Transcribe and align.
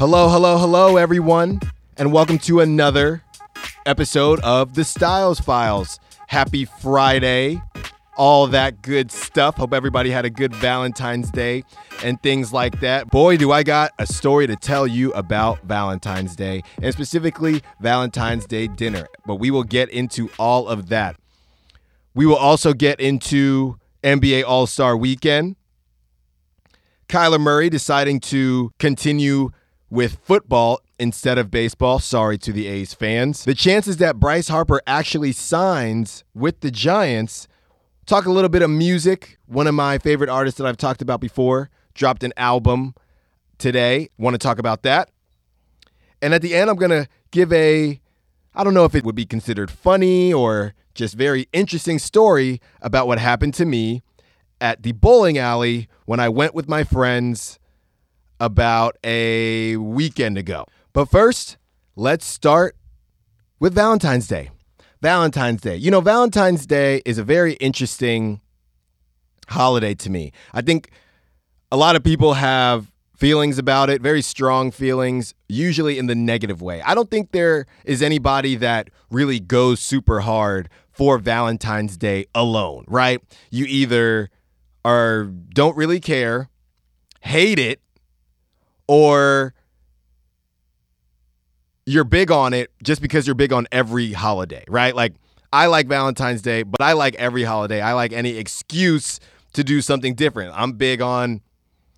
Hello, 0.00 0.30
hello, 0.30 0.56
hello, 0.56 0.96
everyone, 0.96 1.60
and 1.98 2.10
welcome 2.10 2.38
to 2.38 2.60
another 2.60 3.22
episode 3.84 4.40
of 4.40 4.72
the 4.72 4.82
Styles 4.82 5.38
Files. 5.38 6.00
Happy 6.26 6.64
Friday, 6.64 7.60
all 8.16 8.46
that 8.46 8.80
good 8.80 9.12
stuff. 9.12 9.58
Hope 9.58 9.74
everybody 9.74 10.08
had 10.08 10.24
a 10.24 10.30
good 10.30 10.54
Valentine's 10.54 11.30
Day 11.30 11.64
and 12.02 12.18
things 12.22 12.50
like 12.50 12.80
that. 12.80 13.10
Boy, 13.10 13.36
do 13.36 13.52
I 13.52 13.62
got 13.62 13.92
a 13.98 14.06
story 14.06 14.46
to 14.46 14.56
tell 14.56 14.86
you 14.86 15.12
about 15.12 15.62
Valentine's 15.64 16.34
Day, 16.34 16.62
and 16.80 16.94
specifically 16.94 17.60
Valentine's 17.82 18.46
Day 18.46 18.68
dinner. 18.68 19.06
But 19.26 19.34
we 19.34 19.50
will 19.50 19.64
get 19.64 19.90
into 19.90 20.30
all 20.38 20.66
of 20.66 20.88
that. 20.88 21.16
We 22.14 22.24
will 22.24 22.36
also 22.36 22.72
get 22.72 23.00
into 23.00 23.76
NBA 24.02 24.44
All 24.44 24.66
Star 24.66 24.96
Weekend. 24.96 25.56
Kyler 27.06 27.38
Murray 27.38 27.68
deciding 27.68 28.20
to 28.20 28.72
continue 28.78 29.50
with 29.90 30.18
football 30.22 30.80
instead 30.98 31.36
of 31.36 31.50
baseball. 31.50 31.98
Sorry 31.98 32.38
to 32.38 32.52
the 32.52 32.68
A's 32.68 32.94
fans. 32.94 33.44
The 33.44 33.54
chances 33.54 33.96
that 33.98 34.20
Bryce 34.20 34.48
Harper 34.48 34.80
actually 34.86 35.32
signs 35.32 36.24
with 36.34 36.60
the 36.60 36.70
Giants. 36.70 37.48
Talk 38.06 38.26
a 38.26 38.32
little 38.32 38.48
bit 38.48 38.62
of 38.62 38.70
music. 38.70 39.38
One 39.46 39.66
of 39.66 39.74
my 39.74 39.98
favorite 39.98 40.30
artists 40.30 40.58
that 40.58 40.66
I've 40.66 40.76
talked 40.76 41.02
about 41.02 41.20
before 41.20 41.70
dropped 41.94 42.22
an 42.22 42.32
album 42.36 42.94
today. 43.58 44.08
Want 44.16 44.34
to 44.34 44.38
talk 44.38 44.58
about 44.58 44.82
that. 44.82 45.10
And 46.22 46.34
at 46.34 46.42
the 46.42 46.54
end, 46.54 46.70
I'm 46.70 46.76
going 46.76 46.90
to 46.90 47.08
give 47.30 47.52
a, 47.52 48.00
I 48.54 48.64
don't 48.64 48.74
know 48.74 48.84
if 48.84 48.94
it 48.94 49.04
would 49.04 49.14
be 49.14 49.26
considered 49.26 49.70
funny 49.70 50.32
or 50.32 50.74
just 50.94 51.14
very 51.14 51.48
interesting 51.52 51.98
story 51.98 52.60
about 52.82 53.06
what 53.06 53.18
happened 53.18 53.54
to 53.54 53.64
me 53.64 54.02
at 54.60 54.82
the 54.82 54.92
bowling 54.92 55.38
alley 55.38 55.88
when 56.04 56.20
I 56.20 56.28
went 56.28 56.54
with 56.54 56.68
my 56.68 56.84
friends 56.84 57.59
about 58.40 58.96
a 59.04 59.76
weekend 59.76 60.38
ago. 60.38 60.64
But 60.92 61.10
first, 61.10 61.58
let's 61.94 62.26
start 62.26 62.76
with 63.60 63.74
Valentine's 63.74 64.26
Day. 64.26 64.50
Valentine's 65.02 65.60
Day. 65.60 65.76
You 65.76 65.90
know, 65.90 66.00
Valentine's 66.00 66.66
Day 66.66 67.02
is 67.04 67.18
a 67.18 67.24
very 67.24 67.52
interesting 67.54 68.40
holiday 69.48 69.94
to 69.94 70.10
me. 70.10 70.32
I 70.52 70.62
think 70.62 70.90
a 71.70 71.76
lot 71.76 71.96
of 71.96 72.02
people 72.02 72.34
have 72.34 72.90
feelings 73.16 73.58
about 73.58 73.90
it, 73.90 74.00
very 74.00 74.22
strong 74.22 74.70
feelings, 74.70 75.34
usually 75.46 75.98
in 75.98 76.06
the 76.06 76.14
negative 76.14 76.62
way. 76.62 76.80
I 76.82 76.94
don't 76.94 77.10
think 77.10 77.32
there 77.32 77.66
is 77.84 78.00
anybody 78.00 78.56
that 78.56 78.88
really 79.10 79.38
goes 79.38 79.80
super 79.80 80.20
hard 80.20 80.70
for 80.90 81.18
Valentine's 81.18 81.98
Day 81.98 82.24
alone, 82.34 82.84
right? 82.88 83.20
You 83.50 83.66
either 83.66 84.30
are 84.84 85.24
don't 85.24 85.76
really 85.76 86.00
care, 86.00 86.48
hate 87.20 87.58
it, 87.58 87.80
or 88.90 89.54
you're 91.86 92.02
big 92.02 92.32
on 92.32 92.52
it 92.52 92.72
just 92.82 93.00
because 93.00 93.24
you're 93.24 93.36
big 93.36 93.52
on 93.52 93.68
every 93.70 94.10
holiday, 94.10 94.64
right? 94.66 94.96
Like 94.96 95.14
I 95.52 95.66
like 95.66 95.86
Valentine's 95.86 96.42
Day, 96.42 96.64
but 96.64 96.80
I 96.80 96.94
like 96.94 97.14
every 97.14 97.44
holiday. 97.44 97.80
I 97.80 97.92
like 97.92 98.12
any 98.12 98.36
excuse 98.36 99.20
to 99.52 99.62
do 99.62 99.80
something 99.80 100.16
different. 100.16 100.54
I'm 100.56 100.72
big 100.72 101.00
on 101.00 101.40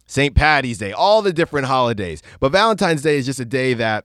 St. 0.05 0.34
Patty's 0.34 0.77
Day, 0.77 0.93
all 0.93 1.23
the 1.23 1.33
different 1.33 1.67
holidays. 1.67 2.23
But 2.41 2.53
Valentine's 2.53 3.01
Day 3.01 3.17
is 3.17 3.25
just 3.25 3.41
a 3.41 3.47
day 3.47 3.73
that 3.73 4.05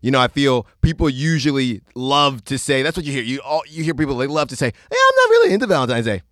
you 0.00 0.10
know, 0.10 0.18
I 0.18 0.28
feel 0.28 0.66
people 0.80 1.10
usually 1.10 1.82
love 1.94 2.42
to 2.46 2.56
say 2.56 2.82
that's 2.82 2.96
what 2.96 3.04
you 3.04 3.12
hear. 3.12 3.22
You 3.22 3.40
all 3.40 3.60
you 3.68 3.84
hear 3.84 3.92
people 3.92 4.16
they 4.16 4.26
love 4.26 4.48
to 4.48 4.56
say, 4.56 4.68
"Hey, 4.68 4.96
I'm 4.96 5.16
not 5.16 5.30
really 5.30 5.52
into 5.52 5.66
Valentine's 5.66 6.06
Day." 6.06 6.22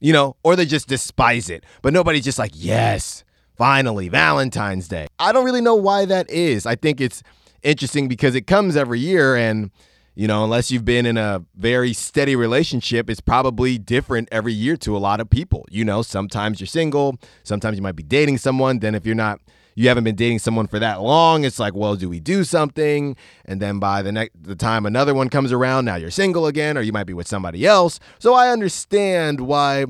You 0.00 0.12
know, 0.12 0.34
or 0.42 0.56
they 0.56 0.66
just 0.66 0.88
despise 0.88 1.48
it. 1.48 1.62
But 1.80 1.92
nobody's 1.92 2.24
just 2.24 2.40
like, 2.40 2.50
"Yes, 2.54 3.22
finally 3.58 4.08
Valentine's 4.08 4.88
Day." 4.88 5.08
I 5.18 5.32
don't 5.32 5.44
really 5.44 5.60
know 5.60 5.74
why 5.74 6.06
that 6.06 6.30
is. 6.30 6.64
I 6.64 6.76
think 6.76 7.00
it's 7.00 7.22
interesting 7.62 8.08
because 8.08 8.34
it 8.34 8.46
comes 8.46 8.76
every 8.76 9.00
year 9.00 9.36
and 9.36 9.70
you 10.18 10.26
know, 10.26 10.42
unless 10.42 10.72
you've 10.72 10.84
been 10.84 11.06
in 11.06 11.16
a 11.16 11.44
very 11.54 11.92
steady 11.92 12.34
relationship, 12.34 13.08
it's 13.08 13.20
probably 13.20 13.78
different 13.78 14.28
every 14.32 14.52
year 14.52 14.76
to 14.78 14.96
a 14.96 14.98
lot 14.98 15.20
of 15.20 15.30
people. 15.30 15.64
You 15.70 15.84
know, 15.84 16.02
sometimes 16.02 16.58
you're 16.58 16.66
single, 16.66 17.20
sometimes 17.44 17.76
you 17.76 17.82
might 17.82 17.94
be 17.94 18.02
dating 18.02 18.38
someone. 18.38 18.80
Then 18.80 18.96
if 18.96 19.06
you're 19.06 19.14
not, 19.14 19.40
you 19.76 19.86
haven't 19.86 20.02
been 20.02 20.16
dating 20.16 20.40
someone 20.40 20.66
for 20.66 20.80
that 20.80 21.00
long, 21.00 21.44
it's 21.44 21.60
like, 21.60 21.72
well, 21.72 21.94
do 21.94 22.08
we 22.08 22.18
do 22.18 22.42
something? 22.42 23.14
And 23.44 23.62
then 23.62 23.78
by 23.78 24.02
the 24.02 24.10
next 24.10 24.42
the 24.42 24.56
time 24.56 24.86
another 24.86 25.14
one 25.14 25.28
comes 25.28 25.52
around, 25.52 25.84
now 25.84 25.94
you're 25.94 26.10
single 26.10 26.48
again, 26.48 26.76
or 26.76 26.80
you 26.80 26.92
might 26.92 27.06
be 27.06 27.14
with 27.14 27.28
somebody 27.28 27.64
else. 27.64 28.00
So 28.18 28.34
I 28.34 28.50
understand 28.50 29.40
why, 29.42 29.84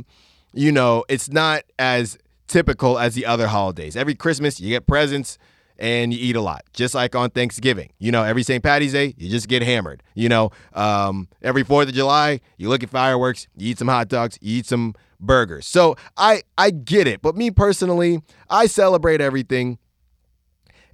you 0.53 0.73
know, 0.73 1.07
it's 1.09 1.31
not 1.31 1.63
as 1.79 2.19
typical 2.49 2.99
as 2.99 3.15
the 3.15 3.27
other 3.27 3.47
holidays. 3.47 3.97
Every 3.97 4.15
Christmas, 4.15 4.61
you 4.61 4.71
get 4.71 4.87
presents 4.87 5.39
and 5.79 6.13
you 6.13 6.19
eat 6.21 6.37
a 6.37 6.41
lot, 6.41 6.65
just 6.73 6.95
like 6.95 7.15
on 7.15 7.31
Thanksgiving. 7.31 7.91
You 7.99 8.11
know, 8.11 8.25
every 8.25 8.43
St. 8.43 8.63
Patty's 8.63 8.93
Day, 8.93 9.15
you 9.17 9.31
just 9.31 9.49
get 9.49 9.63
hammered. 9.63 10.03
You 10.15 10.29
know, 10.29 10.51
um, 10.75 11.29
every 11.43 11.63
Fourth 11.63 11.89
of 11.89 11.95
July, 11.95 12.41
you 12.57 12.69
look 12.69 12.83
at 12.83 12.91
fireworks, 12.91 13.47
you 13.57 13.71
eat 13.71 13.79
some 13.79 13.89
hot 13.89 14.09
dogs, 14.09 14.39
you 14.41 14.59
eat 14.59 14.67
some 14.67 14.95
burgers. 15.21 15.67
So 15.67 15.97
I 16.17 16.43
I 16.57 16.71
get 16.71 17.07
it, 17.07 17.23
but 17.23 17.37
me 17.37 17.51
personally, 17.51 18.23
I 18.51 18.67
celebrate 18.67 19.21
everything, 19.21 19.79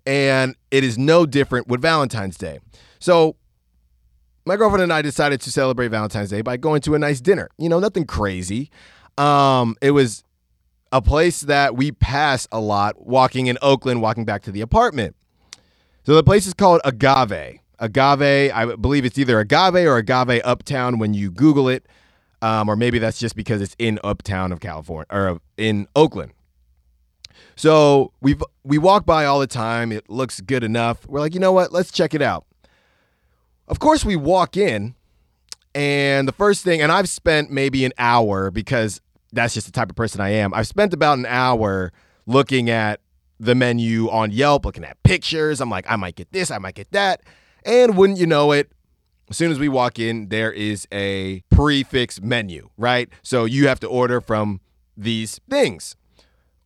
and 0.04 0.54
it 0.70 0.84
is 0.84 0.98
no 0.98 1.24
different 1.24 1.68
with 1.68 1.80
Valentine's 1.80 2.36
Day. 2.36 2.58
So 2.98 3.36
my 4.46 4.56
girlfriend 4.56 4.82
and 4.82 4.92
I 4.92 5.00
decided 5.02 5.40
to 5.42 5.50
celebrate 5.50 5.88
Valentine's 5.88 6.30
Day 6.30 6.42
by 6.42 6.56
going 6.56 6.82
to 6.82 6.94
a 6.94 6.98
nice 6.98 7.20
dinner. 7.20 7.48
You 7.58 7.68
know, 7.68 7.80
nothing 7.80 8.04
crazy. 8.04 8.70
Um, 9.16 9.76
it 9.80 9.92
was 9.92 10.23
a 10.94 11.02
place 11.02 11.40
that 11.40 11.74
we 11.74 11.90
pass 11.90 12.46
a 12.52 12.60
lot 12.60 13.04
walking 13.04 13.48
in 13.48 13.58
Oakland, 13.60 14.00
walking 14.00 14.24
back 14.24 14.42
to 14.42 14.52
the 14.52 14.60
apartment. 14.60 15.16
So 16.06 16.14
the 16.14 16.22
place 16.22 16.46
is 16.46 16.54
called 16.54 16.80
Agave. 16.84 17.58
Agave, 17.80 18.52
I 18.54 18.76
believe 18.76 19.04
it's 19.04 19.18
either 19.18 19.40
Agave 19.40 19.74
or 19.74 19.96
Agave 19.96 20.40
Uptown 20.44 21.00
when 21.00 21.12
you 21.12 21.32
Google 21.32 21.68
it, 21.68 21.84
um, 22.42 22.68
or 22.68 22.76
maybe 22.76 23.00
that's 23.00 23.18
just 23.18 23.34
because 23.34 23.60
it's 23.60 23.74
in 23.76 23.98
Uptown 24.04 24.52
of 24.52 24.60
California 24.60 25.06
or 25.10 25.40
in 25.56 25.88
Oakland. 25.96 26.32
So 27.56 28.12
we 28.20 28.36
we 28.62 28.78
walk 28.78 29.04
by 29.04 29.24
all 29.24 29.40
the 29.40 29.48
time. 29.48 29.90
It 29.90 30.08
looks 30.08 30.40
good 30.40 30.62
enough. 30.62 31.04
We're 31.08 31.18
like, 31.18 31.34
you 31.34 31.40
know 31.40 31.52
what? 31.52 31.72
Let's 31.72 31.90
check 31.90 32.14
it 32.14 32.22
out. 32.22 32.46
Of 33.66 33.80
course, 33.80 34.04
we 34.04 34.14
walk 34.14 34.56
in, 34.56 34.94
and 35.74 36.28
the 36.28 36.32
first 36.32 36.62
thing, 36.62 36.80
and 36.80 36.92
I've 36.92 37.08
spent 37.08 37.50
maybe 37.50 37.84
an 37.84 37.92
hour 37.98 38.52
because 38.52 39.00
that's 39.34 39.54
just 39.54 39.66
the 39.66 39.72
type 39.72 39.90
of 39.90 39.96
person 39.96 40.20
I 40.20 40.30
am. 40.30 40.54
I've 40.54 40.66
spent 40.66 40.94
about 40.94 41.18
an 41.18 41.26
hour 41.26 41.92
looking 42.26 42.70
at 42.70 43.00
the 43.40 43.54
menu 43.54 44.08
on 44.10 44.30
Yelp, 44.30 44.64
looking 44.64 44.84
at 44.84 45.02
pictures. 45.02 45.60
I'm 45.60 45.70
like, 45.70 45.84
I 45.88 45.96
might 45.96 46.16
get 46.16 46.32
this, 46.32 46.50
I 46.50 46.58
might 46.58 46.74
get 46.74 46.90
that. 46.92 47.22
And 47.64 47.96
wouldn't 47.96 48.18
you 48.18 48.26
know 48.26 48.52
it, 48.52 48.70
as 49.30 49.36
soon 49.36 49.50
as 49.50 49.58
we 49.58 49.68
walk 49.68 49.98
in, 49.98 50.28
there 50.28 50.52
is 50.52 50.86
a 50.92 51.42
prix 51.50 51.82
fixe 51.82 52.20
menu, 52.20 52.68
right? 52.76 53.08
So 53.22 53.44
you 53.44 53.68
have 53.68 53.80
to 53.80 53.88
order 53.88 54.20
from 54.20 54.60
these 54.96 55.40
things, 55.50 55.96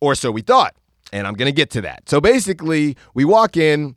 or 0.01 0.13
so 0.13 0.31
we 0.31 0.41
thought. 0.41 0.75
And 1.11 1.25
I'm 1.25 1.33
going 1.33 1.47
to 1.47 1.55
get 1.55 1.71
to 1.71 1.81
that. 1.81 2.07
So 2.07 2.21
basically, 2.21 2.95
we 3.15 3.25
walk 3.25 3.57
in, 3.57 3.95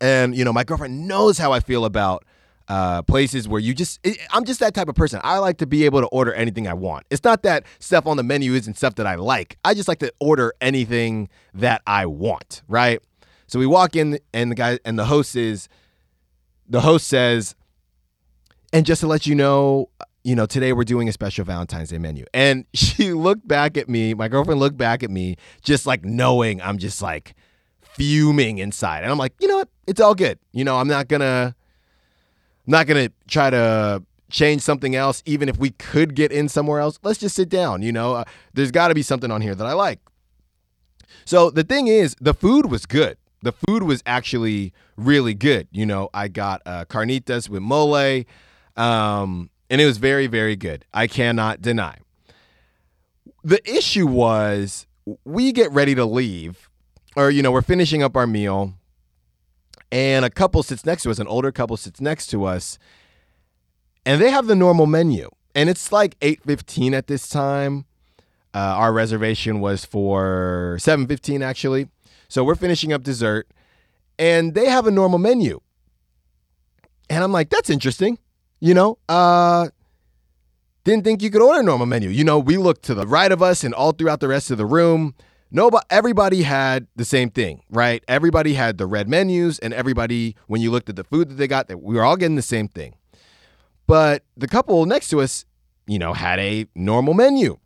and, 0.00 0.34
you 0.34 0.44
know, 0.44 0.52
my 0.52 0.64
girlfriend 0.64 1.06
knows 1.06 1.36
how 1.36 1.52
I 1.52 1.60
feel 1.60 1.84
about 1.84 2.24
uh, 2.68 3.02
places 3.02 3.46
where 3.46 3.60
you 3.60 3.74
just 3.74 4.00
it, 4.04 4.18
i'm 4.30 4.44
just 4.44 4.60
that 4.60 4.74
type 4.74 4.88
of 4.88 4.94
person. 4.94 5.20
I 5.22 5.38
like 5.38 5.58
to 5.58 5.66
be 5.66 5.84
able 5.84 6.00
to 6.00 6.06
order 6.06 6.32
anything 6.32 6.66
i 6.66 6.74
want. 6.74 7.04
It's 7.10 7.24
not 7.24 7.42
that 7.42 7.64
stuff 7.78 8.06
on 8.06 8.16
the 8.16 8.22
menu 8.22 8.54
isn't 8.54 8.76
stuff 8.76 8.94
that 8.96 9.06
i 9.06 9.16
like. 9.16 9.58
I 9.64 9.74
just 9.74 9.88
like 9.88 9.98
to 9.98 10.12
order 10.18 10.54
anything 10.60 11.28
that 11.54 11.82
i 11.86 12.06
want 12.06 12.62
right? 12.68 13.00
So 13.46 13.58
we 13.58 13.66
walk 13.66 13.96
in 13.96 14.18
and 14.32 14.50
the 14.50 14.54
guy 14.54 14.78
and 14.84 14.98
the 14.98 15.04
host 15.04 15.36
is 15.36 15.68
the 16.68 16.80
host 16.80 17.06
says 17.06 17.54
and 18.72 18.86
just 18.86 19.00
to 19.02 19.06
let 19.06 19.26
you 19.26 19.34
know 19.34 19.90
you 20.22 20.34
know 20.34 20.46
today 20.46 20.72
we're 20.72 20.84
doing 20.84 21.08
a 21.08 21.12
special 21.12 21.44
valentine's 21.44 21.90
day 21.90 21.98
menu. 21.98 22.24
And 22.32 22.64
she 22.74 23.12
looked 23.12 23.46
back 23.46 23.76
at 23.76 23.88
me 23.88 24.14
my 24.14 24.28
girlfriend 24.28 24.58
looked 24.60 24.78
back 24.78 25.02
at 25.02 25.10
me 25.10 25.36
just 25.62 25.86
like 25.86 26.04
knowing 26.04 26.62
i'm 26.62 26.78
just 26.78 27.02
like 27.02 27.34
fuming 27.82 28.56
inside. 28.56 29.02
And 29.02 29.12
i'm 29.12 29.18
like 29.18 29.34
you 29.38 29.48
know 29.48 29.58
what? 29.58 29.68
It's 29.86 30.00
all 30.00 30.14
good. 30.14 30.38
You 30.52 30.64
know 30.64 30.78
i'm 30.78 30.88
not 30.88 31.08
gonna 31.08 31.54
not 32.66 32.86
going 32.86 33.08
to 33.08 33.14
try 33.28 33.50
to 33.50 34.02
change 34.30 34.62
something 34.62 34.94
else, 34.96 35.22
even 35.26 35.48
if 35.48 35.58
we 35.58 35.70
could 35.70 36.14
get 36.14 36.32
in 36.32 36.48
somewhere 36.48 36.80
else. 36.80 36.98
Let's 37.02 37.18
just 37.18 37.36
sit 37.36 37.48
down. 37.48 37.82
You 37.82 37.92
know, 37.92 38.14
uh, 38.14 38.24
there's 38.52 38.70
got 38.70 38.88
to 38.88 38.94
be 38.94 39.02
something 39.02 39.30
on 39.30 39.40
here 39.40 39.54
that 39.54 39.66
I 39.66 39.72
like. 39.72 40.00
So 41.24 41.50
the 41.50 41.62
thing 41.62 41.86
is, 41.86 42.16
the 42.20 42.34
food 42.34 42.66
was 42.70 42.86
good. 42.86 43.16
The 43.42 43.52
food 43.52 43.82
was 43.82 44.02
actually 44.06 44.72
really 44.96 45.34
good. 45.34 45.68
You 45.70 45.86
know, 45.86 46.08
I 46.14 46.28
got 46.28 46.62
uh, 46.66 46.84
carnitas 46.86 47.48
with 47.48 47.62
mole, 47.62 48.24
um, 48.76 49.50
and 49.70 49.80
it 49.80 49.86
was 49.86 49.98
very, 49.98 50.26
very 50.26 50.56
good. 50.56 50.84
I 50.92 51.06
cannot 51.06 51.60
deny. 51.60 51.98
The 53.42 53.60
issue 53.70 54.06
was 54.06 54.86
we 55.24 55.52
get 55.52 55.70
ready 55.72 55.94
to 55.94 56.06
leave, 56.06 56.70
or, 57.14 57.30
you 57.30 57.42
know, 57.42 57.52
we're 57.52 57.62
finishing 57.62 58.02
up 58.02 58.16
our 58.16 58.26
meal 58.26 58.74
and 59.94 60.24
a 60.24 60.30
couple 60.30 60.60
sits 60.64 60.84
next 60.84 61.04
to 61.04 61.12
us, 61.12 61.20
an 61.20 61.28
older 61.28 61.52
couple 61.52 61.76
sits 61.76 62.00
next 62.00 62.26
to 62.26 62.44
us, 62.44 62.78
and 64.04 64.20
they 64.20 64.28
have 64.28 64.48
the 64.48 64.56
normal 64.56 64.86
menu. 64.86 65.30
And 65.54 65.70
it's 65.70 65.92
like 65.92 66.16
8:15 66.20 66.94
at 66.94 67.06
this 67.06 67.28
time. 67.28 67.86
Uh, 68.52 68.58
our 68.58 68.92
reservation 68.92 69.60
was 69.60 69.84
for 69.84 70.76
7:15 70.80 71.42
actually. 71.42 71.88
So 72.28 72.42
we're 72.42 72.56
finishing 72.56 72.92
up 72.92 73.04
dessert 73.04 73.46
and 74.18 74.54
they 74.54 74.66
have 74.68 74.88
a 74.88 74.90
normal 74.90 75.20
menu. 75.20 75.60
And 77.08 77.22
I'm 77.22 77.30
like, 77.30 77.50
that's 77.50 77.70
interesting. 77.70 78.18
You 78.58 78.74
know, 78.74 78.98
uh, 79.08 79.68
didn't 80.82 81.04
think 81.04 81.22
you 81.22 81.30
could 81.30 81.42
order 81.42 81.60
a 81.60 81.62
normal 81.62 81.86
menu. 81.86 82.08
You 82.08 82.24
know, 82.24 82.40
we 82.40 82.56
looked 82.56 82.82
to 82.86 82.94
the 82.94 83.06
right 83.06 83.30
of 83.30 83.42
us 83.42 83.62
and 83.62 83.72
all 83.72 83.92
throughout 83.92 84.18
the 84.18 84.28
rest 84.28 84.50
of 84.50 84.58
the 84.58 84.66
room. 84.66 85.14
Nobody, 85.54 85.86
everybody 85.88 86.42
had 86.42 86.88
the 86.96 87.04
same 87.04 87.30
thing, 87.30 87.62
right? 87.70 88.02
Everybody 88.08 88.54
had 88.54 88.76
the 88.76 88.86
red 88.86 89.08
menus, 89.08 89.60
and 89.60 89.72
everybody, 89.72 90.34
when 90.48 90.60
you 90.60 90.72
looked 90.72 90.88
at 90.88 90.96
the 90.96 91.04
food 91.04 91.28
that 91.28 91.34
they 91.34 91.46
got, 91.46 91.68
that 91.68 91.80
we 91.80 91.94
were 91.94 92.02
all 92.02 92.16
getting 92.16 92.34
the 92.34 92.42
same 92.42 92.66
thing. 92.66 92.96
But 93.86 94.24
the 94.36 94.48
couple 94.48 94.84
next 94.84 95.10
to 95.10 95.20
us, 95.20 95.44
you 95.86 95.96
know, 96.00 96.12
had 96.12 96.40
a 96.40 96.66
normal 96.74 97.14
menu. 97.14 97.56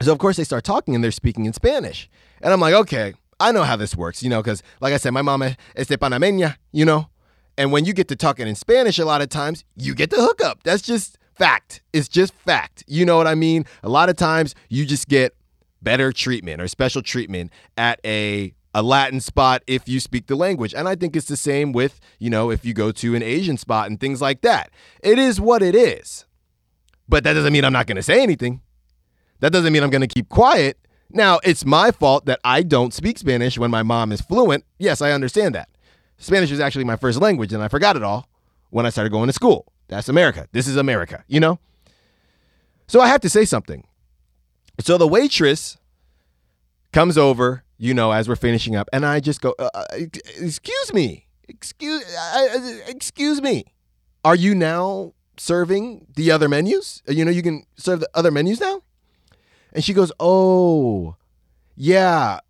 So 0.00 0.10
of 0.10 0.18
course 0.18 0.38
they 0.38 0.44
start 0.44 0.64
talking 0.64 0.94
and 0.94 1.04
they're 1.04 1.10
speaking 1.10 1.44
in 1.44 1.52
Spanish, 1.52 2.08
and 2.40 2.50
I'm 2.50 2.60
like, 2.60 2.72
okay, 2.72 3.12
I 3.38 3.52
know 3.52 3.64
how 3.64 3.76
this 3.76 3.94
works, 3.94 4.22
you 4.22 4.30
know, 4.30 4.42
because 4.42 4.62
like 4.80 4.94
I 4.94 4.96
said, 4.96 5.10
my 5.10 5.20
mama 5.20 5.54
is 5.74 5.88
de 5.88 5.98
panameña, 5.98 6.56
you 6.72 6.86
know, 6.86 7.10
and 7.58 7.72
when 7.72 7.84
you 7.84 7.92
get 7.92 8.08
to 8.08 8.16
talking 8.16 8.48
in 8.48 8.54
Spanish, 8.54 8.98
a 8.98 9.04
lot 9.04 9.20
of 9.20 9.28
times 9.28 9.64
you 9.76 9.94
get 9.94 10.08
the 10.08 10.16
hookup. 10.16 10.62
That's 10.62 10.80
just 10.80 11.18
fact. 11.34 11.82
It's 11.92 12.08
just 12.08 12.32
fact. 12.32 12.84
You 12.86 13.04
know 13.04 13.18
what 13.18 13.26
I 13.26 13.34
mean? 13.34 13.66
A 13.82 13.90
lot 13.90 14.08
of 14.08 14.16
times 14.16 14.54
you 14.70 14.86
just 14.86 15.08
get 15.08 15.34
better 15.86 16.10
treatment 16.10 16.60
or 16.60 16.66
special 16.66 17.00
treatment 17.00 17.52
at 17.76 18.00
a 18.04 18.52
a 18.74 18.82
Latin 18.82 19.20
spot 19.20 19.62
if 19.68 19.88
you 19.88 20.00
speak 20.00 20.26
the 20.26 20.34
language. 20.34 20.74
And 20.74 20.86
I 20.86 20.96
think 20.96 21.16
it's 21.16 21.28
the 21.28 21.36
same 21.36 21.72
with, 21.72 21.98
you 22.18 22.28
know, 22.28 22.50
if 22.50 22.64
you 22.64 22.74
go 22.74 22.90
to 22.92 23.14
an 23.14 23.22
Asian 23.22 23.56
spot 23.56 23.88
and 23.88 23.98
things 23.98 24.20
like 24.20 24.42
that. 24.42 24.70
It 25.00 25.18
is 25.18 25.40
what 25.40 25.62
it 25.62 25.74
is. 25.74 26.26
But 27.08 27.24
that 27.24 27.32
doesn't 27.32 27.54
mean 27.54 27.64
I'm 27.64 27.72
not 27.72 27.86
going 27.86 27.96
to 27.96 28.02
say 28.02 28.20
anything. 28.20 28.60
That 29.40 29.50
doesn't 29.50 29.72
mean 29.72 29.82
I'm 29.82 29.88
going 29.88 30.06
to 30.06 30.14
keep 30.14 30.28
quiet. 30.28 30.76
Now, 31.08 31.38
it's 31.42 31.64
my 31.64 31.90
fault 31.90 32.26
that 32.26 32.40
I 32.44 32.62
don't 32.62 32.92
speak 32.92 33.16
Spanish 33.16 33.56
when 33.56 33.70
my 33.70 33.82
mom 33.82 34.12
is 34.12 34.20
fluent. 34.20 34.64
Yes, 34.78 35.00
I 35.00 35.12
understand 35.12 35.54
that. 35.54 35.70
Spanish 36.18 36.50
is 36.50 36.60
actually 36.60 36.84
my 36.84 36.96
first 36.96 37.18
language, 37.18 37.54
and 37.54 37.62
I 37.62 37.68
forgot 37.68 37.96
it 37.96 38.02
all 38.02 38.28
when 38.70 38.84
I 38.84 38.90
started 38.90 39.10
going 39.10 39.28
to 39.28 39.32
school. 39.32 39.72
That's 39.88 40.10
America. 40.10 40.48
This 40.52 40.66
is 40.66 40.76
America, 40.76 41.24
you 41.28 41.40
know? 41.40 41.60
So 42.88 43.00
I 43.00 43.06
have 43.06 43.20
to 43.22 43.30
say 43.30 43.46
something. 43.46 43.86
So 44.78 44.98
the 44.98 45.08
waitress 45.08 45.78
comes 46.92 47.16
over, 47.16 47.64
you 47.78 47.94
know, 47.94 48.12
as 48.12 48.28
we're 48.28 48.36
finishing 48.36 48.76
up, 48.76 48.88
and 48.92 49.04
I 49.06 49.20
just 49.20 49.40
go, 49.40 49.54
uh, 49.58 49.70
uh 49.74 49.84
"Excuse 50.38 50.92
me, 50.92 51.26
excuse, 51.48 52.04
uh, 52.16 52.48
uh, 52.56 52.70
excuse 52.86 53.40
me, 53.40 53.64
are 54.24 54.34
you 54.34 54.54
now 54.54 55.14
serving 55.38 56.06
the 56.14 56.30
other 56.30 56.48
menus? 56.48 57.02
You 57.08 57.24
know, 57.24 57.30
you 57.30 57.42
can 57.42 57.64
serve 57.76 58.00
the 58.00 58.10
other 58.14 58.30
menus 58.30 58.60
now." 58.60 58.82
And 59.72 59.82
she 59.82 59.94
goes, 59.94 60.12
"Oh, 60.20 61.16
yeah, 61.74 62.40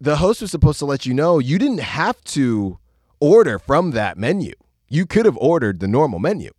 the 0.00 0.16
host 0.16 0.42
was 0.42 0.50
supposed 0.50 0.78
to 0.80 0.84
let 0.84 1.06
you 1.06 1.14
know 1.14 1.38
you 1.38 1.58
didn't 1.58 1.80
have 1.80 2.22
to 2.24 2.78
order 3.20 3.58
from 3.58 3.92
that 3.92 4.16
menu. 4.16 4.52
You 4.88 5.06
could 5.06 5.26
have 5.26 5.36
ordered 5.38 5.80
the 5.80 5.88
normal 5.88 6.18
menu." 6.18 6.50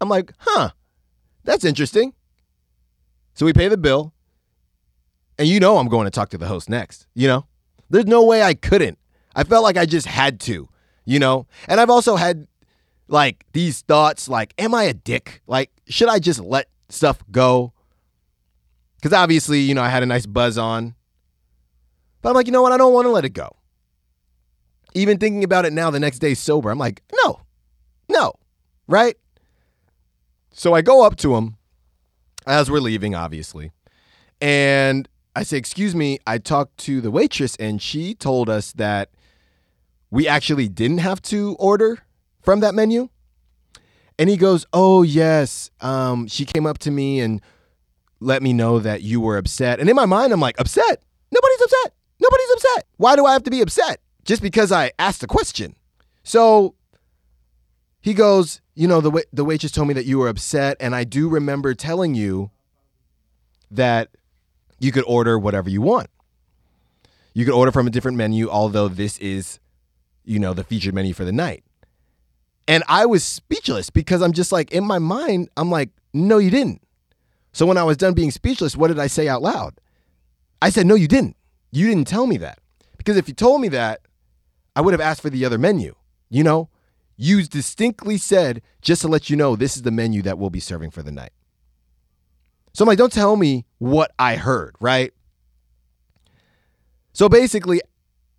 I'm 0.00 0.08
like, 0.08 0.32
"Huh, 0.38 0.70
that's 1.44 1.64
interesting." 1.64 2.14
So 3.38 3.46
we 3.46 3.52
pay 3.52 3.68
the 3.68 3.76
bill. 3.76 4.12
And 5.38 5.46
you 5.46 5.60
know 5.60 5.78
I'm 5.78 5.86
going 5.86 6.06
to 6.06 6.10
talk 6.10 6.30
to 6.30 6.38
the 6.38 6.48
host 6.48 6.68
next, 6.68 7.06
you 7.14 7.28
know? 7.28 7.46
There's 7.88 8.06
no 8.06 8.24
way 8.24 8.42
I 8.42 8.54
couldn't. 8.54 8.98
I 9.36 9.44
felt 9.44 9.62
like 9.62 9.76
I 9.76 9.86
just 9.86 10.08
had 10.08 10.40
to, 10.40 10.68
you 11.04 11.20
know? 11.20 11.46
And 11.68 11.80
I've 11.80 11.88
also 11.88 12.16
had 12.16 12.48
like 13.06 13.44
these 13.52 13.82
thoughts 13.82 14.28
like, 14.28 14.54
am 14.58 14.74
I 14.74 14.84
a 14.84 14.92
dick? 14.92 15.40
Like, 15.46 15.70
should 15.88 16.08
I 16.08 16.18
just 16.18 16.40
let 16.40 16.68
stuff 16.88 17.22
go? 17.30 17.72
Because 18.96 19.12
obviously, 19.12 19.60
you 19.60 19.72
know, 19.72 19.82
I 19.82 19.88
had 19.88 20.02
a 20.02 20.06
nice 20.06 20.26
buzz 20.26 20.58
on. 20.58 20.96
But 22.22 22.30
I'm 22.30 22.34
like, 22.34 22.48
you 22.48 22.52
know 22.52 22.62
what? 22.62 22.72
I 22.72 22.76
don't 22.76 22.92
want 22.92 23.06
to 23.06 23.12
let 23.12 23.24
it 23.24 23.34
go. 23.34 23.54
Even 24.94 25.16
thinking 25.18 25.44
about 25.44 25.64
it 25.64 25.72
now, 25.72 25.92
the 25.92 26.00
next 26.00 26.18
day 26.18 26.34
sober, 26.34 26.70
I'm 26.70 26.78
like, 26.78 27.04
no, 27.24 27.38
no, 28.08 28.32
right? 28.88 29.14
So 30.50 30.74
I 30.74 30.82
go 30.82 31.06
up 31.06 31.14
to 31.18 31.36
him 31.36 31.57
as 32.48 32.70
we're 32.70 32.80
leaving, 32.80 33.14
obviously. 33.14 33.70
And 34.40 35.08
I 35.36 35.42
say, 35.42 35.58
Excuse 35.58 35.94
me, 35.94 36.18
I 36.26 36.38
talked 36.38 36.78
to 36.78 37.00
the 37.00 37.10
waitress 37.10 37.54
and 37.56 37.80
she 37.80 38.14
told 38.14 38.48
us 38.48 38.72
that 38.72 39.10
we 40.10 40.26
actually 40.26 40.68
didn't 40.68 40.98
have 40.98 41.20
to 41.22 41.54
order 41.58 41.98
from 42.40 42.60
that 42.60 42.74
menu. 42.74 43.10
And 44.18 44.28
he 44.28 44.36
goes, 44.36 44.66
Oh, 44.72 45.02
yes. 45.02 45.70
Um, 45.80 46.26
she 46.26 46.44
came 46.44 46.66
up 46.66 46.78
to 46.78 46.90
me 46.90 47.20
and 47.20 47.40
let 48.20 48.42
me 48.42 48.52
know 48.52 48.78
that 48.80 49.02
you 49.02 49.20
were 49.20 49.36
upset. 49.36 49.78
And 49.78 49.88
in 49.88 49.94
my 49.94 50.06
mind, 50.06 50.32
I'm 50.32 50.40
like, 50.40 50.58
Upset? 50.58 51.02
Nobody's 51.30 51.60
upset. 51.62 51.94
Nobody's 52.20 52.50
upset. 52.54 52.86
Why 52.96 53.14
do 53.14 53.26
I 53.26 53.32
have 53.32 53.44
to 53.44 53.50
be 53.50 53.60
upset? 53.60 54.00
Just 54.24 54.42
because 54.42 54.72
I 54.72 54.92
asked 54.98 55.22
a 55.22 55.26
question. 55.26 55.76
So 56.24 56.74
he 58.00 58.14
goes, 58.14 58.60
you 58.74 58.86
know, 58.86 59.00
the 59.00 59.10
wait- 59.10 59.26
the 59.32 59.44
waitress 59.44 59.72
told 59.72 59.88
me 59.88 59.94
that 59.94 60.06
you 60.06 60.18
were 60.18 60.28
upset, 60.28 60.76
and 60.80 60.94
I 60.94 61.04
do 61.04 61.28
remember 61.28 61.74
telling 61.74 62.14
you 62.14 62.50
that 63.70 64.08
you 64.78 64.92
could 64.92 65.04
order 65.06 65.38
whatever 65.38 65.68
you 65.68 65.82
want. 65.82 66.08
You 67.34 67.44
could 67.44 67.54
order 67.54 67.72
from 67.72 67.86
a 67.86 67.90
different 67.90 68.16
menu, 68.16 68.48
although 68.48 68.88
this 68.88 69.18
is, 69.18 69.60
you 70.24 70.38
know, 70.38 70.54
the 70.54 70.64
featured 70.64 70.94
menu 70.94 71.14
for 71.14 71.24
the 71.24 71.32
night. 71.32 71.64
And 72.66 72.84
I 72.88 73.06
was 73.06 73.24
speechless 73.24 73.90
because 73.90 74.22
I'm 74.22 74.32
just 74.32 74.52
like, 74.52 74.70
in 74.72 74.84
my 74.84 74.98
mind, 74.98 75.48
I'm 75.56 75.70
like, 75.70 75.90
no, 76.12 76.38
you 76.38 76.50
didn't. 76.50 76.82
So 77.52 77.66
when 77.66 77.78
I 77.78 77.84
was 77.84 77.96
done 77.96 78.14
being 78.14 78.30
speechless, 78.30 78.76
what 78.76 78.88
did 78.88 78.98
I 78.98 79.06
say 79.06 79.26
out 79.26 79.42
loud? 79.42 79.80
I 80.60 80.70
said, 80.70 80.86
no, 80.86 80.94
you 80.94 81.08
didn't. 81.08 81.36
You 81.70 81.88
didn't 81.88 82.06
tell 82.06 82.26
me 82.26 82.36
that. 82.38 82.58
Because 82.96 83.16
if 83.16 83.28
you 83.28 83.34
told 83.34 83.60
me 83.60 83.68
that, 83.68 84.00
I 84.76 84.80
would 84.80 84.92
have 84.92 85.00
asked 85.00 85.22
for 85.22 85.30
the 85.30 85.44
other 85.44 85.58
menu, 85.58 85.94
you 86.28 86.44
know? 86.44 86.68
You 87.18 87.42
distinctly 87.42 88.16
said, 88.16 88.62
just 88.80 89.02
to 89.02 89.08
let 89.08 89.28
you 89.28 89.36
know, 89.36 89.56
this 89.56 89.76
is 89.76 89.82
the 89.82 89.90
menu 89.90 90.22
that 90.22 90.38
we'll 90.38 90.50
be 90.50 90.60
serving 90.60 90.90
for 90.90 91.02
the 91.02 91.12
night. 91.12 91.32
So 92.72 92.84
I'm 92.84 92.86
like, 92.86 92.96
don't 92.96 93.12
tell 93.12 93.36
me 93.36 93.66
what 93.78 94.12
I 94.18 94.36
heard, 94.36 94.76
right? 94.80 95.12
So 97.12 97.28
basically, 97.28 97.80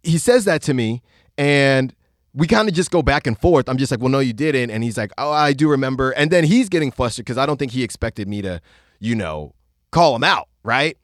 he 0.02 0.18
says 0.18 0.46
that 0.46 0.62
to 0.64 0.74
me, 0.74 1.02
and 1.38 1.94
we 2.34 2.48
kind 2.48 2.70
of 2.70 2.74
just 2.74 2.90
go 2.90 3.02
back 3.02 3.28
and 3.28 3.38
forth. 3.38 3.68
I'm 3.68 3.78
just 3.78 3.92
like, 3.92 4.00
well, 4.00 4.10
no, 4.10 4.20
you 4.20 4.32
didn't. 4.32 4.70
And 4.72 4.82
he's 4.82 4.98
like, 4.98 5.12
oh, 5.18 5.32
I 5.32 5.52
do 5.52 5.70
remember. 5.70 6.12
And 6.12 6.32
then 6.32 6.46
he's 6.46 6.70
getting 6.70 6.90
flustered 6.90 7.26
because 7.26 7.38
I 7.38 7.46
don't 7.46 7.58
think 7.58 7.74
he 7.74 7.84
expected 7.84 8.30
me 8.30 8.42
to, 8.44 8.62
you 9.00 9.14
know, 9.14 9.56
call 9.92 10.16
him 10.16 10.24
out, 10.24 10.48
right? 10.64 10.98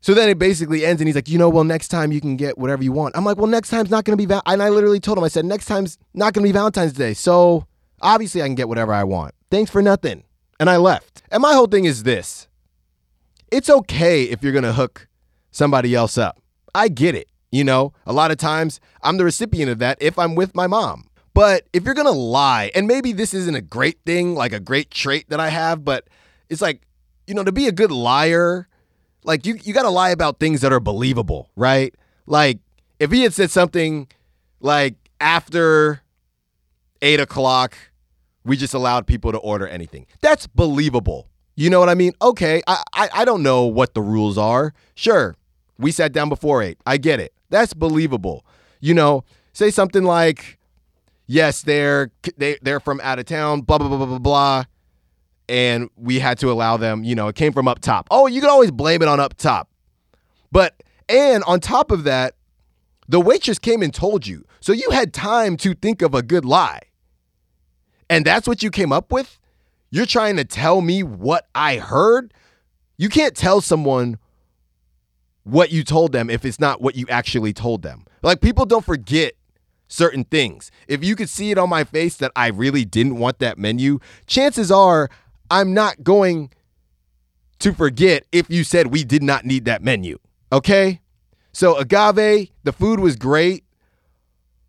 So 0.00 0.14
then 0.14 0.28
it 0.28 0.38
basically 0.38 0.86
ends, 0.86 1.00
and 1.00 1.08
he's 1.08 1.16
like, 1.16 1.28
you 1.28 1.38
know, 1.38 1.48
well, 1.48 1.64
next 1.64 1.88
time 1.88 2.12
you 2.12 2.20
can 2.20 2.36
get 2.36 2.56
whatever 2.56 2.84
you 2.84 2.92
want. 2.92 3.16
I'm 3.16 3.24
like, 3.24 3.36
well, 3.36 3.48
next 3.48 3.68
time's 3.68 3.90
not 3.90 4.04
going 4.04 4.16
to 4.16 4.20
be, 4.20 4.26
val-. 4.26 4.42
and 4.46 4.62
I 4.62 4.68
literally 4.68 5.00
told 5.00 5.18
him, 5.18 5.24
I 5.24 5.28
said, 5.28 5.44
next 5.44 5.66
time's 5.66 5.98
not 6.14 6.34
going 6.34 6.44
to 6.44 6.48
be 6.48 6.52
Valentine's 6.52 6.92
Day. 6.92 7.14
So 7.14 7.66
obviously 8.00 8.42
I 8.42 8.46
can 8.46 8.54
get 8.54 8.68
whatever 8.68 8.92
I 8.92 9.04
want. 9.04 9.34
Thanks 9.50 9.70
for 9.70 9.82
nothing. 9.82 10.24
And 10.60 10.70
I 10.70 10.76
left. 10.76 11.22
And 11.30 11.42
my 11.42 11.52
whole 11.52 11.66
thing 11.66 11.84
is 11.84 12.02
this 12.02 12.48
it's 13.50 13.70
okay 13.70 14.24
if 14.24 14.42
you're 14.42 14.52
going 14.52 14.64
to 14.64 14.72
hook 14.72 15.08
somebody 15.50 15.94
else 15.94 16.18
up. 16.18 16.40
I 16.74 16.88
get 16.88 17.14
it. 17.14 17.28
You 17.50 17.64
know, 17.64 17.94
a 18.06 18.12
lot 18.12 18.30
of 18.30 18.36
times 18.36 18.78
I'm 19.02 19.16
the 19.16 19.24
recipient 19.24 19.70
of 19.70 19.78
that 19.78 19.96
if 20.00 20.18
I'm 20.18 20.34
with 20.34 20.54
my 20.54 20.66
mom. 20.66 21.08
But 21.32 21.66
if 21.72 21.84
you're 21.84 21.94
going 21.94 22.06
to 22.06 22.12
lie, 22.12 22.70
and 22.74 22.86
maybe 22.86 23.12
this 23.12 23.32
isn't 23.32 23.54
a 23.54 23.62
great 23.62 23.98
thing, 24.04 24.34
like 24.34 24.52
a 24.52 24.60
great 24.60 24.90
trait 24.90 25.30
that 25.30 25.40
I 25.40 25.48
have, 25.48 25.84
but 25.84 26.08
it's 26.50 26.60
like, 26.60 26.82
you 27.26 27.34
know, 27.34 27.44
to 27.44 27.52
be 27.52 27.68
a 27.68 27.72
good 27.72 27.90
liar 27.90 28.67
like 29.28 29.44
you 29.44 29.58
you 29.62 29.74
got 29.74 29.82
to 29.82 29.90
lie 29.90 30.10
about 30.10 30.40
things 30.40 30.62
that 30.62 30.72
are 30.72 30.80
believable, 30.80 31.50
right? 31.54 31.94
Like 32.26 32.58
if 32.98 33.12
he 33.12 33.22
had 33.22 33.34
said 33.34 33.50
something 33.50 34.08
like 34.58 34.94
after 35.20 36.00
eight 37.02 37.20
o'clock, 37.20 37.76
we 38.44 38.56
just 38.56 38.72
allowed 38.72 39.06
people 39.06 39.30
to 39.30 39.38
order 39.38 39.68
anything. 39.68 40.06
That's 40.22 40.46
believable. 40.46 41.28
You 41.54 41.68
know 41.68 41.78
what 41.78 41.90
I 41.90 41.94
mean? 41.94 42.12
Okay, 42.22 42.62
I, 42.66 42.82
I, 42.94 43.08
I 43.12 43.24
don't 43.24 43.42
know 43.42 43.64
what 43.64 43.92
the 43.92 44.00
rules 44.00 44.38
are. 44.38 44.72
Sure, 44.94 45.36
we 45.78 45.92
sat 45.92 46.12
down 46.12 46.30
before 46.30 46.62
eight. 46.62 46.78
I 46.86 46.96
get 46.96 47.20
it. 47.20 47.34
That's 47.50 47.74
believable. 47.74 48.46
You 48.80 48.94
know, 48.94 49.24
say 49.52 49.70
something 49.70 50.04
like, 50.04 50.58
yes, 51.26 51.62
they're 51.62 52.10
they, 52.38 52.56
they're 52.62 52.80
from 52.80 52.98
out 53.02 53.18
of 53.18 53.26
town, 53.26 53.60
blah 53.60 53.76
blah 53.76 53.88
blah 53.88 53.98
blah 53.98 54.06
blah 54.06 54.18
blah 54.18 54.64
and 55.48 55.88
we 55.96 56.18
had 56.18 56.38
to 56.38 56.50
allow 56.50 56.76
them, 56.76 57.04
you 57.04 57.14
know, 57.14 57.28
it 57.28 57.36
came 57.36 57.52
from 57.52 57.68
up 57.68 57.80
top. 57.80 58.06
Oh, 58.10 58.26
you 58.26 58.40
can 58.40 58.50
always 58.50 58.70
blame 58.70 59.02
it 59.02 59.08
on 59.08 59.20
up 59.20 59.36
top. 59.36 59.70
But, 60.52 60.82
and 61.08 61.42
on 61.44 61.60
top 61.60 61.90
of 61.90 62.04
that, 62.04 62.34
the 63.08 63.20
waitress 63.20 63.58
came 63.58 63.82
and 63.82 63.92
told 63.92 64.26
you. 64.26 64.44
So 64.60 64.72
you 64.72 64.90
had 64.90 65.14
time 65.14 65.56
to 65.58 65.74
think 65.74 66.02
of 66.02 66.14
a 66.14 66.22
good 66.22 66.44
lie. 66.44 66.80
And 68.10 68.24
that's 68.24 68.46
what 68.46 68.62
you 68.62 68.70
came 68.70 68.92
up 68.92 69.12
with? 69.12 69.38
You're 69.90 70.06
trying 70.06 70.36
to 70.36 70.44
tell 70.44 70.80
me 70.80 71.02
what 71.02 71.46
I 71.54 71.76
heard? 71.76 72.34
You 72.96 73.08
can't 73.08 73.34
tell 73.34 73.60
someone 73.60 74.18
what 75.44 75.72
you 75.72 75.82
told 75.82 76.12
them 76.12 76.28
if 76.28 76.44
it's 76.44 76.60
not 76.60 76.80
what 76.82 76.94
you 76.94 77.06
actually 77.08 77.52
told 77.52 77.82
them. 77.82 78.04
Like 78.22 78.40
people 78.40 78.66
don't 78.66 78.84
forget 78.84 79.32
certain 79.88 80.24
things. 80.24 80.70
If 80.86 81.02
you 81.02 81.16
could 81.16 81.30
see 81.30 81.50
it 81.50 81.58
on 81.58 81.70
my 81.70 81.84
face 81.84 82.16
that 82.16 82.32
I 82.36 82.48
really 82.48 82.84
didn't 82.84 83.16
want 83.16 83.38
that 83.38 83.56
menu, 83.56 83.98
chances 84.26 84.70
are 84.70 85.08
I'm 85.50 85.74
not 85.74 86.02
going 86.02 86.50
to 87.60 87.72
forget 87.72 88.24
if 88.32 88.50
you 88.50 88.64
said 88.64 88.88
we 88.88 89.04
did 89.04 89.22
not 89.22 89.44
need 89.44 89.64
that 89.64 89.82
menu. 89.82 90.18
Okay? 90.52 91.00
So 91.52 91.76
agave, 91.76 92.50
the 92.62 92.72
food 92.72 93.00
was 93.00 93.16
great, 93.16 93.64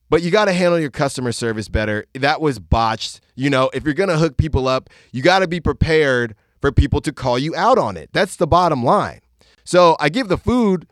but 0.09 0.21
you 0.21 0.31
got 0.31 0.45
to 0.45 0.53
handle 0.53 0.79
your 0.79 0.89
customer 0.89 1.31
service 1.31 1.69
better. 1.69 2.05
That 2.13 2.41
was 2.41 2.59
botched. 2.59 3.21
You 3.36 3.50
know, 3.50 3.69
if 3.74 3.83
you're 3.83 3.93
going 3.93 4.09
to 4.09 4.17
hook 4.17 4.38
people 4.38 4.67
up, 4.67 4.89
you 5.12 5.21
got 5.21 5.39
to 5.39 5.48
be 5.48 5.59
prepared 5.59 6.36
for 6.62 6.71
people 6.71 7.00
to 7.01 7.13
call 7.13 7.38
you 7.38 7.55
out 7.55 7.77
on 7.77 7.95
it. 7.95 8.09
That's 8.12 8.36
the 8.36 8.48
bottom 8.48 8.83
line. 8.83 9.21
So 9.63 9.95
I 10.00 10.09
give 10.09 10.27
the 10.27 10.38
food 10.38 10.88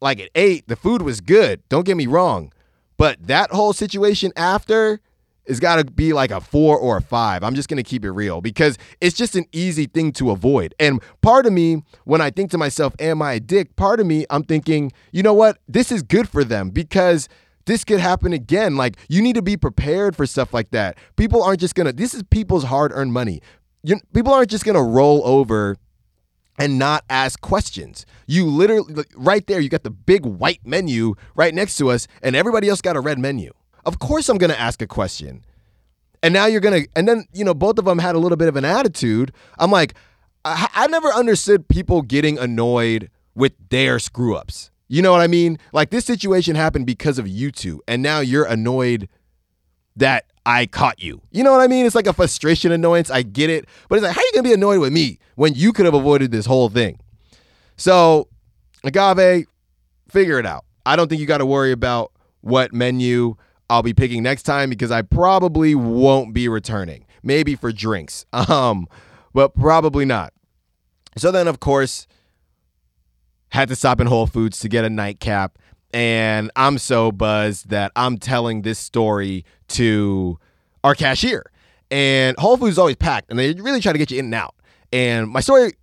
like 0.00 0.20
an 0.20 0.28
eight. 0.34 0.68
The 0.68 0.76
food 0.76 1.02
was 1.02 1.20
good. 1.20 1.62
Don't 1.68 1.86
get 1.86 1.96
me 1.96 2.06
wrong. 2.06 2.52
But 2.98 3.26
that 3.26 3.50
whole 3.50 3.72
situation 3.72 4.32
after 4.36 5.00
has 5.48 5.60
got 5.60 5.76
to 5.76 5.84
be 5.84 6.12
like 6.12 6.30
a 6.30 6.40
four 6.40 6.78
or 6.78 6.98
a 6.98 7.02
five. 7.02 7.42
I'm 7.42 7.54
just 7.54 7.68
going 7.68 7.78
to 7.78 7.82
keep 7.82 8.04
it 8.04 8.10
real 8.10 8.40
because 8.40 8.78
it's 9.00 9.16
just 9.16 9.34
an 9.34 9.46
easy 9.52 9.86
thing 9.86 10.12
to 10.12 10.30
avoid. 10.30 10.74
And 10.78 11.02
part 11.22 11.46
of 11.46 11.52
me, 11.52 11.82
when 12.04 12.20
I 12.20 12.30
think 12.30 12.50
to 12.52 12.58
myself, 12.58 12.94
am 13.00 13.22
I 13.22 13.34
a 13.34 13.40
dick? 13.40 13.74
Part 13.76 14.00
of 14.00 14.06
me, 14.06 14.26
I'm 14.30 14.42
thinking, 14.42 14.92
you 15.12 15.22
know 15.22 15.34
what? 15.34 15.58
This 15.66 15.90
is 15.90 16.02
good 16.02 16.28
for 16.28 16.44
them 16.44 16.70
because 16.70 17.28
this 17.66 17.84
could 17.84 18.00
happen 18.00 18.32
again. 18.32 18.76
Like, 18.76 18.96
you 19.08 19.22
need 19.22 19.34
to 19.34 19.42
be 19.42 19.56
prepared 19.56 20.16
for 20.16 20.26
stuff 20.26 20.54
like 20.54 20.70
that. 20.70 20.98
People 21.16 21.42
aren't 21.42 21.60
just 21.60 21.74
going 21.74 21.86
to, 21.86 21.92
this 21.92 22.14
is 22.14 22.22
people's 22.24 22.64
hard 22.64 22.92
earned 22.94 23.12
money. 23.12 23.40
You, 23.82 24.00
people 24.12 24.32
aren't 24.32 24.50
just 24.50 24.64
going 24.64 24.74
to 24.74 24.82
roll 24.82 25.22
over 25.24 25.76
and 26.58 26.78
not 26.78 27.04
ask 27.08 27.40
questions. 27.40 28.04
You 28.26 28.46
literally, 28.46 29.04
right 29.16 29.46
there, 29.46 29.60
you 29.60 29.68
got 29.68 29.84
the 29.84 29.90
big 29.90 30.26
white 30.26 30.60
menu 30.64 31.14
right 31.34 31.54
next 31.54 31.76
to 31.76 31.90
us, 31.90 32.08
and 32.22 32.34
everybody 32.34 32.68
else 32.68 32.80
got 32.80 32.96
a 32.96 33.00
red 33.00 33.18
menu. 33.18 33.52
Of 33.88 33.98
course, 34.00 34.28
I'm 34.28 34.36
going 34.36 34.50
to 34.50 34.60
ask 34.60 34.82
a 34.82 34.86
question. 34.86 35.46
And 36.22 36.34
now 36.34 36.44
you're 36.44 36.60
going 36.60 36.82
to, 36.82 36.88
and 36.94 37.08
then, 37.08 37.24
you 37.32 37.42
know, 37.42 37.54
both 37.54 37.78
of 37.78 37.86
them 37.86 37.98
had 37.98 38.14
a 38.14 38.18
little 38.18 38.36
bit 38.36 38.48
of 38.48 38.56
an 38.56 38.66
attitude. 38.66 39.32
I'm 39.58 39.70
like, 39.70 39.94
I, 40.44 40.68
I 40.74 40.86
never 40.88 41.08
understood 41.08 41.68
people 41.68 42.02
getting 42.02 42.38
annoyed 42.38 43.10
with 43.34 43.52
their 43.70 43.98
screw 43.98 44.36
ups. 44.36 44.70
You 44.88 45.00
know 45.00 45.10
what 45.10 45.22
I 45.22 45.26
mean? 45.26 45.58
Like 45.72 45.88
this 45.88 46.04
situation 46.04 46.54
happened 46.54 46.84
because 46.84 47.18
of 47.18 47.26
you 47.26 47.50
two, 47.50 47.82
and 47.88 48.02
now 48.02 48.20
you're 48.20 48.44
annoyed 48.44 49.08
that 49.96 50.26
I 50.44 50.66
caught 50.66 51.00
you. 51.00 51.22
You 51.30 51.42
know 51.42 51.52
what 51.52 51.62
I 51.62 51.66
mean? 51.66 51.86
It's 51.86 51.94
like 51.94 52.06
a 52.06 52.12
frustration 52.12 52.72
annoyance. 52.72 53.10
I 53.10 53.22
get 53.22 53.48
it. 53.48 53.66
But 53.88 53.96
it's 53.96 54.04
like, 54.04 54.14
how 54.14 54.20
are 54.20 54.24
you 54.24 54.32
going 54.32 54.44
to 54.44 54.50
be 54.50 54.54
annoyed 54.54 54.80
with 54.80 54.92
me 54.92 55.18
when 55.36 55.54
you 55.54 55.72
could 55.72 55.86
have 55.86 55.94
avoided 55.94 56.30
this 56.30 56.44
whole 56.44 56.68
thing? 56.68 57.00
So, 57.76 58.28
Agave, 58.84 59.46
figure 60.10 60.38
it 60.38 60.44
out. 60.44 60.66
I 60.84 60.96
don't 60.96 61.08
think 61.08 61.22
you 61.22 61.26
got 61.26 61.38
to 61.38 61.46
worry 61.46 61.72
about 61.72 62.12
what 62.40 62.74
menu 62.74 63.36
I'll 63.70 63.82
be 63.82 63.94
picking 63.94 64.22
next 64.22 64.44
time 64.44 64.70
because 64.70 64.90
I 64.90 65.02
probably 65.02 65.74
won't 65.74 66.32
be 66.32 66.48
returning. 66.48 67.04
Maybe 67.22 67.54
for 67.54 67.72
drinks. 67.72 68.24
Um, 68.32 68.88
but 69.34 69.54
probably 69.54 70.04
not. 70.04 70.32
So 71.16 71.30
then 71.30 71.48
of 71.48 71.60
course 71.60 72.06
had 73.50 73.68
to 73.68 73.76
stop 73.76 74.00
in 74.00 74.06
Whole 74.06 74.26
Foods 74.26 74.58
to 74.60 74.68
get 74.68 74.84
a 74.84 74.90
nightcap 74.90 75.58
and 75.92 76.50
I'm 76.56 76.78
so 76.78 77.12
buzzed 77.12 77.70
that 77.70 77.92
I'm 77.96 78.18
telling 78.18 78.62
this 78.62 78.78
story 78.78 79.44
to 79.68 80.38
our 80.84 80.94
cashier. 80.94 81.50
And 81.90 82.36
Whole 82.38 82.56
Foods 82.56 82.72
is 82.72 82.78
always 82.78 82.96
packed 82.96 83.30
and 83.30 83.38
they 83.38 83.52
really 83.54 83.80
try 83.80 83.92
to 83.92 83.98
get 83.98 84.10
you 84.10 84.18
in 84.18 84.26
and 84.26 84.34
out. 84.34 84.54
And 84.92 85.28
my 85.28 85.40
story 85.40 85.74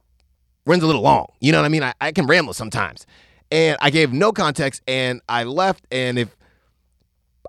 runs 0.66 0.84
a 0.84 0.88
little 0.88 1.02
long. 1.02 1.28
You 1.40 1.52
know 1.52 1.60
what 1.60 1.66
I 1.66 1.70
mean? 1.70 1.84
I, 1.84 1.94
I 2.02 2.12
can 2.12 2.28
ramble 2.28 2.54
sometimes. 2.54 3.06
And 3.52 3.78
I 3.82 3.90
gave 3.90 4.12
no 4.12 4.32
context 4.32 4.82
and 4.88 5.22
I 5.30 5.44
left. 5.44 5.86
And 5.92 6.20
if 6.20 6.35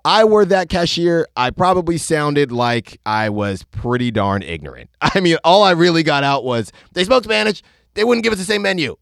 I 0.07 0.23
were 0.23 0.45
that 0.45 0.69
cashier, 0.69 1.27
I 1.35 1.49
probably 1.49 1.97
sounded 1.97 2.49
like 2.49 2.97
I 3.05 3.27
was 3.27 3.63
pretty 3.63 4.09
darn 4.09 4.41
ignorant. 4.41 4.89
I 5.01 5.19
mean, 5.19 5.35
all 5.43 5.63
I 5.63 5.71
really 5.71 6.01
got 6.01 6.23
out 6.23 6.45
was 6.45 6.71
they 6.93 7.03
spoke 7.03 7.25
Spanish. 7.25 7.61
They 7.93 8.05
wouldn't 8.05 8.23
give 8.23 8.31
us 8.31 8.39
the 8.39 8.45
same 8.45 8.61
menu. 8.61 8.95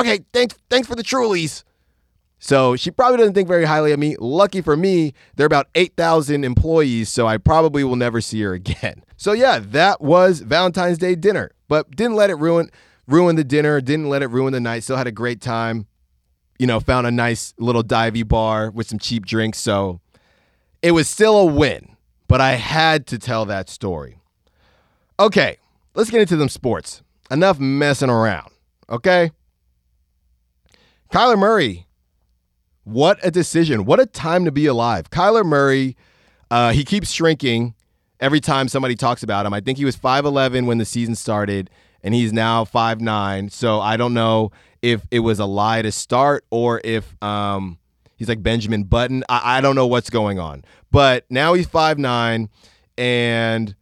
Okay, 0.00 0.18
thanks, 0.32 0.56
thanks 0.68 0.88
for 0.88 0.96
the 0.96 1.04
Trulies. 1.04 1.62
So 2.40 2.74
she 2.74 2.90
probably 2.90 3.18
doesn't 3.18 3.34
think 3.34 3.46
very 3.46 3.66
highly 3.66 3.92
of 3.92 4.00
me. 4.00 4.16
Lucky 4.18 4.60
for 4.60 4.76
me, 4.76 5.14
there 5.36 5.44
are 5.44 5.46
about 5.46 5.68
8,000 5.76 6.42
employees, 6.42 7.08
so 7.08 7.28
I 7.28 7.36
probably 7.38 7.84
will 7.84 7.94
never 7.94 8.20
see 8.20 8.40
her 8.42 8.52
again. 8.54 9.04
So 9.16 9.34
yeah, 9.34 9.60
that 9.60 10.00
was 10.00 10.40
Valentine's 10.40 10.98
Day 10.98 11.14
dinner, 11.14 11.52
but 11.68 11.88
didn't 11.94 12.16
let 12.16 12.30
it 12.30 12.34
ruin 12.34 12.68
ruin 13.06 13.36
the 13.36 13.44
dinner, 13.44 13.80
didn't 13.80 14.08
let 14.08 14.22
it 14.22 14.30
ruin 14.30 14.52
the 14.52 14.60
night. 14.60 14.82
Still 14.82 14.96
had 14.96 15.06
a 15.06 15.12
great 15.12 15.40
time. 15.40 15.86
You 16.58 16.66
know, 16.66 16.80
found 16.80 17.06
a 17.06 17.12
nice 17.12 17.54
little 17.60 17.84
divey 17.84 18.26
bar 18.26 18.72
with 18.72 18.88
some 18.88 18.98
cheap 18.98 19.24
drinks, 19.24 19.58
so 19.58 20.00
it 20.82 20.92
was 20.92 21.08
still 21.08 21.36
a 21.38 21.44
win, 21.44 21.96
but 22.26 22.40
I 22.40 22.52
had 22.52 23.06
to 23.08 23.18
tell 23.18 23.44
that 23.46 23.68
story. 23.68 24.18
Okay, 25.18 25.58
let's 25.94 26.10
get 26.10 26.20
into 26.20 26.36
them 26.36 26.48
sports. 26.48 27.02
Enough 27.30 27.58
messing 27.58 28.10
around, 28.10 28.50
okay? 28.88 29.32
Kyler 31.12 31.38
Murray, 31.38 31.86
what 32.84 33.18
a 33.22 33.30
decision. 33.30 33.84
What 33.84 34.00
a 34.00 34.06
time 34.06 34.44
to 34.44 34.52
be 34.52 34.66
alive. 34.66 35.10
Kyler 35.10 35.44
Murray, 35.44 35.96
uh, 36.50 36.72
he 36.72 36.84
keeps 36.84 37.10
shrinking 37.10 37.74
every 38.20 38.40
time 38.40 38.68
somebody 38.68 38.94
talks 38.94 39.22
about 39.22 39.46
him. 39.46 39.52
I 39.52 39.60
think 39.60 39.78
he 39.78 39.84
was 39.84 39.96
5'11 39.96 40.66
when 40.66 40.78
the 40.78 40.84
season 40.84 41.14
started, 41.14 41.70
and 42.02 42.14
he's 42.14 42.32
now 42.32 42.64
5'9. 42.64 43.50
So 43.52 43.80
I 43.80 43.96
don't 43.96 44.14
know 44.14 44.52
if 44.80 45.02
it 45.10 45.20
was 45.20 45.38
a 45.38 45.44
lie 45.44 45.82
to 45.82 45.92
start 45.92 46.44
or 46.50 46.80
if 46.84 47.20
um, 47.22 47.77
He's 48.18 48.28
like 48.28 48.42
Benjamin 48.42 48.84
Button. 48.84 49.22
I, 49.28 49.58
I 49.58 49.60
don't 49.60 49.76
know 49.76 49.86
what's 49.86 50.10
going 50.10 50.38
on. 50.38 50.64
But 50.90 51.24
now 51.30 51.54
he's 51.54 51.66
five 51.66 51.98
nine, 51.98 52.50
and 52.98 53.74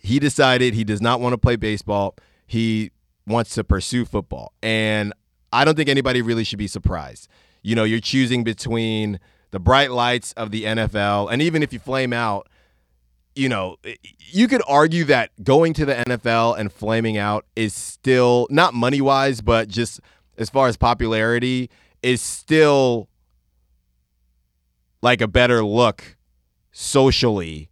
he 0.00 0.18
decided 0.18 0.74
he 0.74 0.84
does 0.84 1.00
not 1.00 1.20
want 1.20 1.32
to 1.32 1.38
play 1.38 1.56
baseball. 1.56 2.16
He 2.46 2.90
wants 3.26 3.54
to 3.54 3.64
pursue 3.64 4.04
football. 4.04 4.52
And 4.62 5.14
I 5.52 5.64
don't 5.64 5.76
think 5.76 5.88
anybody 5.88 6.20
really 6.20 6.44
should 6.44 6.58
be 6.58 6.66
surprised. 6.66 7.28
You 7.62 7.76
know, 7.76 7.84
you're 7.84 8.00
choosing 8.00 8.42
between 8.42 9.20
the 9.52 9.60
bright 9.60 9.92
lights 9.92 10.32
of 10.32 10.50
the 10.50 10.64
NFL, 10.64 11.32
and 11.32 11.40
even 11.40 11.62
if 11.62 11.72
you 11.72 11.78
flame 11.78 12.12
out, 12.12 12.48
you 13.36 13.48
know, 13.48 13.76
you 14.18 14.48
could 14.48 14.62
argue 14.66 15.04
that 15.04 15.30
going 15.42 15.72
to 15.74 15.84
the 15.84 15.94
NFL 15.94 16.58
and 16.58 16.72
flaming 16.72 17.16
out 17.16 17.46
is 17.54 17.72
still 17.72 18.46
not 18.50 18.74
money 18.74 19.00
wise, 19.00 19.40
but 19.40 19.68
just 19.68 20.00
as 20.36 20.50
far 20.50 20.68
as 20.68 20.76
popularity 20.76 21.70
is 22.02 22.20
still 22.20 23.08
like 25.02 25.20
a 25.20 25.28
better 25.28 25.64
look 25.64 26.16
socially 26.70 27.68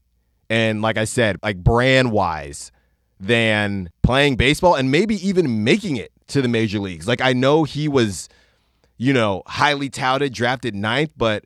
and 0.50 0.82
like 0.82 0.98
I 0.98 1.04
said, 1.04 1.38
like 1.42 1.58
brand 1.58 2.10
wise 2.10 2.72
than 3.20 3.90
playing 4.02 4.36
baseball 4.36 4.74
and 4.74 4.90
maybe 4.90 5.14
even 5.26 5.62
making 5.62 5.96
it 5.96 6.10
to 6.28 6.42
the 6.42 6.48
major 6.48 6.80
leagues. 6.80 7.06
Like 7.06 7.20
I 7.20 7.32
know 7.32 7.64
he 7.64 7.86
was, 7.88 8.28
you 8.98 9.12
know, 9.12 9.42
highly 9.46 9.88
touted, 9.88 10.34
drafted 10.34 10.74
ninth, 10.74 11.12
but 11.16 11.44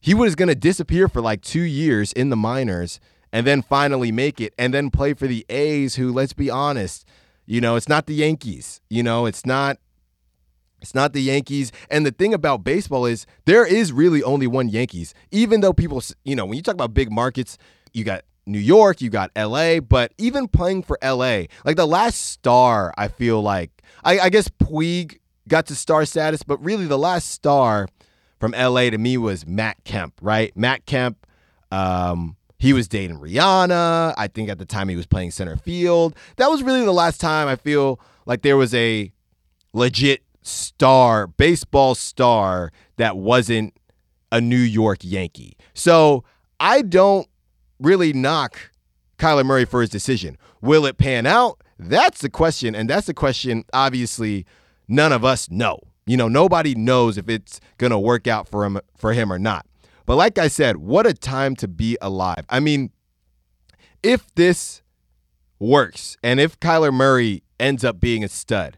he 0.00 0.14
was 0.14 0.34
going 0.34 0.48
to 0.48 0.54
disappear 0.54 1.08
for 1.08 1.20
like 1.20 1.42
two 1.42 1.62
years 1.62 2.12
in 2.12 2.30
the 2.30 2.36
minors 2.36 2.98
and 3.32 3.46
then 3.46 3.62
finally 3.62 4.12
make 4.12 4.40
it 4.40 4.52
and 4.58 4.74
then 4.74 4.90
play 4.90 5.14
for 5.14 5.26
the 5.26 5.46
A's, 5.48 5.94
who, 5.94 6.12
let's 6.12 6.32
be 6.32 6.50
honest, 6.50 7.06
you 7.46 7.60
know, 7.60 7.76
it's 7.76 7.88
not 7.88 8.06
the 8.06 8.14
Yankees. 8.14 8.80
You 8.90 9.02
know, 9.02 9.26
it's 9.26 9.46
not 9.46 9.78
it's 10.84 10.94
not 10.94 11.14
the 11.14 11.22
Yankees. 11.22 11.72
And 11.90 12.04
the 12.04 12.10
thing 12.10 12.34
about 12.34 12.62
baseball 12.62 13.06
is 13.06 13.24
there 13.46 13.64
is 13.64 13.90
really 13.90 14.22
only 14.22 14.46
one 14.46 14.68
Yankees. 14.68 15.14
Even 15.30 15.62
though 15.62 15.72
people, 15.72 16.02
you 16.24 16.36
know, 16.36 16.44
when 16.44 16.56
you 16.56 16.62
talk 16.62 16.74
about 16.74 16.92
big 16.92 17.10
markets, 17.10 17.56
you 17.94 18.04
got 18.04 18.22
New 18.44 18.58
York, 18.58 19.00
you 19.00 19.08
got 19.08 19.30
LA, 19.34 19.80
but 19.80 20.12
even 20.18 20.46
playing 20.46 20.82
for 20.82 20.98
LA, 21.02 21.44
like 21.64 21.76
the 21.76 21.86
last 21.86 22.20
star, 22.20 22.92
I 22.98 23.08
feel 23.08 23.40
like, 23.40 23.70
I, 24.04 24.18
I 24.18 24.28
guess 24.28 24.48
Puig 24.48 25.20
got 25.48 25.64
to 25.66 25.74
star 25.74 26.04
status, 26.04 26.42
but 26.42 26.62
really 26.62 26.84
the 26.84 26.98
last 26.98 27.30
star 27.30 27.88
from 28.38 28.52
LA 28.52 28.90
to 28.90 28.98
me 28.98 29.16
was 29.16 29.46
Matt 29.46 29.82
Kemp, 29.84 30.12
right? 30.20 30.54
Matt 30.54 30.84
Kemp, 30.84 31.26
um, 31.72 32.36
he 32.58 32.74
was 32.74 32.88
dating 32.88 33.18
Rihanna. 33.18 34.12
I 34.18 34.28
think 34.28 34.50
at 34.50 34.58
the 34.58 34.66
time 34.66 34.90
he 34.90 34.96
was 34.96 35.06
playing 35.06 35.30
center 35.30 35.56
field. 35.56 36.14
That 36.36 36.48
was 36.48 36.62
really 36.62 36.84
the 36.84 36.92
last 36.92 37.22
time 37.22 37.48
I 37.48 37.56
feel 37.56 37.98
like 38.26 38.42
there 38.42 38.58
was 38.58 38.74
a 38.74 39.10
legit 39.72 40.23
star, 40.44 41.26
baseball 41.26 41.94
star 41.94 42.70
that 42.96 43.16
wasn't 43.16 43.74
a 44.30 44.40
New 44.40 44.56
York 44.56 44.98
Yankee. 45.02 45.56
So 45.74 46.24
I 46.60 46.82
don't 46.82 47.26
really 47.80 48.12
knock 48.12 48.70
Kyler 49.18 49.44
Murray 49.44 49.64
for 49.64 49.80
his 49.80 49.90
decision. 49.90 50.36
Will 50.60 50.86
it 50.86 50.98
pan 50.98 51.26
out? 51.26 51.60
That's 51.78 52.20
the 52.20 52.30
question. 52.30 52.74
And 52.74 52.88
that's 52.88 53.06
the 53.06 53.14
question, 53.14 53.64
obviously, 53.72 54.46
none 54.88 55.12
of 55.12 55.24
us 55.24 55.50
know. 55.50 55.80
You 56.06 56.16
know, 56.16 56.28
nobody 56.28 56.74
knows 56.74 57.16
if 57.16 57.28
it's 57.28 57.60
to 57.78 57.98
work 57.98 58.26
out 58.26 58.48
for 58.48 58.64
him, 58.64 58.78
for 58.96 59.12
him 59.12 59.32
or 59.32 59.38
not. 59.38 59.66
But 60.06 60.16
like 60.16 60.38
I 60.38 60.48
said, 60.48 60.76
what 60.76 61.06
a 61.06 61.14
time 61.14 61.56
to 61.56 61.68
be 61.68 61.96
alive. 62.02 62.44
I 62.50 62.60
mean, 62.60 62.90
if 64.02 64.32
this 64.34 64.82
works 65.58 66.16
and 66.22 66.40
if 66.40 66.60
Kyler 66.60 66.92
Murray 66.92 67.42
ends 67.58 67.84
up 67.84 68.00
being 68.00 68.22
a 68.22 68.28
stud, 68.28 68.76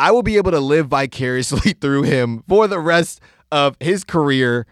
I 0.00 0.12
will 0.12 0.22
be 0.22 0.38
able 0.38 0.50
to 0.52 0.60
live 0.60 0.88
vicariously 0.88 1.72
through 1.80 2.04
him 2.04 2.42
for 2.48 2.66
the 2.66 2.80
rest 2.80 3.20
of 3.52 3.76
his 3.80 4.02
career 4.02 4.66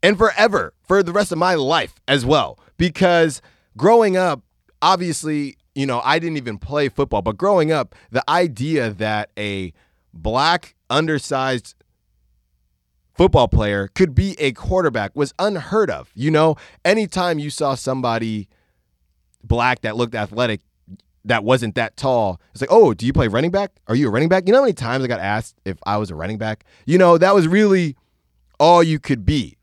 and 0.00 0.16
forever 0.16 0.72
for 0.84 1.02
the 1.02 1.12
rest 1.12 1.32
of 1.32 1.38
my 1.38 1.56
life 1.56 1.96
as 2.06 2.24
well. 2.24 2.60
Because 2.76 3.42
growing 3.76 4.16
up, 4.16 4.42
obviously, 4.80 5.56
you 5.74 5.86
know, 5.86 6.00
I 6.04 6.20
didn't 6.20 6.36
even 6.36 6.56
play 6.56 6.88
football, 6.88 7.20
but 7.20 7.36
growing 7.36 7.72
up, 7.72 7.96
the 8.10 8.22
idea 8.30 8.90
that 8.90 9.30
a 9.36 9.72
black 10.14 10.76
undersized 10.88 11.74
football 13.12 13.48
player 13.48 13.88
could 13.88 14.14
be 14.14 14.36
a 14.38 14.52
quarterback 14.52 15.16
was 15.16 15.34
unheard 15.40 15.90
of. 15.90 16.12
You 16.14 16.30
know, 16.30 16.54
anytime 16.84 17.40
you 17.40 17.50
saw 17.50 17.74
somebody 17.74 18.48
black 19.42 19.80
that 19.80 19.96
looked 19.96 20.14
athletic 20.14 20.60
that 21.26 21.44
wasn't 21.44 21.74
that 21.74 21.96
tall, 21.96 22.40
it's 22.52 22.60
like, 22.60 22.72
oh, 22.72 22.94
do 22.94 23.06
you 23.06 23.12
play 23.12 23.28
running 23.28 23.50
back? 23.50 23.72
Are 23.88 23.94
you 23.94 24.08
a 24.08 24.10
running 24.10 24.28
back? 24.28 24.44
You 24.46 24.52
know 24.52 24.58
how 24.58 24.64
many 24.64 24.74
times 24.74 25.04
I 25.04 25.08
got 25.08 25.20
asked 25.20 25.56
if 25.64 25.76
I 25.84 25.96
was 25.96 26.10
a 26.10 26.14
running 26.14 26.38
back? 26.38 26.64
You 26.86 26.98
know, 26.98 27.18
that 27.18 27.34
was 27.34 27.46
really 27.46 27.96
all 28.58 28.82
you 28.82 28.98
could 28.98 29.24
be. 29.24 29.56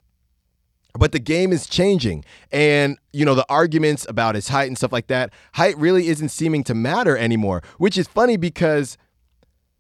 But 0.98 1.12
the 1.12 1.20
game 1.20 1.52
is 1.52 1.66
changing. 1.66 2.24
And, 2.52 2.98
you 3.12 3.26
know, 3.26 3.34
the 3.34 3.46
arguments 3.50 4.06
about 4.08 4.36
his 4.36 4.50
height 4.50 4.68
and 4.68 4.78
stuff 4.78 4.92
like 4.92 5.08
that, 5.08 5.34
height 5.54 5.76
really 5.78 6.08
isn't 6.08 6.30
seeming 6.30 6.64
to 6.66 6.76
matter 6.76 7.18
anymore, 7.18 7.64
which 7.80 7.98
is 7.98 8.08
funny 8.08 8.38
because 8.38 8.98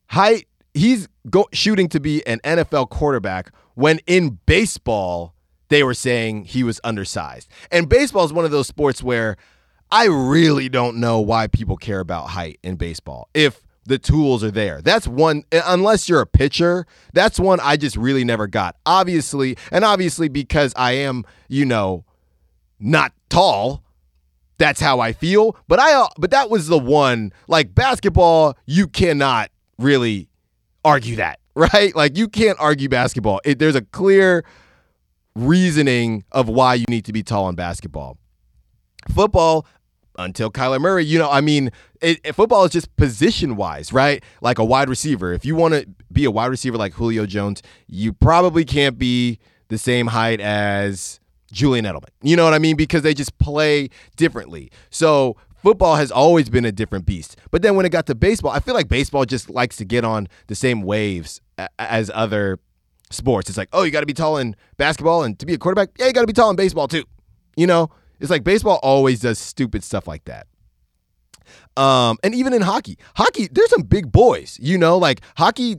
height, 0.07 0.47
he's 0.73 1.07
go, 1.29 1.47
shooting 1.53 1.87
to 1.89 1.99
be 1.99 2.25
an 2.25 2.39
NFL 2.39 2.89
quarterback 2.89 3.51
when 3.75 3.99
in 4.07 4.39
baseball, 4.45 5.35
they 5.69 5.83
were 5.83 5.93
saying 5.93 6.45
he 6.45 6.63
was 6.63 6.79
undersized. 6.83 7.49
And 7.71 7.87
baseball 7.87 8.25
is 8.25 8.33
one 8.33 8.45
of 8.45 8.51
those 8.51 8.67
sports 8.67 9.03
where 9.03 9.37
I 9.93 10.05
really 10.05 10.69
don't 10.69 10.97
know 10.97 11.19
why 11.21 11.45
people 11.45 11.77
care 11.77 11.99
about 11.99 12.29
height 12.29 12.59
in 12.63 12.77
baseball. 12.77 13.29
If 13.35 13.61
the 13.85 13.99
tools 13.99 14.43
are 14.43 14.49
there. 14.49 14.81
That's 14.81 15.07
one, 15.07 15.43
unless 15.51 16.07
you're 16.07 16.21
a 16.21 16.25
pitcher, 16.25 16.85
that's 17.13 17.39
one 17.39 17.59
I 17.61 17.77
just 17.77 17.95
really 17.95 18.23
never 18.23 18.47
got. 18.47 18.75
Obviously, 18.85 19.57
and 19.71 19.83
obviously 19.85 20.29
because 20.29 20.73
I 20.75 20.93
am, 20.93 21.25
you 21.47 21.65
know, 21.65 22.05
not 22.79 23.13
tall, 23.29 23.83
that's 24.57 24.79
how 24.79 24.99
I 24.99 25.13
feel. 25.13 25.57
But 25.67 25.79
I, 25.79 25.93
uh, 25.93 26.07
but 26.17 26.31
that 26.31 26.49
was 26.49 26.67
the 26.67 26.79
one, 26.79 27.33
like 27.47 27.75
basketball, 27.75 28.57
you 28.65 28.87
cannot 28.87 29.51
really 29.77 30.29
argue 30.85 31.17
that, 31.17 31.39
right? 31.55 31.95
Like 31.95 32.17
you 32.17 32.27
can't 32.27 32.59
argue 32.59 32.89
basketball. 32.89 33.41
It, 33.43 33.59
there's 33.59 33.75
a 33.75 33.81
clear 33.81 34.45
reasoning 35.35 36.23
of 36.31 36.47
why 36.47 36.75
you 36.75 36.85
need 36.89 37.05
to 37.05 37.13
be 37.13 37.21
tall 37.21 37.49
in 37.49 37.55
basketball. 37.55 38.17
Football, 39.13 39.65
until 40.17 40.51
Kyler 40.51 40.79
Murray, 40.79 41.05
you 41.05 41.19
know, 41.19 41.29
I 41.29 41.41
mean, 41.41 41.71
it, 42.01 42.35
football 42.35 42.65
is 42.65 42.71
just 42.71 42.95
position 42.95 43.55
wise, 43.55 43.91
right? 43.91 44.23
Like 44.41 44.59
a 44.59 44.65
wide 44.65 44.89
receiver. 44.89 45.33
If 45.33 45.45
you 45.45 45.55
want 45.55 45.73
to 45.73 45.87
be 46.11 46.25
a 46.25 46.31
wide 46.31 46.47
receiver 46.47 46.77
like 46.77 46.93
Julio 46.93 47.25
Jones, 47.25 47.61
you 47.87 48.13
probably 48.13 48.65
can't 48.65 48.97
be 48.97 49.39
the 49.69 49.77
same 49.77 50.07
height 50.07 50.39
as 50.39 51.19
Julian 51.51 51.85
Edelman. 51.85 52.09
You 52.21 52.35
know 52.35 52.43
what 52.43 52.53
I 52.53 52.59
mean? 52.59 52.75
Because 52.75 53.01
they 53.01 53.13
just 53.13 53.37
play 53.37 53.89
differently. 54.15 54.71
So 54.89 55.37
football 55.61 55.95
has 55.95 56.11
always 56.11 56.49
been 56.49 56.65
a 56.65 56.71
different 56.71 57.05
beast. 57.05 57.37
But 57.51 57.61
then 57.61 57.75
when 57.75 57.85
it 57.85 57.89
got 57.89 58.05
to 58.07 58.15
baseball, 58.15 58.51
I 58.51 58.59
feel 58.59 58.73
like 58.73 58.87
baseball 58.87 59.25
just 59.25 59.49
likes 59.49 59.77
to 59.77 59.85
get 59.85 60.03
on 60.03 60.27
the 60.47 60.55
same 60.55 60.81
waves 60.81 61.41
as 61.79 62.11
other 62.13 62.59
sports. 63.09 63.49
It's 63.49 63.57
like, 63.57 63.69
oh, 63.73 63.83
you 63.83 63.91
got 63.91 64.01
to 64.01 64.05
be 64.05 64.13
tall 64.13 64.37
in 64.37 64.55
basketball, 64.77 65.23
and 65.23 65.37
to 65.39 65.45
be 65.45 65.53
a 65.53 65.57
quarterback, 65.57 65.89
yeah, 65.97 66.07
you 66.07 66.13
got 66.13 66.21
to 66.21 66.27
be 66.27 66.33
tall 66.33 66.49
in 66.49 66.55
baseball 66.55 66.87
too. 66.87 67.03
You 67.55 67.67
know, 67.67 67.89
it's 68.23 68.31
like 68.31 68.45
baseball 68.45 68.79
always 68.81 69.19
does 69.19 69.37
stupid 69.37 69.83
stuff 69.83 70.07
like 70.07 70.23
that. 70.25 70.47
Um, 71.75 72.17
and 72.23 72.33
even 72.33 72.53
in 72.53 72.61
hockey, 72.61 72.97
hockey, 73.15 73.49
there's 73.51 73.69
some 73.69 73.81
big 73.81 74.13
boys, 74.13 74.57
you 74.61 74.77
know, 74.77 74.97
like 74.97 75.19
hockey, 75.35 75.77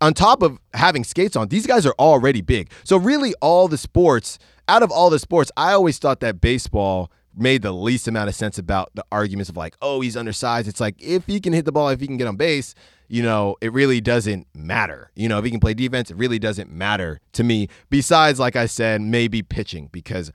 on 0.00 0.14
top 0.14 0.42
of 0.42 0.58
having 0.72 1.02
skates 1.02 1.34
on, 1.34 1.48
these 1.48 1.66
guys 1.66 1.84
are 1.84 1.94
already 1.98 2.42
big. 2.42 2.70
So, 2.84 2.96
really, 2.96 3.34
all 3.42 3.66
the 3.66 3.76
sports, 3.76 4.38
out 4.68 4.84
of 4.84 4.90
all 4.92 5.10
the 5.10 5.18
sports, 5.18 5.50
I 5.56 5.72
always 5.72 5.98
thought 5.98 6.20
that 6.20 6.40
baseball 6.40 7.10
made 7.36 7.62
the 7.62 7.72
least 7.72 8.06
amount 8.06 8.28
of 8.28 8.36
sense 8.36 8.56
about 8.56 8.90
the 8.94 9.04
arguments 9.10 9.50
of 9.50 9.56
like, 9.56 9.76
oh, 9.82 10.00
he's 10.00 10.16
undersized. 10.16 10.68
It's 10.68 10.80
like, 10.80 10.94
if 11.02 11.26
he 11.26 11.40
can 11.40 11.52
hit 11.52 11.64
the 11.64 11.72
ball, 11.72 11.88
if 11.88 12.00
he 12.00 12.06
can 12.06 12.16
get 12.16 12.28
on 12.28 12.36
base, 12.36 12.74
you 13.08 13.22
know, 13.22 13.56
it 13.60 13.72
really 13.72 14.00
doesn't 14.00 14.46
matter. 14.54 15.10
You 15.16 15.28
know, 15.28 15.38
if 15.38 15.44
he 15.44 15.50
can 15.50 15.60
play 15.60 15.74
defense, 15.74 16.10
it 16.10 16.16
really 16.16 16.38
doesn't 16.38 16.70
matter 16.70 17.20
to 17.32 17.42
me. 17.42 17.68
Besides, 17.90 18.38
like 18.38 18.54
I 18.54 18.66
said, 18.66 19.00
maybe 19.00 19.42
pitching 19.42 19.88
because, 19.90 20.30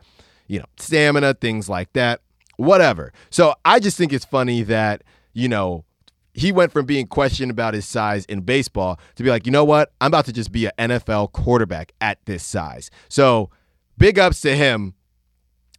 you 0.47 0.59
know, 0.59 0.65
stamina, 0.77 1.33
things 1.35 1.69
like 1.69 1.91
that 1.93 2.21
whatever. 2.57 3.11
So 3.29 3.55
I 3.63 3.79
just 3.79 3.97
think 3.97 4.13
it's 4.13 4.25
funny 4.25 4.63
that, 4.63 5.03
you 5.33 5.47
know, 5.47 5.85
he 6.33 6.51
went 6.51 6.71
from 6.71 6.85
being 6.85 7.07
questioned 7.07 7.51
about 7.51 7.73
his 7.73 7.87
size 7.87 8.25
in 8.25 8.41
baseball 8.41 8.99
to 9.15 9.23
be 9.23 9.29
like, 9.29 9.45
you 9.45 9.51
know 9.51 9.63
what? 9.63 9.93
I'm 10.01 10.07
about 10.07 10.25
to 10.25 10.33
just 10.33 10.51
be 10.51 10.65
an 10.77 10.91
NFL 10.91 11.31
quarterback 11.31 11.93
at 12.01 12.19
this 12.25 12.43
size. 12.43 12.89
So 13.07 13.49
big 13.97 14.19
ups 14.19 14.41
to 14.41 14.55
him. 14.55 14.95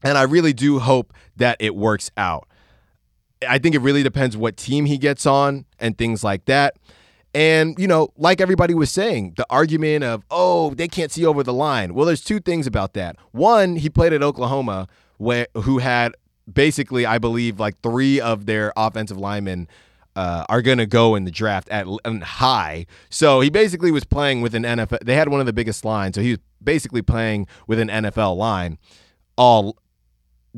And 0.03 0.17
I 0.17 0.23
really 0.23 0.53
do 0.53 0.79
hope 0.79 1.13
that 1.37 1.57
it 1.61 1.75
works 1.75 2.11
out. 2.17 2.49
I 3.47 3.59
think 3.59 3.75
it 3.75 3.81
really 3.81 4.03
depends 4.03 4.37
what 4.37 4.57
team 4.57 4.87
he 4.87 4.99
gets 4.99 5.27
on 5.27 5.67
and 5.79 5.99
things 5.99 6.25
like 6.25 6.47
that. 6.47 6.77
And, 7.37 7.79
you 7.79 7.87
know, 7.87 8.09
like 8.17 8.41
everybody 8.41 8.73
was 8.73 8.91
saying, 8.91 9.35
the 9.37 9.47
argument 9.51 10.03
of, 10.03 10.25
oh, 10.31 10.71
they 10.71 10.89
can't 10.89 11.13
see 11.13 11.27
over 11.27 11.43
the 11.43 11.53
line. 11.53 11.93
Well, 11.93 12.07
there's 12.07 12.25
two 12.25 12.41
things 12.41 12.67
about 12.67 12.95
that. 12.95 13.17
One, 13.33 13.77
he 13.77 13.91
played 13.91 14.15
at 14.15 14.23
Oklahoma, 14.23 14.89
where 15.19 15.47
who 15.55 15.77
had 15.77 16.15
basically, 16.51 17.05
I 17.05 17.19
believe 17.19 17.61
like 17.61 17.79
three 17.83 18.23
of 18.23 18.47
their 18.47 18.73
offensive 18.75 19.19
linemen 19.19 19.69
uh, 20.17 20.47
are 20.49 20.63
going 20.63 20.79
to 20.79 20.87
go 20.87 21.15
in 21.15 21.27
the 21.27 21.31
draft 21.31 21.69
at 21.69 21.87
high. 22.23 22.87
So 23.11 23.43
he 23.43 23.51
basically 23.51 23.91
was 23.91 24.05
playing 24.05 24.41
with 24.41 24.55
an 24.55 24.63
NFL. 24.63 25.01
They 25.05 25.15
had 25.15 25.29
one 25.29 25.41
of 25.41 25.45
the 25.45 25.53
biggest 25.53 25.85
lines, 25.85 26.15
so 26.15 26.23
he 26.23 26.31
was 26.31 26.39
basically 26.65 27.03
playing 27.03 27.49
with 27.67 27.79
an 27.79 27.89
NFL 27.89 28.39
line 28.39 28.79
all 29.37 29.77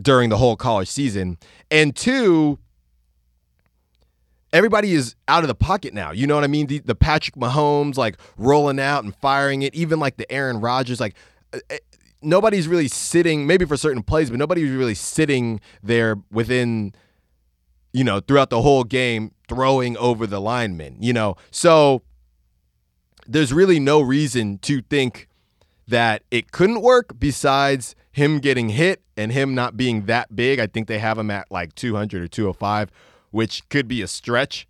during 0.01 0.29
the 0.31 0.37
whole 0.37 0.55
college 0.55 0.87
season. 0.87 1.39
And 1.73 1.97
two, 1.97 2.61
everybody 4.53 4.95
is 4.95 5.15
out 5.27 5.45
of 5.45 5.49
the 5.49 5.55
pocket 5.55 5.95
now. 5.95 6.11
You 6.11 6.27
know 6.27 6.35
what 6.35 6.45
I 6.45 6.49
mean? 6.49 6.67
The, 6.67 6.79
the 6.79 6.95
Patrick 6.95 7.37
Mahomes 7.37 7.97
like 7.97 8.17
rolling 8.37 8.81
out 8.81 9.05
and 9.05 9.15
firing 9.17 9.63
it, 9.63 9.75
even 9.75 9.99
like 9.99 10.17
the 10.17 10.31
Aaron 10.31 10.61
Rodgers, 10.61 11.01
like 11.01 11.15
uh, 11.53 11.59
nobody's 12.23 12.69
really 12.69 12.89
sitting, 12.89 13.47
maybe 13.47 13.65
for 13.65 13.77
certain 13.77 14.03
plays, 14.03 14.31
but 14.31 14.39
nobody's 14.39 14.71
really 14.71 14.95
sitting 14.95 15.61
there 15.83 16.17
within, 16.31 16.95
you 17.93 18.05
know, 18.05 18.21
throughout 18.21 18.51
the 18.51 18.63
whole 18.63 18.85
game 18.85 19.33
throwing 19.49 19.97
over 19.97 20.27
the 20.27 20.41
linemen, 20.41 20.97
you 21.01 21.13
know. 21.13 21.37
So 21.51 22.03
there's 23.27 23.53
really 23.53 23.81
no 23.81 24.01
reason 24.01 24.59
to 24.59 24.83
think 24.83 25.29
that 25.87 26.23
it 26.31 26.53
couldn't 26.53 26.83
work 26.83 27.19
besides 27.19 27.95
him 28.13 28.41
getting 28.41 28.71
hit 28.71 29.03
and 29.17 29.33
him 29.33 29.55
not 29.55 29.77
being 29.77 30.07
that 30.07 30.35
big. 30.35 30.59
I 30.59 30.67
think 30.67 30.87
they 30.87 30.99
have 30.99 31.19
him 31.19 31.31
at 31.31 31.51
like 31.51 31.75
200 31.75 32.23
or 32.23 32.29
205, 32.29 32.91
which 33.31 33.69
could 33.69 33.89
be 33.89 34.03
a 34.03 34.07
stretch. 34.07 34.67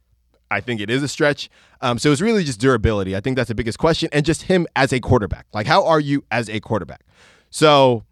I 0.50 0.60
think 0.60 0.80
it 0.80 0.90
is 0.90 1.02
a 1.02 1.08
stretch. 1.08 1.50
Um, 1.80 1.98
so 1.98 2.10
it's 2.10 2.20
really 2.20 2.44
just 2.44 2.60
durability. 2.60 3.14
I 3.14 3.20
think 3.20 3.36
that's 3.36 3.48
the 3.48 3.54
biggest 3.54 3.78
question, 3.78 4.08
and 4.12 4.24
just 4.24 4.42
him 4.42 4.66
as 4.74 4.92
a 4.92 5.00
quarterback. 5.00 5.46
Like, 5.52 5.66
how 5.66 5.84
are 5.84 6.00
you 6.00 6.24
as 6.30 6.48
a 6.48 6.60
quarterback? 6.60 7.02
So, 7.50 8.04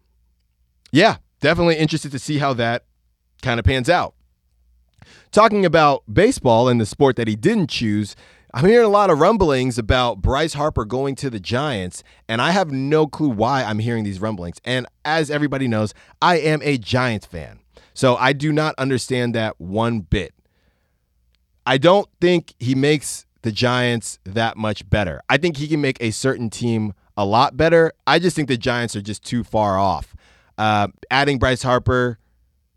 yeah, 0.91 1.17
definitely 1.41 1.75
interested 1.77 2.11
to 2.11 2.19
see 2.19 2.37
how 2.37 2.53
that 2.53 2.85
kind 3.41 3.59
of 3.59 3.65
pans 3.65 3.89
out. 3.89 4.13
Talking 5.31 5.65
about 5.65 6.03
baseball 6.11 6.69
and 6.69 6.79
the 6.79 6.85
sport 6.85 7.15
that 7.17 7.27
he 7.27 7.35
didn't 7.35 7.69
choose, 7.69 8.15
I'm 8.53 8.65
hearing 8.65 8.85
a 8.85 8.89
lot 8.89 9.09
of 9.09 9.19
rumblings 9.19 9.77
about 9.77 10.21
Bryce 10.21 10.53
Harper 10.53 10.85
going 10.85 11.15
to 11.15 11.29
the 11.29 11.39
Giants, 11.39 12.03
and 12.29 12.41
I 12.41 12.51
have 12.51 12.71
no 12.71 13.05
clue 13.05 13.29
why 13.29 13.63
I'm 13.63 13.79
hearing 13.79 14.03
these 14.03 14.21
rumblings. 14.21 14.57
And 14.63 14.87
as 15.03 15.29
everybody 15.29 15.67
knows, 15.67 15.93
I 16.21 16.39
am 16.39 16.61
a 16.63 16.77
Giants 16.77 17.25
fan. 17.25 17.59
So 17.93 18.15
I 18.15 18.33
do 18.33 18.53
not 18.53 18.73
understand 18.77 19.35
that 19.35 19.59
one 19.59 19.99
bit. 19.99 20.33
I 21.67 21.77
don't 21.77 22.07
think 22.21 22.53
he 22.59 22.75
makes 22.75 23.25
the 23.41 23.51
Giants 23.51 24.19
that 24.23 24.55
much 24.55 24.89
better. 24.89 25.21
I 25.27 25.35
think 25.35 25.57
he 25.57 25.67
can 25.67 25.81
make 25.81 25.97
a 25.99 26.11
certain 26.11 26.49
team 26.49 26.93
a 27.17 27.25
lot 27.25 27.57
better. 27.57 27.91
I 28.07 28.19
just 28.19 28.37
think 28.37 28.47
the 28.47 28.55
Giants 28.55 28.95
are 28.95 29.01
just 29.01 29.25
too 29.25 29.43
far 29.43 29.77
off. 29.77 30.15
Uh, 30.57 30.87
adding 31.11 31.37
Bryce 31.39 31.63
Harper, 31.63 32.19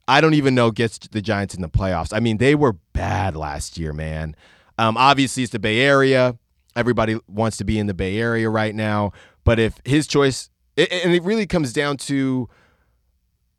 I 0.08 0.20
don't 0.20 0.34
even 0.34 0.56
know 0.56 0.72
gets 0.72 0.98
the 0.98 1.22
Giants 1.22 1.54
in 1.54 1.62
the 1.62 1.68
playoffs. 1.68 2.12
I 2.12 2.18
mean, 2.18 2.38
they 2.38 2.56
were 2.56 2.72
bad 2.92 3.36
last 3.36 3.78
year, 3.78 3.92
man. 3.92 4.34
Um, 4.76 4.96
obviously, 4.96 5.44
it's 5.44 5.52
the 5.52 5.60
Bay 5.60 5.78
Area. 5.78 6.36
Everybody 6.74 7.16
wants 7.28 7.58
to 7.58 7.64
be 7.64 7.78
in 7.78 7.86
the 7.86 7.94
Bay 7.94 8.18
Area 8.18 8.50
right 8.50 8.74
now. 8.74 9.12
But 9.44 9.60
if 9.60 9.80
his 9.84 10.08
choice, 10.08 10.50
and 10.76 11.14
it 11.14 11.22
really 11.22 11.46
comes 11.46 11.72
down 11.72 11.96
to, 11.98 12.48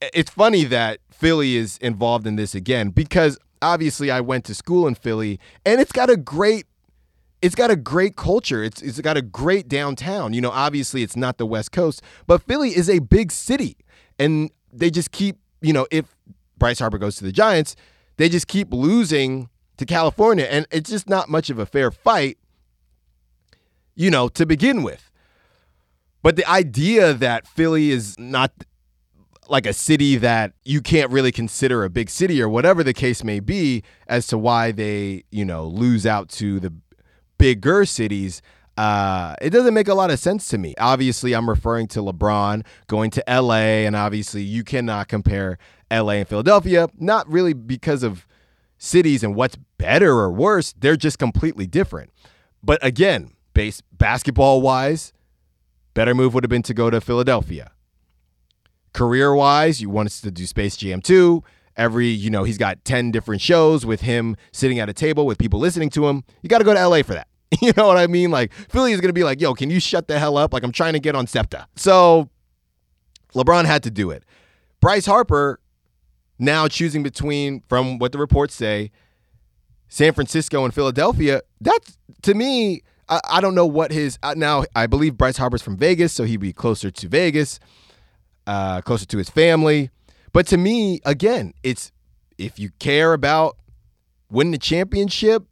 it's 0.02 0.30
funny 0.30 0.66
that 0.66 1.00
Philly 1.10 1.56
is 1.56 1.78
involved 1.78 2.28
in 2.28 2.36
this 2.36 2.54
again 2.54 2.90
because 2.90 3.38
obviously 3.62 4.12
I 4.12 4.22
went 4.22 4.46
to 4.46 4.56
school 4.56 4.88
in 4.88 4.96
Philly 4.96 5.40
and 5.66 5.80
it's 5.80 5.92
got 5.92 6.10
a 6.10 6.18
great 6.18 6.66
it's 7.42 7.56
got 7.56 7.72
a 7.72 7.76
great 7.76 8.16
culture. 8.16 8.64
It's 8.64 8.82
it's 8.82 9.00
got 9.02 9.18
a 9.18 9.22
great 9.22 9.68
downtown. 9.68 10.34
You 10.34 10.42
know, 10.42 10.52
obviously 10.52 11.04
it's 11.04 11.16
not 11.16 11.38
the 11.38 11.46
West 11.46 11.72
Coast, 11.72 12.02
but 12.28 12.42
Philly 12.44 12.76
is 12.76 12.90
a 12.90 13.00
big 13.00 13.32
city, 13.32 13.78
and 14.20 14.52
they 14.72 14.90
just 14.90 15.12
keep 15.12 15.38
you 15.62 15.74
know 15.74 15.88
if 15.92 16.16
Bryce 16.58 16.80
Harper 16.80 16.98
goes 16.98 17.16
to 17.16 17.24
the 17.24 17.32
Giants, 17.32 17.76
they 18.18 18.30
just 18.30 18.48
keep 18.48 18.72
losing 18.72 19.50
to 19.78 19.86
California, 19.86 20.46
and 20.46 20.68
it's 20.72 20.90
just 20.90 21.10
not 21.10 21.30
much 21.30 21.50
of 21.50 21.58
a 21.58 21.66
fair 21.66 21.90
fight. 21.90 22.38
You 23.96 24.10
know, 24.10 24.30
to 24.30 24.46
begin 24.46 24.84
with. 24.84 25.12
But 26.24 26.36
the 26.36 26.48
idea 26.48 27.14
that 27.14 27.48
Philly 27.48 27.90
is 27.90 28.18
not 28.18 28.52
like 29.52 29.66
a 29.66 29.74
city 29.74 30.16
that 30.18 30.54
you 30.64 30.82
can't 30.82 31.12
really 31.12 31.32
consider 31.32 31.84
a 31.84 31.90
big 31.90 32.10
city 32.10 32.42
or 32.42 32.48
whatever 32.48 32.84
the 32.84 32.94
case 32.94 33.24
may 33.24 33.40
be 33.40 33.84
as 34.08 34.26
to 34.28 34.38
why 34.38 34.72
they, 34.72 35.24
you 35.30 35.44
know, 35.44 35.66
lose 35.66 36.06
out 36.06 36.30
to 36.30 36.60
the 36.60 36.74
bigger 37.38 37.86
cities, 37.86 38.42
uh, 38.78 39.36
it 39.42 39.50
doesn't 39.50 39.74
make 39.74 39.88
a 39.88 39.94
lot 39.94 40.10
of 40.10 40.20
sense 40.20 40.48
to 40.48 40.58
me. 40.58 40.74
Obviously, 40.80 41.34
I'm 41.34 41.50
referring 41.50 41.88
to 41.90 42.00
LeBron 42.00 42.66
going 42.88 43.12
to 43.12 43.24
LA, 43.28 43.86
and 43.86 43.96
obviously, 43.96 44.42
you 44.42 44.64
cannot 44.64 45.10
compare 45.10 45.58
LA 45.92 46.14
and 46.14 46.28
Philadelphia, 46.28 46.88
not 46.98 47.30
really 47.30 47.54
because 47.54 48.04
of 48.04 48.26
cities 48.78 49.24
and 49.24 49.36
what's 49.36 49.58
better 49.78 50.12
or 50.12 50.32
worse. 50.32 50.74
They're 50.80 50.96
just 50.96 51.20
completely 51.20 51.68
different. 51.68 52.12
But 52.64 52.84
again, 52.84 53.34
base 53.54 53.82
basketball 53.92 54.62
wise, 54.62 55.14
better 55.94 56.16
move 56.16 56.34
would 56.34 56.44
have 56.44 56.50
been 56.50 56.64
to 56.64 56.74
go 56.74 56.90
to 56.90 57.02
Philadelphia. 57.02 57.72
Career 58.94 59.34
wise, 59.34 59.82
you 59.82 59.90
wanted 59.90 60.14
to 60.24 60.32
do 60.32 60.46
Space 60.46 60.76
Jam 60.78 61.02
2. 61.02 61.44
Every, 61.78 62.08
you 62.08 62.30
know, 62.30 62.44
he's 62.44 62.58
got 62.58 62.84
10 62.84 63.12
different 63.12 63.42
shows 63.42 63.86
with 63.86 64.02
him 64.02 64.36
sitting 64.52 64.80
at 64.80 64.90
a 64.90 64.94
table 64.94 65.26
with 65.26 65.38
people 65.38 65.60
listening 65.60 65.90
to 65.92 66.08
him. 66.08 66.24
You 66.42 66.50
got 66.50 66.58
to 66.58 66.64
go 66.64 66.74
to 66.74 66.88
LA 66.88 67.04
for 67.04 67.14
that. 67.14 67.28
You 67.62 67.74
know 67.76 67.86
what 67.88 67.98
I 67.98 68.08
mean? 68.08 68.32
Like 68.32 68.54
Philly 68.54 68.94
is 68.94 69.02
going 69.02 69.10
to 69.10 69.14
be 69.14 69.26
like, 69.26 69.42
yo, 69.42 69.54
can 69.54 69.70
you 69.70 69.82
shut 69.82 70.08
the 70.08 70.18
hell 70.18 70.38
up? 70.38 70.54
Like 70.54 70.64
I'm 70.64 70.72
trying 70.72 70.94
to 70.94 71.00
get 71.00 71.16
on 71.16 71.28
SEPTA. 71.28 71.68
So 71.76 72.30
LeBron 73.36 73.66
had 73.66 73.84
to 73.84 73.92
do 73.92 74.10
it. 74.10 74.24
Bryce 74.80 75.06
Harper 75.06 75.60
now 76.40 76.68
choosing 76.68 77.04
between, 77.04 77.62
from 77.68 78.00
what 78.00 78.14
the 78.14 78.18
reports 78.18 78.56
say, 78.56 78.92
San 79.90 80.14
Francisco 80.14 80.64
and 80.64 80.74
Philadelphia. 80.74 81.42
That's 81.60 81.98
to 82.24 82.34
me, 82.34 82.82
I, 83.10 83.20
I 83.30 83.42
don't 83.42 83.54
know 83.54 83.66
what 83.66 83.92
his 83.92 84.18
uh, 84.24 84.34
now. 84.36 84.64
I 84.76 84.88
believe 84.88 85.18
Bryce 85.18 85.38
Harper's 85.38 85.62
from 85.62 85.78
Vegas, 85.78 86.14
so 86.14 86.24
he'd 86.24 86.38
be 86.38 86.54
closer 86.54 86.90
to 86.90 87.08
Vegas, 87.08 87.60
uh, 88.52 88.82
closer 88.82 89.06
to 89.06 89.18
his 89.18 89.30
family. 89.30 89.90
But 90.34 90.46
to 90.48 90.58
me, 90.58 91.00
again, 91.06 91.54
it's 91.64 91.94
if 92.38 92.60
you 92.60 92.72
care 92.80 93.14
about 93.14 93.56
winning 94.30 94.52
the 94.52 94.58
championship, 94.58 95.46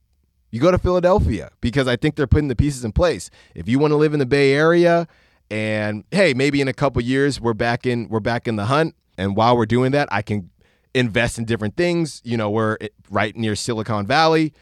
you 0.51 0.59
go 0.59 0.69
to 0.69 0.77
Philadelphia 0.77 1.51
because 1.61 1.87
I 1.87 1.95
think 1.95 2.17
they're 2.17 2.27
putting 2.27 2.49
the 2.49 2.57
pieces 2.57 2.83
in 2.83 2.91
place. 2.91 3.29
If 3.55 3.69
you 3.69 3.79
want 3.79 3.91
to 3.91 3.95
live 3.95 4.11
in 4.13 4.19
the 4.19 4.25
Bay 4.25 4.53
Area 4.53 5.07
and 5.49 6.03
hey, 6.11 6.33
maybe 6.33 6.59
in 6.59 6.67
a 6.67 6.73
couple 6.73 7.01
years 7.01 7.39
we're 7.39 7.53
back 7.53 7.85
in 7.85 8.09
we're 8.09 8.19
back 8.19 8.49
in 8.49 8.57
the 8.57 8.65
hunt 8.65 8.95
and 9.17 9.33
while 9.33 9.55
we're 9.55 9.65
doing 9.65 9.91
that, 9.93 10.09
I 10.11 10.21
can 10.21 10.49
invest 10.93 11.37
in 11.37 11.45
different 11.45 11.77
things. 11.77 12.21
You 12.25 12.35
know, 12.35 12.49
we're 12.49 12.77
right 13.09 13.33
near 13.33 13.55
Silicon 13.55 14.07
Valley. 14.07 14.53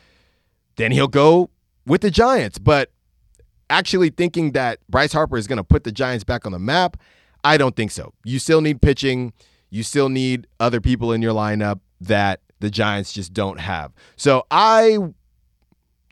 Then 0.76 0.91
he'll 0.91 1.08
go 1.08 1.50
with 1.88 2.02
the 2.02 2.12
Giants, 2.12 2.60
but 2.60 2.91
actually 3.69 4.12
thinking 4.12 4.52
that 4.52 4.78
Bryce 4.88 5.13
Harper 5.13 5.38
is 5.38 5.47
going 5.47 5.58
to 5.58 5.63
put 5.63 5.86
the 5.86 5.91
Giants 5.91 6.23
back 6.23 6.45
on 6.45 6.52
the 6.52 6.60
map, 6.60 6.97
I 7.43 7.58
don't 7.58 7.76
think 7.76 7.91
so. 7.91 8.13
You 8.23 8.39
still 8.39 8.62
need 8.62 8.82
pitching. 8.82 9.34
You 9.69 9.84
still 9.84 10.10
need 10.10 10.47
other 10.60 10.82
people 10.82 11.12
in 11.12 11.21
your 11.21 11.34
lineup 11.34 11.80
that 12.02 12.41
the 12.60 12.69
Giants 12.69 13.13
just 13.13 13.34
don't 13.34 13.60
have. 13.60 13.93
So 14.15 14.45
I 14.50 14.97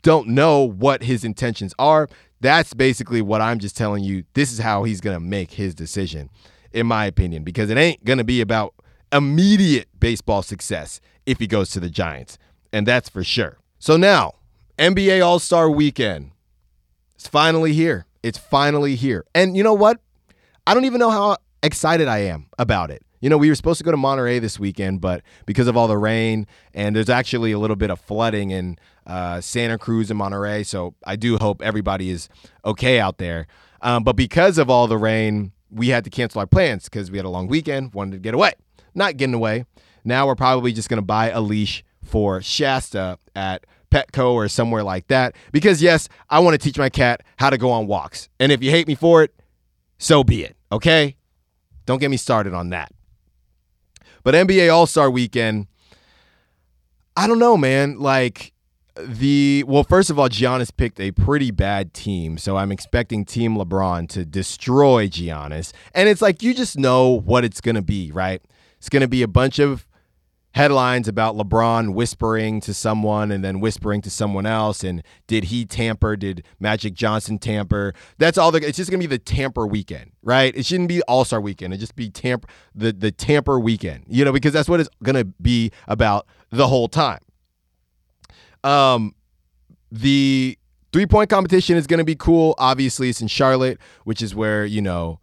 don't 0.02 0.28
know 0.28 0.62
what 0.62 1.02
his 1.02 1.24
intentions 1.24 1.74
are. 1.78 2.08
That's 2.40 2.74
basically 2.74 3.22
what 3.22 3.40
I'm 3.40 3.58
just 3.58 3.76
telling 3.76 4.04
you. 4.04 4.24
This 4.34 4.52
is 4.52 4.58
how 4.58 4.84
he's 4.84 5.00
going 5.00 5.16
to 5.16 5.20
make 5.20 5.52
his 5.52 5.74
decision, 5.74 6.30
in 6.72 6.86
my 6.86 7.06
opinion, 7.06 7.44
because 7.44 7.70
it 7.70 7.78
ain't 7.78 8.04
going 8.04 8.18
to 8.18 8.24
be 8.24 8.40
about 8.40 8.74
immediate 9.12 9.88
baseball 9.98 10.42
success 10.42 11.00
if 11.24 11.38
he 11.38 11.46
goes 11.46 11.70
to 11.70 11.80
the 11.80 11.90
Giants. 11.90 12.38
And 12.72 12.86
that's 12.86 13.08
for 13.08 13.24
sure. 13.24 13.58
So 13.78 13.96
now, 13.96 14.34
NBA 14.78 15.24
All 15.24 15.38
Star 15.38 15.70
Weekend. 15.70 16.32
It's 17.14 17.26
finally 17.26 17.72
here. 17.72 18.06
It's 18.22 18.38
finally 18.38 18.94
here. 18.94 19.24
And 19.34 19.56
you 19.56 19.62
know 19.62 19.74
what? 19.74 20.00
I 20.66 20.74
don't 20.74 20.84
even 20.84 20.98
know 20.98 21.10
how 21.10 21.36
excited 21.62 22.08
I 22.08 22.18
am 22.18 22.46
about 22.58 22.90
it. 22.90 23.02
You 23.20 23.30
know, 23.30 23.38
we 23.38 23.48
were 23.48 23.54
supposed 23.54 23.78
to 23.78 23.84
go 23.84 23.90
to 23.90 23.96
Monterey 23.96 24.40
this 24.40 24.58
weekend, 24.58 25.00
but 25.00 25.22
because 25.46 25.68
of 25.68 25.76
all 25.76 25.88
the 25.88 25.96
rain, 25.96 26.46
and 26.74 26.94
there's 26.94 27.08
actually 27.08 27.52
a 27.52 27.58
little 27.58 27.76
bit 27.76 27.90
of 27.90 28.00
flooding 28.00 28.50
in 28.50 28.78
uh, 29.06 29.40
Santa 29.40 29.78
Cruz 29.78 30.10
and 30.10 30.18
Monterey. 30.18 30.64
So 30.64 30.94
I 31.04 31.16
do 31.16 31.38
hope 31.38 31.62
everybody 31.62 32.10
is 32.10 32.28
okay 32.64 33.00
out 33.00 33.18
there. 33.18 33.46
Um, 33.80 34.04
but 34.04 34.16
because 34.16 34.58
of 34.58 34.68
all 34.68 34.86
the 34.86 34.98
rain, 34.98 35.52
we 35.70 35.88
had 35.88 36.04
to 36.04 36.10
cancel 36.10 36.40
our 36.40 36.46
plans 36.46 36.84
because 36.84 37.10
we 37.10 37.18
had 37.18 37.24
a 37.24 37.30
long 37.30 37.46
weekend, 37.46 37.94
wanted 37.94 38.12
to 38.12 38.18
get 38.18 38.34
away. 38.34 38.52
Not 38.94 39.16
getting 39.16 39.34
away. 39.34 39.64
Now 40.04 40.26
we're 40.26 40.34
probably 40.34 40.72
just 40.72 40.88
going 40.88 40.98
to 40.98 41.06
buy 41.06 41.30
a 41.30 41.40
leash 41.40 41.84
for 42.02 42.42
Shasta 42.42 43.18
at 43.34 43.66
Petco 43.90 44.32
or 44.32 44.48
somewhere 44.48 44.82
like 44.82 45.06
that. 45.08 45.34
Because, 45.52 45.80
yes, 45.82 46.08
I 46.28 46.40
want 46.40 46.54
to 46.54 46.58
teach 46.58 46.78
my 46.78 46.88
cat 46.88 47.22
how 47.36 47.50
to 47.50 47.58
go 47.58 47.70
on 47.70 47.86
walks. 47.86 48.28
And 48.40 48.52
if 48.52 48.62
you 48.62 48.70
hate 48.70 48.86
me 48.86 48.94
for 48.94 49.22
it, 49.22 49.34
so 49.98 50.22
be 50.22 50.44
it. 50.44 50.55
Okay? 50.72 51.16
Don't 51.84 51.98
get 51.98 52.10
me 52.10 52.16
started 52.16 52.54
on 52.54 52.70
that. 52.70 52.92
But 54.22 54.34
NBA 54.34 54.72
All 54.72 54.86
Star 54.86 55.10
Weekend, 55.10 55.68
I 57.16 57.26
don't 57.26 57.38
know, 57.38 57.56
man. 57.56 57.98
Like, 57.98 58.52
the 58.98 59.64
well, 59.66 59.84
first 59.84 60.10
of 60.10 60.18
all, 60.18 60.28
Giannis 60.28 60.74
picked 60.74 61.00
a 61.00 61.10
pretty 61.12 61.50
bad 61.50 61.92
team, 61.92 62.38
so 62.38 62.56
I'm 62.56 62.72
expecting 62.72 63.24
Team 63.24 63.56
LeBron 63.56 64.08
to 64.10 64.24
destroy 64.24 65.06
Giannis. 65.08 65.72
And 65.94 66.08
it's 66.08 66.22
like 66.22 66.42
you 66.42 66.54
just 66.54 66.78
know 66.78 67.10
what 67.10 67.44
it's 67.44 67.60
gonna 67.60 67.82
be, 67.82 68.10
right? 68.10 68.42
It's 68.78 68.88
gonna 68.88 69.08
be 69.08 69.22
a 69.22 69.28
bunch 69.28 69.58
of 69.58 69.86
headlines 70.56 71.06
about 71.06 71.36
LeBron 71.36 71.92
whispering 71.92 72.62
to 72.62 72.72
someone 72.72 73.30
and 73.30 73.44
then 73.44 73.60
whispering 73.60 74.00
to 74.00 74.08
someone 74.08 74.46
else. 74.46 74.82
And 74.82 75.02
did 75.26 75.44
he 75.44 75.66
tamper? 75.66 76.16
Did 76.16 76.44
Magic 76.58 76.94
Johnson 76.94 77.38
tamper? 77.38 77.92
That's 78.16 78.38
all. 78.38 78.50
The, 78.50 78.66
it's 78.66 78.78
just 78.78 78.90
gonna 78.90 78.98
be 79.02 79.06
the 79.06 79.18
tamper 79.18 79.66
weekend, 79.66 80.12
right? 80.22 80.56
It 80.56 80.64
shouldn't 80.64 80.88
be 80.88 81.02
All 81.02 81.26
Star 81.26 81.42
weekend. 81.42 81.74
It 81.74 81.76
just 81.76 81.94
be 81.94 82.08
tamper 82.08 82.48
the 82.74 82.90
the 82.90 83.12
tamper 83.12 83.60
weekend, 83.60 84.06
you 84.08 84.24
know, 84.24 84.32
because 84.32 84.54
that's 84.54 84.68
what 84.68 84.80
it's 84.80 84.88
gonna 85.02 85.24
be 85.24 85.70
about 85.86 86.26
the 86.50 86.66
whole 86.66 86.88
time. 86.88 87.20
Um, 88.64 89.14
the 89.92 90.58
three 90.90 91.06
point 91.06 91.28
competition 91.28 91.76
is 91.76 91.86
to 91.86 92.02
be 92.02 92.16
cool. 92.16 92.54
Obviously, 92.56 93.10
it's 93.10 93.20
in 93.20 93.28
Charlotte, 93.28 93.78
which 94.04 94.22
is 94.22 94.34
where, 94.34 94.64
you 94.64 94.80
know, 94.80 95.20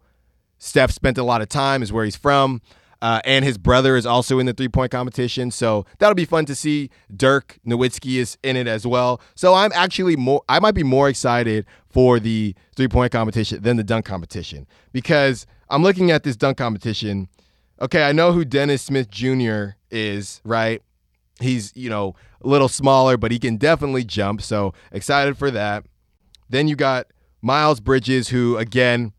Steph 0.58 0.92
spent 0.92 1.18
a 1.18 1.24
lot 1.24 1.42
of 1.42 1.48
time, 1.48 1.82
is 1.82 1.92
where 1.92 2.04
he's 2.04 2.16
from. 2.16 2.62
Uh, 3.04 3.20
and 3.26 3.44
his 3.44 3.58
brother 3.58 3.96
is 3.96 4.06
also 4.06 4.38
in 4.38 4.46
the 4.46 4.54
three 4.54 4.66
point 4.66 4.90
competition. 4.90 5.50
So 5.50 5.84
that'll 5.98 6.14
be 6.14 6.24
fun 6.24 6.46
to 6.46 6.54
see. 6.54 6.88
Dirk 7.14 7.58
Nowitzki 7.66 8.16
is 8.16 8.38
in 8.42 8.56
it 8.56 8.66
as 8.66 8.86
well. 8.86 9.20
So 9.34 9.52
I'm 9.52 9.72
actually 9.74 10.16
more, 10.16 10.42
I 10.48 10.58
might 10.58 10.74
be 10.74 10.84
more 10.84 11.10
excited 11.10 11.66
for 11.86 12.18
the 12.18 12.54
three 12.74 12.88
point 12.88 13.12
competition 13.12 13.62
than 13.62 13.76
the 13.76 13.84
dunk 13.84 14.06
competition 14.06 14.66
because 14.90 15.46
I'm 15.68 15.82
looking 15.82 16.10
at 16.10 16.22
this 16.22 16.34
dunk 16.34 16.56
competition. 16.56 17.28
Okay, 17.78 18.04
I 18.04 18.12
know 18.12 18.32
who 18.32 18.42
Dennis 18.42 18.80
Smith 18.80 19.10
Jr. 19.10 19.76
is, 19.90 20.40
right? 20.42 20.80
He's, 21.40 21.76
you 21.76 21.90
know, 21.90 22.14
a 22.42 22.48
little 22.48 22.68
smaller, 22.70 23.18
but 23.18 23.32
he 23.32 23.38
can 23.38 23.58
definitely 23.58 24.04
jump. 24.04 24.40
So 24.40 24.72
excited 24.92 25.36
for 25.36 25.50
that. 25.50 25.84
Then 26.48 26.68
you 26.68 26.74
got 26.74 27.08
Miles 27.42 27.80
Bridges, 27.80 28.28
who 28.28 28.56
again 28.56 29.12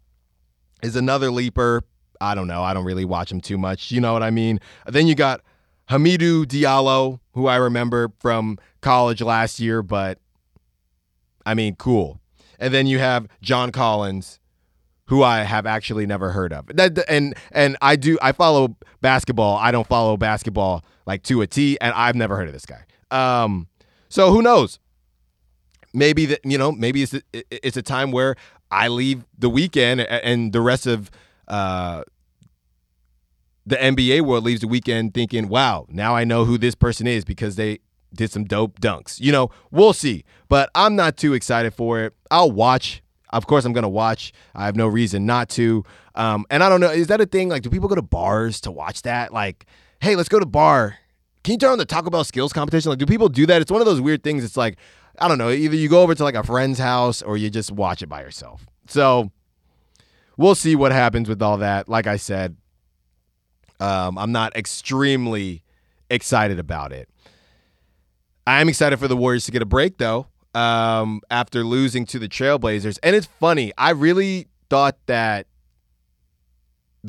is 0.81 0.95
another 0.95 1.29
leaper. 1.29 1.83
I 2.21 2.35
don't 2.35 2.47
know. 2.47 2.63
I 2.63 2.73
don't 2.73 2.85
really 2.85 3.05
watch 3.05 3.31
him 3.31 3.41
too 3.41 3.57
much. 3.57 3.91
You 3.91 4.01
know 4.01 4.13
what 4.13 4.23
I 4.23 4.31
mean? 4.31 4.59
Then 4.87 5.07
you 5.07 5.15
got 5.15 5.41
Hamidou 5.89 6.45
Diallo, 6.45 7.19
who 7.33 7.47
I 7.47 7.57
remember 7.57 8.11
from 8.19 8.57
college 8.81 9.21
last 9.21 9.59
year, 9.59 9.81
but 9.81 10.19
I 11.45 11.53
mean, 11.53 11.75
cool. 11.75 12.19
And 12.59 12.73
then 12.73 12.87
you 12.87 12.99
have 12.99 13.27
John 13.41 13.71
Collins, 13.71 14.39
who 15.07 15.21
I 15.21 15.43
have 15.43 15.65
actually 15.65 16.05
never 16.05 16.31
heard 16.31 16.53
of. 16.53 16.67
That, 16.67 17.03
and 17.07 17.35
and 17.51 17.77
I 17.81 17.95
do 17.95 18.17
I 18.21 18.31
follow 18.31 18.75
basketball. 19.01 19.57
I 19.57 19.71
don't 19.71 19.87
follow 19.87 20.17
basketball 20.17 20.83
like 21.05 21.23
to 21.23 21.41
a 21.41 21.47
T, 21.47 21.77
and 21.81 21.93
I've 21.93 22.15
never 22.15 22.35
heard 22.35 22.47
of 22.47 22.53
this 22.53 22.65
guy. 22.65 22.83
Um, 23.11 23.67
so 24.09 24.31
who 24.31 24.41
knows? 24.41 24.79
Maybe 25.93 26.25
that 26.25 26.39
you 26.43 26.57
know, 26.57 26.71
maybe 26.71 27.03
it's 27.03 27.13
a, 27.13 27.21
it's 27.33 27.77
a 27.77 27.81
time 27.81 28.11
where 28.11 28.35
I 28.71 28.87
leave 28.87 29.25
the 29.37 29.49
weekend 29.49 30.01
and 30.01 30.51
the 30.51 30.61
rest 30.61 30.87
of 30.87 31.11
uh, 31.47 32.03
the 33.65 33.75
NBA 33.77 34.21
world 34.21 34.43
leaves 34.43 34.61
the 34.61 34.67
weekend 34.67 35.13
thinking, 35.13 35.47
"Wow, 35.47 35.85
now 35.89 36.15
I 36.15 36.23
know 36.23 36.45
who 36.45 36.57
this 36.57 36.75
person 36.75 37.07
is 37.07 37.25
because 37.25 37.55
they 37.55 37.79
did 38.13 38.31
some 38.31 38.43
dope 38.43 38.79
dunks." 38.79 39.19
You 39.19 39.31
know, 39.31 39.49
we'll 39.71 39.93
see, 39.93 40.23
but 40.49 40.69
I'm 40.75 40.95
not 40.95 41.17
too 41.17 41.33
excited 41.33 41.73
for 41.73 42.01
it. 42.01 42.13
I'll 42.31 42.51
watch. 42.51 43.01
Of 43.29 43.47
course, 43.47 43.65
I'm 43.65 43.73
gonna 43.73 43.89
watch. 43.89 44.31
I 44.53 44.65
have 44.65 44.75
no 44.75 44.87
reason 44.87 45.25
not 45.25 45.49
to. 45.49 45.83
Um, 46.13 46.45
and 46.49 46.63
I 46.63 46.69
don't 46.69 46.79
know, 46.79 46.91
is 46.91 47.07
that 47.07 47.19
a 47.19 47.25
thing? 47.25 47.49
Like, 47.49 47.63
do 47.63 47.69
people 47.69 47.89
go 47.89 47.95
to 47.95 48.01
bars 48.01 48.61
to 48.61 48.71
watch 48.71 49.01
that? 49.01 49.33
Like, 49.33 49.65
hey, 49.99 50.15
let's 50.15 50.29
go 50.29 50.39
to 50.39 50.45
bar 50.45 50.97
can 51.45 51.51
you 51.51 51.57
turn 51.59 51.73
on 51.73 51.77
the 51.77 51.85
Taco 51.85 52.09
Bell 52.09 52.23
skills 52.23 52.51
competition? 52.51 52.89
Like, 52.89 52.97
do 52.97 53.05
people 53.05 53.29
do 53.29 53.45
that? 53.45 53.61
It's 53.61 53.71
one 53.71 53.79
of 53.79 53.85
those 53.85 54.01
weird 54.01 54.23
things. 54.23 54.43
It's 54.43 54.57
like, 54.57 54.77
I 55.19 55.27
don't 55.27 55.37
know, 55.37 55.51
either 55.51 55.75
you 55.75 55.87
go 55.87 56.01
over 56.01 56.15
to 56.15 56.23
like 56.23 56.33
a 56.33 56.41
friend's 56.41 56.79
house 56.79 57.21
or 57.21 57.37
you 57.37 57.51
just 57.51 57.71
watch 57.71 58.01
it 58.01 58.07
by 58.07 58.21
yourself. 58.21 58.65
So 58.87 59.31
we'll 60.37 60.55
see 60.55 60.75
what 60.75 60.91
happens 60.91 61.29
with 61.29 61.41
all 61.41 61.57
that. 61.57 61.87
Like 61.89 62.07
I 62.07 62.17
said, 62.17 62.55
um, 63.79 64.17
I'm 64.17 64.31
not 64.31 64.55
extremely 64.55 65.63
excited 66.09 66.59
about 66.59 66.91
it. 66.91 67.09
I 68.47 68.61
am 68.61 68.69
excited 68.69 68.97
for 68.99 69.07
the 69.07 69.17
Warriors 69.17 69.45
to 69.45 69.51
get 69.51 69.61
a 69.61 69.65
break 69.65 69.97
though. 69.97 70.27
Um, 70.53 71.19
after 71.29 71.65
losing 71.65 72.05
to 72.05 72.19
the 72.19 72.29
Trailblazers. 72.29 72.97
And 73.03 73.13
it's 73.13 73.27
funny, 73.41 73.73
I 73.77 73.89
really 73.89 74.47
thought 74.69 74.95
that 75.07 75.47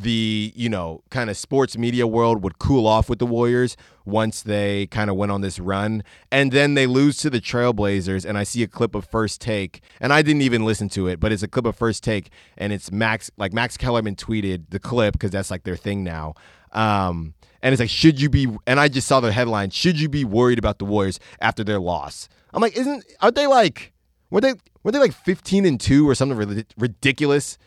the 0.03 0.53
you 0.55 0.69
know 0.69 1.03
kind 1.11 1.31
of 1.31 1.37
sports 1.37 1.77
media 1.77 2.07
world 2.07 2.43
would 2.43 2.59
cool 2.59 2.87
off 2.87 3.09
with 3.09 3.19
the 3.19 3.27
Warriors 3.27 3.77
once 4.05 4.43
they 4.43 4.87
kind 4.89 5.11
of 5.11 5.17
went 5.17 5.33
on 5.33 5.41
this 5.41 5.59
run, 5.59 6.03
and 6.31 6.53
then 6.53 6.75
they 6.75 6.87
lose 6.87 7.17
to 7.19 7.31
the 7.31 7.41
Trailblazers. 7.41 8.25
And 8.25 8.39
I 8.39 8.45
see 8.45 8.63
a 8.63 8.69
clip 8.69 8.95
of 8.95 9.07
First 9.07 9.41
Take, 9.41 9.81
and 10.01 10.13
I 10.13 10.23
didn't 10.23 10.43
even 10.43 10.65
listen 10.65 10.89
to 10.91 11.09
it, 11.09 11.21
but 11.21 11.33
it's 11.33 11.43
a 11.43 11.49
clip 11.49 11.67
of 11.67 11.77
First 11.77 12.05
Take, 12.05 12.31
and 12.57 12.73
it's 12.73 12.93
Max 12.93 13.31
like 13.37 13.53
Max 13.53 13.77
Kellerman 13.77 14.17
tweeted 14.17 14.67
the 14.71 14.79
clip 14.79 15.15
because 15.15 15.31
that's 15.31 15.51
like 15.51 15.65
their 15.65 15.77
thing 15.77 16.05
now. 16.05 16.35
Um, 16.73 17.35
and 17.63 17.73
it's 17.73 17.81
like, 17.81 17.91
should 17.91 18.21
you 18.21 18.29
be? 18.29 18.49
And 18.67 18.79
I 18.79 18.89
just 18.89 19.09
saw 19.09 19.21
the 19.21 19.33
headline: 19.33 19.71
Should 19.71 19.99
you 19.99 20.09
be 20.09 20.25
worried 20.25 20.59
about 20.59 20.79
the 20.79 20.85
Warriors 20.85 21.19
after 21.41 21.65
their 21.65 21.81
loss? 21.81 22.29
I'm 22.53 22.63
like, 22.63 22.77
isn't 22.77 23.05
aren't 23.21 23.35
they 23.35 23.47
like 23.47 23.93
were 24.31 24.41
they 24.41 24.55
were 24.83 24.93
they 24.93 24.99
like 24.99 25.13
15 25.13 25.65
and 25.67 25.81
two 25.81 26.09
or 26.09 26.15
something 26.15 26.65
ridiculous 26.77 27.59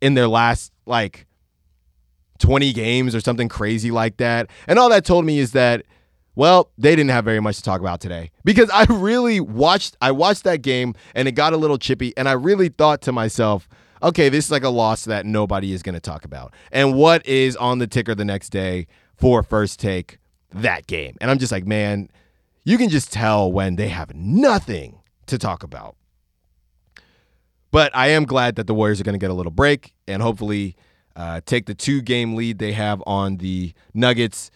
in 0.00 0.14
their 0.14 0.28
last 0.28 0.72
like 0.86 1.26
20 2.38 2.72
games 2.72 3.14
or 3.14 3.20
something 3.20 3.48
crazy 3.48 3.90
like 3.90 4.16
that. 4.18 4.48
And 4.66 4.78
all 4.78 4.88
that 4.90 5.04
told 5.04 5.24
me 5.24 5.38
is 5.38 5.52
that 5.52 5.84
well, 6.38 6.70
they 6.78 6.94
didn't 6.94 7.10
have 7.10 7.24
very 7.24 7.40
much 7.40 7.56
to 7.56 7.64
talk 7.64 7.80
about 7.80 8.00
today 8.00 8.30
because 8.44 8.70
I 8.70 8.84
really 8.88 9.40
watched 9.40 9.96
I 10.00 10.12
watched 10.12 10.44
that 10.44 10.62
game 10.62 10.94
and 11.16 11.26
it 11.26 11.32
got 11.32 11.52
a 11.52 11.56
little 11.56 11.78
chippy 11.78 12.16
and 12.16 12.28
I 12.28 12.32
really 12.32 12.68
thought 12.68 13.02
to 13.02 13.12
myself, 13.12 13.68
okay, 14.04 14.28
this 14.28 14.44
is 14.44 14.50
like 14.52 14.62
a 14.62 14.68
loss 14.68 15.04
that 15.06 15.26
nobody 15.26 15.72
is 15.72 15.82
going 15.82 15.96
to 15.96 16.00
talk 16.00 16.24
about. 16.24 16.54
And 16.70 16.94
what 16.94 17.26
is 17.26 17.56
on 17.56 17.80
the 17.80 17.88
ticker 17.88 18.14
the 18.14 18.24
next 18.24 18.50
day 18.50 18.86
for 19.16 19.42
first 19.42 19.80
take 19.80 20.18
that 20.52 20.86
game? 20.86 21.16
And 21.20 21.28
I'm 21.28 21.38
just 21.38 21.50
like, 21.50 21.66
man, 21.66 22.08
you 22.64 22.78
can 22.78 22.88
just 22.88 23.12
tell 23.12 23.50
when 23.50 23.74
they 23.74 23.88
have 23.88 24.14
nothing 24.14 25.00
to 25.26 25.38
talk 25.38 25.64
about. 25.64 25.96
But 27.72 27.90
I 27.96 28.10
am 28.10 28.24
glad 28.24 28.54
that 28.56 28.68
the 28.68 28.74
Warriors 28.74 29.00
are 29.00 29.04
going 29.04 29.18
to 29.18 29.18
get 29.18 29.30
a 29.30 29.34
little 29.34 29.50
break 29.50 29.92
and 30.06 30.22
hopefully 30.22 30.76
uh, 31.18 31.40
take 31.44 31.66
the 31.66 31.74
two 31.74 32.00
game 32.00 32.36
lead 32.36 32.58
they 32.58 32.72
have 32.72 33.02
on 33.06 33.38
the 33.38 33.72
Nuggets 33.92 34.50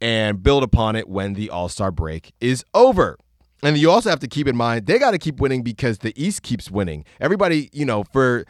and 0.00 0.42
build 0.42 0.64
upon 0.64 0.96
it 0.96 1.08
when 1.08 1.34
the 1.34 1.48
All 1.48 1.68
Star 1.68 1.92
break 1.92 2.34
is 2.40 2.64
over. 2.74 3.16
And 3.62 3.76
you 3.78 3.90
also 3.90 4.10
have 4.10 4.20
to 4.20 4.28
keep 4.28 4.46
in 4.46 4.56
mind 4.56 4.86
they 4.86 4.98
got 4.98 5.12
to 5.12 5.18
keep 5.18 5.40
winning 5.40 5.62
because 5.62 5.98
the 5.98 6.12
East 6.20 6.42
keeps 6.42 6.70
winning. 6.70 7.04
Everybody, 7.20 7.70
you 7.72 7.84
know, 7.84 8.02
for 8.02 8.44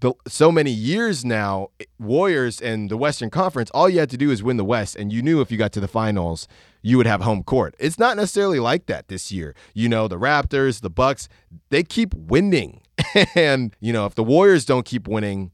the, 0.00 0.12
so 0.28 0.52
many 0.52 0.70
years 0.70 1.24
now, 1.24 1.68
Warriors 1.98 2.60
and 2.60 2.90
the 2.90 2.98
Western 2.98 3.30
Conference, 3.30 3.70
all 3.70 3.88
you 3.88 3.98
had 3.98 4.10
to 4.10 4.18
do 4.18 4.30
is 4.30 4.42
win 4.42 4.58
the 4.58 4.64
West, 4.64 4.96
and 4.96 5.10
you 5.10 5.22
knew 5.22 5.40
if 5.40 5.50
you 5.50 5.56
got 5.56 5.72
to 5.72 5.80
the 5.80 5.88
finals, 5.88 6.46
you 6.82 6.98
would 6.98 7.06
have 7.06 7.22
home 7.22 7.42
court. 7.42 7.74
It's 7.78 7.98
not 7.98 8.18
necessarily 8.18 8.60
like 8.60 8.86
that 8.86 9.08
this 9.08 9.32
year. 9.32 9.54
You 9.72 9.88
know, 9.88 10.06
the 10.06 10.18
Raptors, 10.18 10.82
the 10.82 10.90
Bucks, 10.90 11.28
they 11.70 11.82
keep 11.82 12.14
winning. 12.14 12.82
and, 13.34 13.74
you 13.80 13.92
know, 13.92 14.04
if 14.04 14.14
the 14.14 14.22
Warriors 14.24 14.66
don't 14.66 14.84
keep 14.84 15.08
winning, 15.08 15.50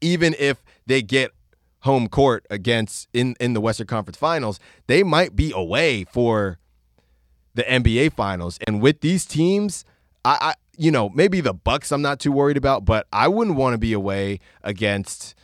even 0.00 0.34
if 0.38 0.62
they 0.86 1.02
get 1.02 1.32
home 1.80 2.08
court 2.08 2.46
against 2.50 3.08
in 3.12 3.34
in 3.40 3.54
the 3.54 3.60
Western 3.60 3.86
Conference 3.86 4.16
Finals, 4.16 4.60
they 4.86 5.02
might 5.02 5.34
be 5.34 5.52
away 5.54 6.04
for 6.04 6.58
the 7.54 7.62
NBA 7.62 8.12
Finals. 8.12 8.58
And 8.66 8.80
with 8.80 9.00
these 9.00 9.24
teams, 9.24 9.84
I, 10.24 10.38
I 10.40 10.54
you 10.76 10.90
know 10.90 11.08
maybe 11.10 11.40
the 11.40 11.54
Bucks 11.54 11.92
I'm 11.92 12.02
not 12.02 12.20
too 12.20 12.32
worried 12.32 12.56
about, 12.56 12.84
but 12.84 13.06
I 13.12 13.28
wouldn't 13.28 13.56
want 13.56 13.74
to 13.74 13.78
be 13.78 13.92
away 13.92 14.40
against. 14.62 15.34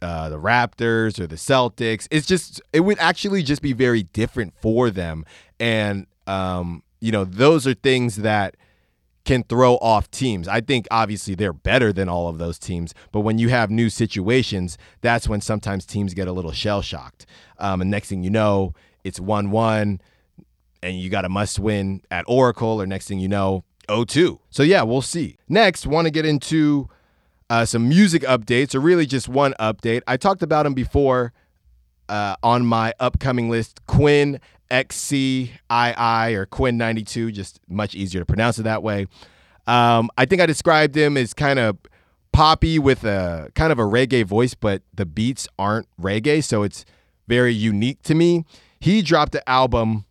Uh, 0.00 0.28
the 0.28 0.38
Raptors 0.38 1.18
or 1.18 1.26
the 1.26 1.34
Celtics. 1.34 2.06
It's 2.12 2.24
just 2.24 2.62
it 2.72 2.78
would 2.82 3.00
actually 3.00 3.42
just 3.42 3.60
be 3.60 3.72
very 3.72 4.04
different 4.04 4.54
for 4.62 4.90
them, 4.90 5.24
and 5.58 6.06
um, 6.28 6.84
you 7.00 7.10
know 7.10 7.24
those 7.24 7.66
are 7.66 7.74
things 7.74 8.14
that 8.14 8.54
can 9.28 9.42
throw 9.42 9.74
off 9.74 10.10
teams. 10.10 10.48
I 10.48 10.62
think 10.62 10.88
obviously 10.90 11.34
they're 11.34 11.52
better 11.52 11.92
than 11.92 12.08
all 12.08 12.28
of 12.28 12.38
those 12.38 12.58
teams, 12.58 12.94
but 13.12 13.20
when 13.20 13.36
you 13.36 13.50
have 13.50 13.70
new 13.70 13.90
situations, 13.90 14.78
that's 15.02 15.28
when 15.28 15.42
sometimes 15.42 15.84
teams 15.84 16.14
get 16.14 16.28
a 16.28 16.32
little 16.32 16.50
shell 16.50 16.80
shocked. 16.80 17.26
Um, 17.58 17.82
and 17.82 17.90
next 17.90 18.08
thing 18.08 18.22
you 18.22 18.30
know, 18.30 18.72
it's 19.04 19.20
1 19.20 19.50
1, 19.50 20.00
and 20.82 20.98
you 20.98 21.10
got 21.10 21.26
a 21.26 21.28
must 21.28 21.58
win 21.58 22.00
at 22.10 22.24
Oracle, 22.26 22.80
or 22.80 22.86
next 22.86 23.06
thing 23.06 23.18
you 23.20 23.28
know, 23.28 23.64
0 23.90 24.06
2. 24.06 24.40
So 24.48 24.62
yeah, 24.62 24.82
we'll 24.82 25.02
see. 25.02 25.36
Next, 25.46 25.86
want 25.86 26.06
to 26.06 26.10
get 26.10 26.24
into 26.24 26.88
uh, 27.50 27.66
some 27.66 27.86
music 27.86 28.22
updates, 28.22 28.74
or 28.74 28.80
really 28.80 29.04
just 29.04 29.28
one 29.28 29.52
update. 29.60 30.00
I 30.06 30.16
talked 30.16 30.42
about 30.42 30.62
them 30.62 30.72
before 30.72 31.34
uh, 32.08 32.36
on 32.42 32.64
my 32.64 32.94
upcoming 32.98 33.50
list 33.50 33.84
Quinn 33.84 34.40
XCII 34.70 36.34
or 36.34 36.46
Quinn 36.46 36.76
92, 36.76 37.32
just 37.32 37.60
much 37.68 37.94
easier 37.94 38.20
to 38.20 38.26
pronounce 38.26 38.58
it 38.58 38.64
that 38.64 38.82
way. 38.82 39.06
Um, 39.66 40.10
I 40.16 40.24
think 40.24 40.40
I 40.40 40.46
described 40.46 40.96
him 40.96 41.16
as 41.16 41.34
kind 41.34 41.58
of 41.58 41.76
poppy 42.32 42.78
with 42.78 43.04
a 43.04 43.50
kind 43.54 43.72
of 43.72 43.78
a 43.78 43.82
reggae 43.82 44.24
voice, 44.24 44.54
but 44.54 44.82
the 44.94 45.04
beats 45.04 45.48
aren't 45.58 45.86
reggae, 46.00 46.42
so 46.42 46.62
it's 46.62 46.84
very 47.26 47.52
unique 47.52 48.02
to 48.02 48.14
me. 48.14 48.44
He 48.80 49.02
dropped 49.02 49.34
an 49.34 49.42
album 49.46 50.04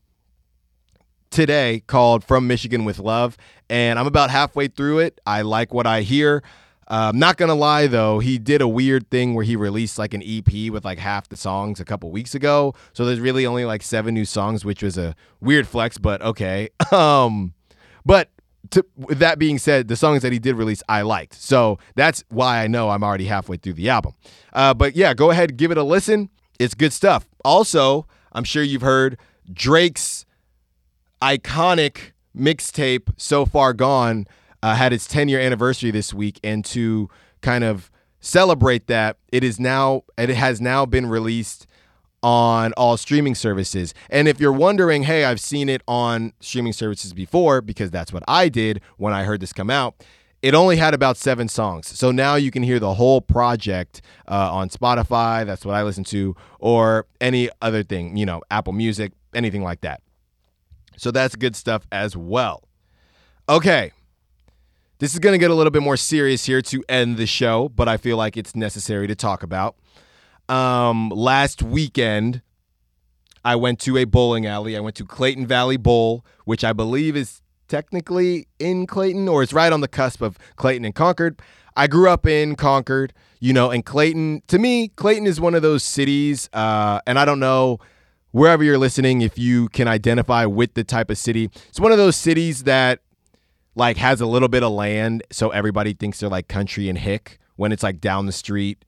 today 1.30 1.84
called 1.88 2.24
From 2.24 2.48
Michigan 2.48 2.86
with 2.86 3.00
Love, 3.00 3.38
and 3.70 3.98
I'm 3.98 4.08
about 4.08 4.30
halfway 4.30 4.68
through 4.68 5.00
it. 5.00 5.20
I 5.26 5.42
like 5.42 5.74
what 5.74 5.88
I 5.88 6.02
hear. 6.02 6.44
I'm 6.90 7.10
um, 7.10 7.20
not 7.20 7.36
gonna 7.36 7.56
lie 7.56 7.88
though, 7.88 8.20
he 8.20 8.38
did 8.38 8.62
a 8.62 8.68
weird 8.68 9.10
thing 9.10 9.34
where 9.34 9.44
he 9.44 9.58
released 9.58 9.98
like 9.98 10.14
an 10.14 10.24
EP 10.26 10.72
with 10.72 10.86
like 10.86 11.00
half 11.00 11.28
the 11.28 11.36
songs 11.36 11.82
a 11.82 11.86
couple 11.86 12.10
weeks 12.12 12.34
ago. 12.34 12.76
So 12.94 13.04
there's 13.06 13.20
really 13.20 13.46
only 13.46 13.66
like 13.66 13.82
seven 13.82 14.14
new 14.14 14.24
songs, 14.24 14.64
which 14.64 14.82
was 14.82 14.98
a 14.98 15.14
weird 15.42 15.68
flex, 15.68 15.98
but 15.98 16.22
okay. 16.22 16.70
Um, 16.92 17.54
but 18.06 18.30
to, 18.72 18.86
with 18.96 19.20
that 19.20 19.38
being 19.38 19.58
said, 19.58 19.90
the 19.90 19.98
songs 19.98 20.22
that 20.22 20.32
he 20.32 20.40
did 20.40 20.56
release, 20.56 20.82
I 20.88 21.02
liked. 21.02 21.34
So 21.34 21.80
that's 21.96 22.24
why 22.30 22.64
I 22.64 22.68
know 22.68 22.90
I'm 22.90 23.04
already 23.04 23.26
halfway 23.26 23.58
through 23.58 23.74
the 23.74 23.90
album. 23.90 24.14
Uh, 24.54 24.74
but 24.74 24.96
yeah, 24.96 25.14
go 25.14 25.32
ahead, 25.32 25.58
give 25.58 25.72
it 25.72 25.78
a 25.78 25.84
listen. 25.84 26.30
It's 26.60 26.74
good 26.74 26.94
stuff. 26.94 27.28
Also, 27.44 28.08
I'm 28.32 28.46
sure 28.46 28.64
you've 28.64 28.82
heard 28.82 29.18
Drake's 29.52 30.26
iconic 31.22 32.12
mixtape, 32.36 33.10
So 33.18 33.46
Far 33.46 33.74
Gone 33.74 34.26
uh, 34.64 34.76
had 34.76 34.94
its 34.94 35.08
10 35.08 35.30
year 35.30 35.40
anniversary 35.40 35.92
this 35.92 36.14
week, 36.14 36.40
and 36.44 36.64
to 36.66 37.10
kind 37.42 37.64
of 37.64 37.92
celebrate 38.20 38.88
that, 38.88 39.18
it 39.32 39.44
is 39.44 39.60
now 39.60 40.04
it 40.18 40.30
has 40.30 40.60
now 40.60 40.86
been 40.86 41.06
released 41.08 41.68
on 42.24 42.74
all 42.74 42.98
streaming 42.98 43.36
services. 43.36 43.94
And 44.10 44.28
if 44.28 44.40
you're 44.40 44.52
wondering, 44.52 45.04
hey, 45.04 45.26
I've 45.26 45.40
seen 45.40 45.70
it 45.70 45.82
on 45.88 46.34
streaming 46.40 46.74
services 46.74 47.14
before 47.14 47.62
because 47.62 47.92
that's 47.92 48.12
what 48.12 48.24
I 48.28 48.50
did 48.50 48.82
when 48.98 49.14
I 49.14 49.24
heard 49.24 49.40
this 49.40 49.54
come 49.54 49.70
out. 49.70 50.04
It 50.42 50.54
only 50.54 50.78
had 50.78 50.94
about 50.94 51.18
seven 51.18 51.48
songs. 51.48 51.88
So 51.88 52.12
now 52.12 52.36
you 52.36 52.52
can 52.52 52.64
hear 52.64 52.80
the 52.80 52.94
whole 52.94 53.22
project 53.22 54.02
uh, 54.28 54.54
on 54.54 54.70
Spotify. 54.70 55.46
That's 55.46 55.66
what 55.66 55.76
I 55.76 55.84
listen 55.84 56.04
to, 56.06 56.36
or 56.60 57.08
any 57.20 57.50
other 57.62 57.84
thing, 57.84 58.18
you 58.18 58.26
know, 58.26 58.42
Apple 58.52 58.74
Music, 58.74 59.14
anything 59.34 59.64
like 59.64 59.82
that. 59.82 60.02
So 60.96 61.12
that's 61.12 61.36
good 61.36 61.56
stuff 61.56 61.88
as 61.92 62.16
well. 62.16 62.64
Okay, 63.50 63.92
this 65.00 65.14
is 65.14 65.20
going 65.20 65.34
to 65.34 65.38
get 65.38 65.52
a 65.52 65.54
little 65.54 65.72
bit 65.72 65.82
more 65.84 65.98
serious 65.98 66.46
here 66.46 66.62
to 66.64 66.84
end 66.90 67.18
the 67.18 67.26
show, 67.26 67.70
but 67.70 67.88
I 67.88 67.98
feel 67.98 68.18
like 68.18 68.36
it's 68.36 68.56
necessary 68.56 69.08
to 69.08 69.16
talk 69.16 69.44
about. 69.44 69.76
Um, 70.50 71.10
last 71.10 71.62
weekend, 71.62 72.42
I 73.46 73.56
went 73.56 73.80
to 73.82 73.98
a 73.98 74.06
bowling 74.06 74.46
alley. 74.46 74.76
I 74.76 74.80
went 74.80 74.96
to 74.98 75.06
Clayton 75.06 75.46
Valley 75.46 75.78
Bowl, 75.78 76.26
which 76.46 76.64
I 76.64 76.74
believe 76.74 77.16
is 77.16 77.42
technically 77.68 78.48
in 78.60 78.88
Clayton 78.88 79.28
or 79.28 79.44
it's 79.44 79.54
right 79.54 79.72
on 79.72 79.82
the 79.82 79.88
cusp 79.88 80.22
of 80.22 80.38
Clayton 80.56 80.86
and 80.86 80.96
Concord. 80.96 81.40
I 81.76 81.88
grew 81.88 82.10
up 82.10 82.26
in 82.26 82.56
Concord, 82.56 83.14
you 83.40 83.54
know, 83.54 83.70
and 83.70 83.86
Clayton, 83.86 84.42
to 84.48 84.58
me, 84.58 84.88
Clayton 84.90 85.28
is 85.28 85.40
one 85.40 85.54
of 85.54 85.62
those 85.62 85.84
cities, 85.84 86.50
uh, 86.54 87.02
and 87.06 87.20
I 87.20 87.26
don't 87.26 87.40
know 87.40 87.80
wherever 88.32 88.64
you're 88.64 88.80
listening 88.80 89.22
if 89.22 89.38
you 89.38 89.70
can 89.70 89.88
identify 89.88 90.46
with 90.46 90.74
the 90.74 90.84
type 90.84 91.10
of 91.12 91.18
city. 91.18 91.50
It's 91.70 91.80
one 91.80 91.92
of 91.92 91.98
those 91.98 92.16
cities 92.16 92.64
that 92.64 93.02
like 93.78 93.98
has 93.98 94.20
a 94.22 94.26
little 94.26 94.50
bit 94.50 94.64
of 94.64 94.72
land, 94.72 95.24
so 95.32 95.52
everybody 95.52 95.94
thinks 95.94 96.20
they're 96.20 96.30
like 96.30 96.48
country 96.48 96.90
and 96.90 96.98
hick 96.98 97.40
when 97.56 97.72
it's 97.72 97.84
like 97.84 98.02
down 98.02 98.26
the 98.26 98.32
street 98.32 98.84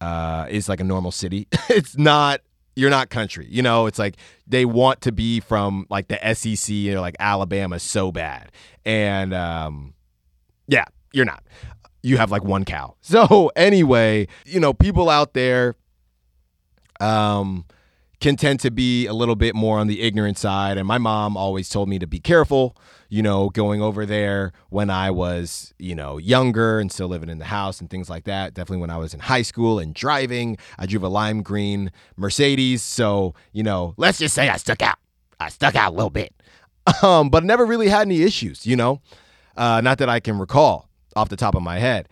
uh, 0.00 0.46
is 0.50 0.68
like 0.68 0.78
a 0.78 0.84
normal 0.84 1.10
city. 1.10 1.48
it's 1.70 1.96
not. 1.96 2.40
You're 2.76 2.90
not 2.90 3.10
country. 3.10 3.46
You 3.50 3.62
know, 3.62 3.86
it's 3.86 3.98
like 3.98 4.16
they 4.46 4.64
want 4.64 5.00
to 5.02 5.12
be 5.12 5.40
from 5.40 5.86
like 5.90 6.08
the 6.08 6.34
SEC 6.34 6.94
or 6.94 7.00
like 7.00 7.16
Alabama 7.18 7.78
so 7.78 8.12
bad, 8.12 8.52
and 8.84 9.32
um, 9.34 9.94
yeah, 10.68 10.84
you're 11.12 11.24
not. 11.24 11.42
You 12.02 12.18
have 12.18 12.30
like 12.30 12.44
one 12.44 12.64
cow. 12.64 12.94
So 13.02 13.50
anyway, 13.56 14.28
you 14.44 14.60
know, 14.60 14.72
people 14.72 15.10
out 15.10 15.32
there, 15.34 15.74
um 17.00 17.64
can 18.20 18.36
tend 18.36 18.60
to 18.60 18.70
be 18.70 19.06
a 19.06 19.14
little 19.14 19.34
bit 19.34 19.54
more 19.54 19.78
on 19.78 19.86
the 19.86 20.02
ignorant 20.02 20.36
side. 20.36 20.76
And 20.76 20.86
my 20.86 20.98
mom 20.98 21.36
always 21.36 21.68
told 21.70 21.88
me 21.88 21.98
to 21.98 22.06
be 22.06 22.20
careful, 22.20 22.76
you 23.08 23.22
know, 23.22 23.48
going 23.48 23.80
over 23.80 24.04
there 24.04 24.52
when 24.68 24.90
I 24.90 25.10
was, 25.10 25.72
you 25.78 25.94
know, 25.94 26.18
younger 26.18 26.78
and 26.78 26.92
still 26.92 27.08
living 27.08 27.30
in 27.30 27.38
the 27.38 27.46
house 27.46 27.80
and 27.80 27.88
things 27.88 28.10
like 28.10 28.24
that. 28.24 28.52
Definitely 28.52 28.82
when 28.82 28.90
I 28.90 28.98
was 28.98 29.14
in 29.14 29.20
high 29.20 29.42
school 29.42 29.78
and 29.78 29.94
driving, 29.94 30.58
I 30.78 30.84
drove 30.84 31.02
a 31.02 31.08
lime 31.08 31.42
green 31.42 31.90
Mercedes. 32.16 32.82
So, 32.82 33.34
you 33.52 33.62
know, 33.62 33.94
let's 33.96 34.18
just 34.18 34.34
say 34.34 34.50
I 34.50 34.58
stuck 34.58 34.82
out. 34.82 34.98
I 35.40 35.48
stuck 35.48 35.74
out 35.74 35.92
a 35.92 35.96
little 35.96 36.10
bit. 36.10 36.34
Um, 37.02 37.28
but 37.28 37.44
never 37.44 37.66
really 37.66 37.88
had 37.88 38.02
any 38.02 38.22
issues, 38.22 38.66
you 38.66 38.74
know, 38.74 39.00
uh, 39.56 39.80
not 39.80 39.98
that 39.98 40.08
I 40.08 40.18
can 40.18 40.38
recall 40.38 40.88
off 41.14 41.28
the 41.28 41.36
top 41.36 41.54
of 41.54 41.62
my 41.62 41.78
head. 41.78 42.08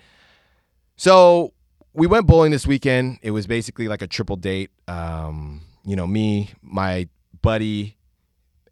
So 0.97 1.53
we 1.94 2.07
went 2.07 2.27
bowling 2.27 2.53
this 2.53 2.66
weekend. 2.66 3.18
It 3.23 3.33
was 3.33 3.47
basically 3.47 3.88
like 3.88 4.03
a 4.03 4.07
triple 4.07 4.37
date. 4.37 4.71
Um, 4.87 5.62
you 5.88 5.96
know, 5.96 6.07
me, 6.07 6.51
my 6.61 7.09
buddy, 7.40 7.96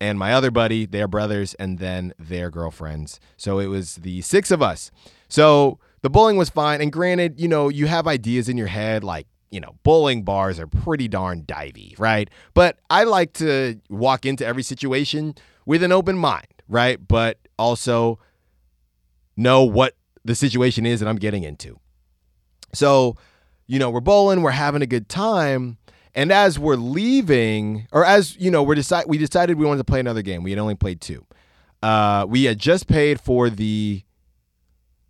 and 0.02 0.18
my 0.18 0.35
other 0.35 0.50
buddy, 0.50 0.85
their 0.85 1.09
brothers, 1.09 1.55
and 1.55 1.79
then 1.79 2.12
their 2.18 2.50
girlfriends. 2.50 3.18
So 3.38 3.59
it 3.59 3.68
was 3.68 3.94
the 3.96 4.20
six 4.20 4.50
of 4.50 4.61
us. 4.61 4.90
So 5.29 5.79
the 6.02 6.11
bowling 6.11 6.37
was 6.37 6.50
fine. 6.50 6.83
And 6.83 6.92
granted, 6.92 7.40
you 7.40 7.48
know, 7.48 7.70
you 7.70 7.87
have 7.87 8.07
ideas 8.07 8.50
in 8.50 8.59
your 8.59 8.66
head 8.66 9.02
like, 9.02 9.26
you 9.50 9.61
know, 9.61 9.76
bowling 9.83 10.24
bars 10.24 10.61
are 10.61 10.66
pretty 10.66 11.09
darn 11.09 11.44
divey, 11.44 11.98
right? 11.98 12.29
But 12.52 12.81
I 12.90 13.05
like 13.05 13.33
to 13.35 13.81
walk 13.88 14.26
into 14.26 14.44
every 14.44 14.62
situation 14.62 15.37
with 15.64 15.83
an 15.83 15.92
open 15.92 16.18
mind, 16.18 16.48
right? 16.68 16.98
But 17.09 17.38
also 17.59 18.18
know 19.38 19.62
what 19.62 19.94
the 20.22 20.35
situation 20.35 20.85
is 20.85 21.00
that 21.00 21.09
I'm 21.09 21.16
getting 21.16 21.44
into. 21.44 21.79
So, 22.74 23.16
you 23.66 23.79
know, 23.79 23.88
we're 23.88 24.00
bowling, 24.00 24.42
we're 24.42 24.50
having 24.50 24.83
a 24.83 24.87
good 24.87 25.09
time. 25.09 25.79
And 26.16 26.33
as 26.33 26.59
we're 26.59 26.76
leaving, 26.76 27.87
or 27.92 28.02
as 28.02 28.37
you 28.38 28.50
know, 28.50 28.62
we're 28.62 28.74
decide 28.74 29.05
we 29.07 29.18
decided 29.18 29.59
we 29.59 29.66
wanted 29.66 29.79
to 29.79 29.85
play 29.85 30.00
another 30.00 30.22
game. 30.22 30.42
We 30.42 30.50
had 30.50 30.59
only 30.59 30.74
played 30.74 31.02
two. 31.02 31.26
Uh, 31.83 32.24
we 32.26 32.44
had 32.44 32.59
just 32.59 32.88
paid 32.88 33.20
for 33.20 33.50
the 33.50 34.02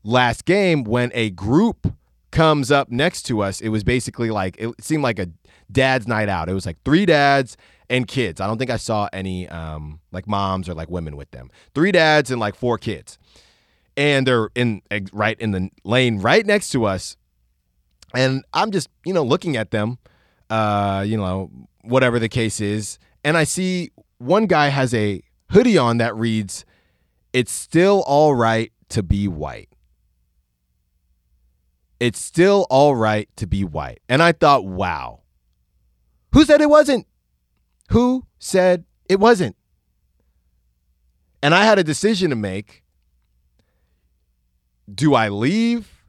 last 0.02 0.44
game 0.44 0.82
when 0.82 1.12
a 1.14 1.30
group 1.30 1.94
comes 2.32 2.72
up 2.72 2.90
next 2.90 3.22
to 3.22 3.40
us. 3.40 3.60
It 3.60 3.68
was 3.68 3.84
basically 3.84 4.30
like 4.30 4.56
it 4.58 4.74
seemed 4.82 5.04
like 5.04 5.20
a 5.20 5.28
dad's 5.70 6.08
night 6.08 6.28
out. 6.28 6.48
It 6.48 6.54
was 6.54 6.66
like 6.66 6.82
three 6.84 7.06
dads 7.06 7.56
and 7.88 8.08
kids. 8.08 8.40
I 8.40 8.48
don't 8.48 8.58
think 8.58 8.72
I 8.72 8.76
saw 8.76 9.08
any 9.12 9.48
um, 9.48 10.00
like 10.10 10.26
moms 10.26 10.68
or 10.68 10.74
like 10.74 10.90
women 10.90 11.16
with 11.16 11.30
them. 11.30 11.52
Three 11.72 11.92
dads 11.92 12.32
and 12.32 12.40
like 12.40 12.56
four 12.56 12.78
kids, 12.78 13.16
and 13.96 14.26
they're 14.26 14.48
in 14.56 14.82
right 15.12 15.38
in 15.38 15.52
the 15.52 15.70
lane 15.84 16.18
right 16.18 16.44
next 16.44 16.70
to 16.70 16.84
us. 16.84 17.16
And 18.12 18.44
I'm 18.52 18.72
just 18.72 18.88
you 19.04 19.12
know 19.12 19.22
looking 19.22 19.56
at 19.56 19.70
them 19.70 19.98
uh, 20.50 21.04
you 21.06 21.16
know, 21.16 21.50
whatever 21.82 22.18
the 22.18 22.28
case 22.28 22.60
is. 22.60 22.98
And 23.24 23.36
I 23.36 23.44
see 23.44 23.90
one 24.18 24.46
guy 24.46 24.68
has 24.68 24.94
a 24.94 25.22
hoodie 25.50 25.78
on 25.78 25.98
that 25.98 26.16
reads, 26.16 26.64
It's 27.32 27.52
still 27.52 28.02
all 28.06 28.34
right 28.34 28.72
to 28.90 29.02
be 29.02 29.28
white. 29.28 29.68
It's 31.98 32.18
still 32.18 32.66
all 32.68 32.94
right 32.94 33.28
to 33.36 33.46
be 33.46 33.64
white. 33.64 34.00
And 34.08 34.22
I 34.22 34.32
thought, 34.32 34.66
wow. 34.66 35.20
Who 36.32 36.44
said 36.44 36.60
it 36.60 36.68
wasn't? 36.68 37.06
Who 37.90 38.26
said 38.38 38.84
it 39.08 39.18
wasn't? 39.18 39.56
And 41.42 41.54
I 41.54 41.64
had 41.64 41.78
a 41.78 41.84
decision 41.84 42.30
to 42.30 42.36
make. 42.36 42.82
Do 44.92 45.14
I 45.14 45.28
leave? 45.28 46.04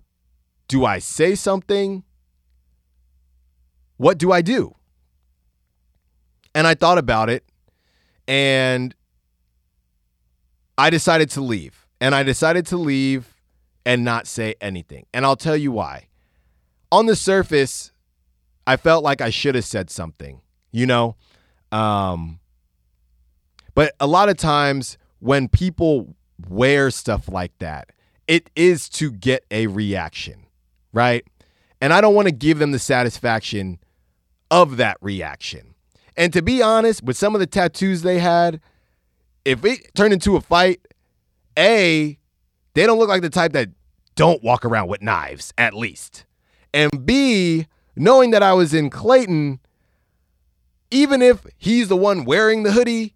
Do 0.68 0.86
I 0.86 1.00
say 1.00 1.36
something? 1.36 2.04
What 3.98 4.18
do 4.18 4.32
I 4.32 4.42
do? 4.42 4.76
And 6.56 6.66
I 6.66 6.74
thought 6.74 6.98
about 6.98 7.30
it 7.30 7.44
and 8.28 8.96
I 10.78 10.90
decided 10.90 11.30
to 11.32 11.42
leave. 11.42 11.86
And 12.00 12.14
I 12.14 12.24
decided 12.24 12.68
to 12.68 12.78
leave 12.78 13.36
and 13.86 14.04
not 14.04 14.28
say 14.28 14.56
anything. 14.62 15.08
And 15.14 15.26
I'll 15.26 15.36
tell 15.36 15.58
you 15.58 15.72
why. 15.72 16.08
On 16.92 17.06
the 17.06 17.16
surface, 17.16 17.92
I 18.68 18.78
felt 18.78 19.04
like 19.04 19.20
I 19.20 19.30
should 19.30 19.56
have 19.56 19.66
said 19.66 19.90
something, 19.90 20.42
you 20.72 20.86
know? 20.86 21.16
Um, 21.72 22.40
but 23.74 23.94
a 24.00 24.08
lot 24.08 24.30
of 24.30 24.38
times 24.38 24.98
when 25.20 25.48
people 25.48 26.16
wear 26.48 26.92
stuff 26.92 27.28
like 27.28 27.58
that, 27.60 27.92
it 28.28 28.50
is 28.56 28.90
to 28.90 29.12
get 29.12 29.46
a 29.50 29.68
reaction, 29.68 30.46
right? 30.94 31.26
And 31.82 31.94
I 31.94 32.02
don't 32.02 32.14
want 32.14 32.28
to 32.28 32.34
give 32.34 32.60
them 32.60 32.72
the 32.72 32.80
satisfaction 32.80 33.80
of 34.52 34.78
that 34.78 34.98
reaction. 35.02 35.76
And 36.16 36.34
to 36.34 36.42
be 36.42 36.62
honest, 36.62 37.04
with 37.04 37.18
some 37.18 37.36
of 37.36 37.40
the 37.40 37.48
tattoos 37.48 38.02
they 38.02 38.20
had, 38.20 38.60
if 39.46 39.64
it 39.64 39.94
turned 39.96 40.14
into 40.14 40.36
a 40.36 40.42
fight, 40.42 40.82
A, 41.58 42.18
they 42.74 42.86
don't 42.86 43.00
look 43.00 43.10
like 43.10 43.22
the 43.22 43.30
type 43.30 43.54
that 43.54 43.70
don't 44.16 44.44
walk 44.44 44.66
around 44.66 44.88
with 44.88 45.02
knives, 45.02 45.54
at 45.58 45.74
least. 45.74 46.26
And 46.74 47.06
B, 47.06 47.68
knowing 47.96 48.32
that 48.32 48.44
I 48.44 48.54
was 48.54 48.74
in 48.74 48.90
Clayton, 48.90 49.60
even 50.90 51.22
if 51.22 51.46
he's 51.58 51.88
the 51.88 51.96
one 51.96 52.26
wearing 52.26 52.64
the 52.64 52.72
hoodie, 52.72 53.16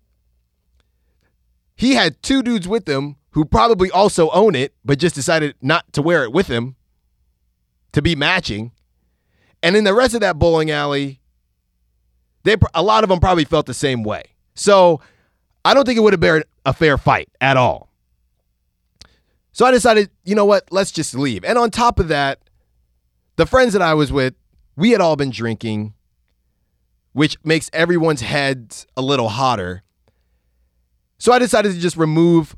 he 1.76 1.96
had 1.96 2.22
two 2.22 2.44
dudes 2.44 2.68
with 2.68 2.88
him 2.88 3.16
who 3.32 3.46
probably 3.46 3.90
also 3.90 4.30
own 4.30 4.56
it, 4.56 4.74
but 4.84 5.00
just 5.00 5.16
decided 5.16 5.56
not 5.62 5.92
to 5.94 6.02
wear 6.02 6.24
it 6.24 6.32
with 6.32 6.48
him 6.48 6.76
to 7.94 8.02
be 8.02 8.16
matching. 8.16 8.72
And 9.64 9.76
in 9.76 9.84
the 9.84 9.94
rest 9.94 10.14
of 10.14 10.22
that 10.22 10.38
bowling 10.38 10.70
alley, 10.70 11.21
they 12.44 12.56
a 12.74 12.84
lot 12.84 13.04
of 13.04 13.10
them 13.10 13.20
probably 13.20 13.46
felt 13.46 13.66
the 13.66 13.74
same 13.74 14.04
way. 14.04 14.24
So 14.56 15.02
I 15.64 15.74
don't 15.74 15.86
think 15.86 15.98
it 15.98 16.02
would 16.02 16.14
have 16.14 16.20
been 16.20 16.44
a 16.66 16.74
fair 16.74 16.98
fight 16.98 17.30
at 17.40 17.58
all. 17.58 17.90
So 19.52 19.66
I 19.66 19.72
decided, 19.72 20.10
you 20.24 20.36
know 20.36 20.46
what, 20.46 20.72
let's 20.72 20.92
just 20.92 21.14
leave. 21.14 21.44
And 21.44 21.58
on 21.58 21.72
top 21.72 22.00
of 22.00 22.08
that, 22.08 22.40
the 23.36 23.46
friends 23.46 23.74
that 23.74 23.82
I 23.82 23.94
was 23.94 24.12
with, 24.12 24.34
we 24.76 24.92
had 24.92 25.02
all 25.02 25.16
been 25.16 25.30
drinking, 25.30 25.94
which 27.14 27.38
makes 27.44 27.70
everyone's 27.74 28.22
heads 28.22 28.88
a 28.96 29.02
little 29.02 29.30
hotter. 29.30 29.84
So 31.18 31.34
I 31.34 31.40
decided 31.40 31.74
to 31.74 31.80
just 31.80 31.98
remove 31.98 32.56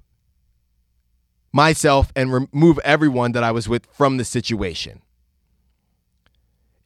myself 1.51 2.11
and 2.15 2.31
remove 2.31 2.79
everyone 2.83 3.31
that 3.33 3.43
I 3.43 3.51
was 3.51 3.67
with 3.67 3.87
from 3.91 4.17
the 4.17 4.25
situation. 4.25 5.01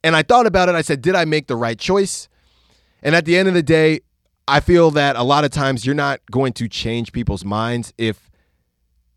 And 0.03 0.15
I 0.15 0.23
thought 0.23 0.45
about 0.45 0.69
it. 0.69 0.75
I 0.75 0.81
said, 0.81 1.01
did 1.01 1.15
I 1.15 1.25
make 1.25 1.47
the 1.47 1.55
right 1.55 1.77
choice? 1.77 2.29
And 3.01 3.15
at 3.15 3.25
the 3.25 3.37
end 3.37 3.47
of 3.47 3.53
the 3.53 3.63
day, 3.63 4.01
I 4.47 4.59
feel 4.59 4.91
that 4.91 5.15
a 5.15 5.23
lot 5.23 5.43
of 5.43 5.51
times 5.51 5.85
you're 5.85 5.95
not 5.95 6.21
going 6.31 6.53
to 6.53 6.67
change 6.67 7.11
people's 7.11 7.43
minds 7.43 7.93
if 7.97 8.29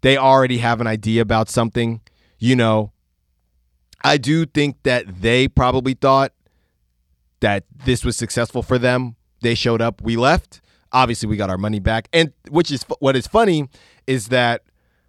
they 0.00 0.16
already 0.16 0.58
have 0.58 0.80
an 0.80 0.86
idea 0.86 1.22
about 1.22 1.48
something. 1.48 2.00
You 2.38 2.56
know, 2.56 2.92
I 4.02 4.16
do 4.16 4.46
think 4.46 4.82
that 4.82 5.20
they 5.20 5.46
probably 5.46 5.94
thought 5.94 6.32
that 7.40 7.64
this 7.84 8.04
was 8.04 8.16
successful 8.16 8.62
for 8.62 8.78
them. 8.78 9.16
They 9.40 9.54
showed 9.54 9.80
up, 9.80 10.02
we 10.02 10.16
left. 10.16 10.60
Obviously, 10.92 11.28
we 11.28 11.36
got 11.36 11.50
our 11.50 11.58
money 11.58 11.78
back. 11.78 12.08
And 12.12 12.32
which 12.48 12.70
is 12.70 12.84
what 12.98 13.14
is 13.16 13.26
funny 13.26 13.68
is 14.06 14.28
that 14.28 14.62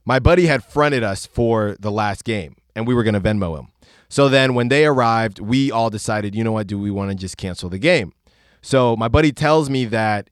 my 0.06 0.20
buddy 0.20 0.46
had 0.46 0.64
fronted 0.64 1.04
us 1.04 1.26
for 1.26 1.76
the 1.80 1.92
last 1.92 2.24
game 2.24 2.56
and 2.76 2.88
we 2.88 2.94
were 2.94 3.04
going 3.04 3.14
to 3.14 3.22
Venmo 3.22 3.58
him. 3.58 3.70
So 4.10 4.30
then 4.30 4.54
when 4.54 4.68
they 4.68 4.86
arrived, 4.86 5.40
we 5.40 5.72
all 5.72 5.90
decided, 5.90 6.36
you 6.36 6.44
know 6.44 6.52
what, 6.52 6.68
do 6.68 6.78
we 6.78 6.92
want 6.92 7.12
to 7.12 7.16
just 7.16 7.38
cancel 7.38 7.70
the 7.70 7.80
game? 7.80 8.14
So 8.62 8.96
my 8.96 9.08
buddy 9.08 9.32
tells 9.32 9.70
me 9.70 9.86
that 9.86 10.30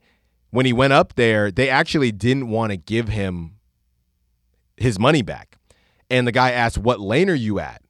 when 0.52 0.65
he 0.65 0.74
went 0.74 0.94
up 0.94 1.15
there, 1.15 1.52
they 1.52 1.70
actually 1.70 2.12
didn't 2.12 2.50
want 2.50 2.72
to 2.72 2.78
give 2.78 3.10
him 3.10 3.56
his 4.78 5.00
money 5.00 5.22
back. 5.22 5.58
And 6.10 6.28
the 6.28 6.32
guy 6.32 6.52
asked, 6.52 6.78
What 6.78 7.00
lane 7.00 7.30
are 7.30 7.36
you 7.36 7.60
at? 7.60 7.82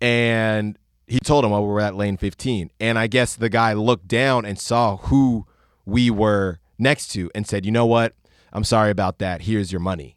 And 0.00 0.78
he 1.06 1.18
told 1.20 1.44
him, 1.44 1.52
Oh, 1.52 1.62
we're 1.62 1.80
at 1.80 1.94
lane 1.94 2.16
15. 2.16 2.70
And 2.80 2.98
I 2.98 3.06
guess 3.06 3.36
the 3.36 3.48
guy 3.48 3.72
looked 3.72 4.08
down 4.08 4.44
and 4.44 4.58
saw 4.58 4.98
who 4.98 5.46
we 5.84 6.10
were 6.10 6.58
next 6.78 7.08
to 7.12 7.30
and 7.34 7.46
said, 7.46 7.64
You 7.64 7.72
know 7.72 7.86
what? 7.86 8.14
I'm 8.52 8.64
sorry 8.64 8.90
about 8.90 9.18
that. 9.18 9.42
Here's 9.42 9.72
your 9.72 9.80
money. 9.80 10.16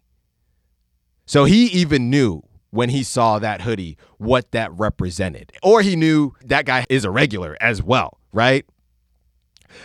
So 1.26 1.44
he 1.44 1.66
even 1.66 2.10
knew 2.10 2.42
when 2.70 2.88
he 2.88 3.02
saw 3.02 3.38
that 3.38 3.62
hoodie 3.62 3.96
what 4.18 4.50
that 4.52 4.72
represented. 4.72 5.52
Or 5.62 5.82
he 5.82 5.96
knew 5.96 6.32
that 6.44 6.66
guy 6.66 6.86
is 6.88 7.04
a 7.04 7.10
regular 7.10 7.56
as 7.60 7.82
well, 7.82 8.18
right? 8.32 8.66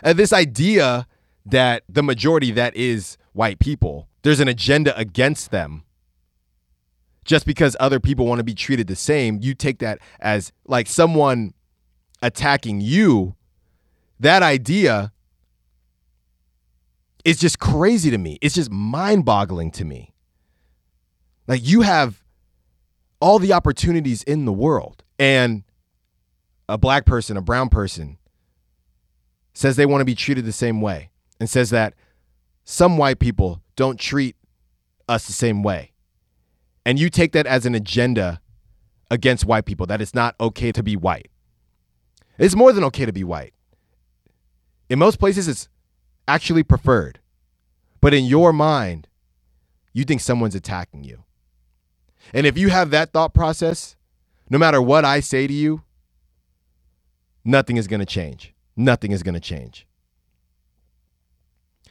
And 0.04 0.18
this 0.18 0.34
idea 0.34 1.08
that 1.46 1.84
the 1.88 2.04
majority 2.04 2.52
that 2.52 2.76
is 2.76 3.18
white 3.34 3.60
people, 3.60 4.08
there's 4.24 4.40
an 4.40 4.48
agenda 4.48 4.98
against 4.98 5.52
them. 5.52 5.84
Just 7.24 7.46
because 7.46 7.76
other 7.80 8.00
people 8.00 8.26
want 8.28 8.40
to 8.40 8.44
be 8.44 8.54
treated 8.54 8.88
the 8.88 8.96
same, 8.96 9.40
you 9.42 9.56
take 9.56 9.80
that 9.80 10.00
as 10.20 10.52
like 10.68 10.88
someone 10.88 11.54
attacking 12.22 12.82
you. 12.82 13.36
That 14.20 14.44
idea 14.44 15.12
is 17.24 17.40
just 17.40 17.60
crazy 17.60 18.12
to 18.12 18.18
me. 18.18 18.38
It's 18.42 18.56
just 18.56 18.72
mind 18.72 19.26
boggling 19.26 19.72
to 19.72 19.86
me. 19.86 20.14
Like 21.48 21.68
you 21.68 21.82
have 21.82 22.24
all 23.20 23.40
the 23.40 23.54
opportunities 23.54 24.22
in 24.24 24.46
the 24.46 24.54
world, 24.54 25.04
and 25.18 25.64
a 26.68 26.78
black 26.78 27.06
person, 27.06 27.38
a 27.38 27.42
brown 27.42 27.70
person, 27.70 28.18
says 29.56 29.76
they 29.76 29.86
want 29.86 30.02
to 30.02 30.06
be 30.06 30.16
treated 30.16 30.46
the 30.46 30.52
same 30.52 30.82
way 30.82 31.10
and 31.40 31.50
says 31.50 31.70
that 31.72 31.96
some 32.66 32.98
white 32.98 33.20
people 33.20 33.62
don't 33.76 34.00
treat 34.00 34.36
us 35.08 35.26
the 35.26 35.34
same 35.34 35.64
way. 35.64 35.92
And 36.86 37.00
you 37.00 37.10
take 37.10 37.32
that 37.32 37.48
as 37.48 37.66
an 37.66 37.74
agenda 37.74 38.42
against 39.10 39.46
white 39.46 39.66
people, 39.66 39.86
that 39.88 40.02
it's 40.02 40.14
not 40.14 40.36
okay 40.40 40.72
to 40.72 40.84
be 40.84 40.96
white. 40.96 41.30
It's 42.38 42.56
more 42.56 42.74
than 42.74 42.84
okay 42.86 43.06
to 43.06 43.14
be 43.14 43.24
white. 43.24 43.54
In 44.90 45.00
most 45.00 45.20
places, 45.20 45.48
it's 45.48 45.70
actually 46.28 46.64
preferred. 46.64 47.20
But 48.02 48.14
in 48.14 48.26
your 48.26 48.52
mind, 48.52 49.08
you 49.94 50.04
think 50.04 50.22
someone's 50.22 50.56
attacking 50.56 51.04
you. 51.04 51.24
And 52.34 52.46
if 52.46 52.58
you 52.58 52.70
have 52.70 52.90
that 52.92 53.14
thought 53.14 53.34
process, 53.34 53.96
no 54.50 54.58
matter 54.58 54.82
what 54.82 55.06
I 55.06 55.22
say 55.22 55.48
to 55.48 55.54
you, 55.54 55.84
nothing 57.44 57.78
is 57.78 57.88
going 57.88 58.00
to 58.02 58.06
change. 58.06 58.55
Nothing 58.76 59.12
is 59.12 59.24
going 59.24 59.36
to 59.36 59.40
change. 59.40 59.88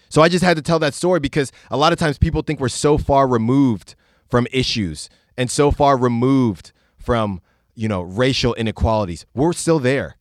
So 0.08 0.22
I 0.22 0.28
just 0.28 0.44
had 0.44 0.56
to 0.56 0.62
tell 0.62 0.78
that 0.78 0.94
story 0.94 1.18
because 1.18 1.50
a 1.70 1.76
lot 1.76 1.92
of 1.92 1.98
times 1.98 2.18
people 2.18 2.42
think 2.42 2.60
we're 2.60 2.68
so 2.68 2.98
far 2.98 3.26
removed 3.26 3.94
from 4.28 4.46
issues 4.52 5.08
and 5.36 5.50
so 5.50 5.70
far 5.70 5.96
removed 5.96 6.72
from, 6.96 7.40
you 7.74 7.88
know, 7.88 8.02
racial 8.02 8.54
inequalities. 8.54 9.26
We're 9.34 9.52
still 9.52 9.78
there. 9.78 10.16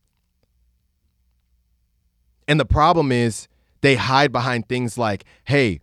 And 2.48 2.58
the 2.58 2.64
problem 2.64 3.12
is 3.12 3.48
they 3.80 3.94
hide 3.96 4.32
behind 4.32 4.68
things 4.68 4.98
like, 4.98 5.24
hey, 5.44 5.80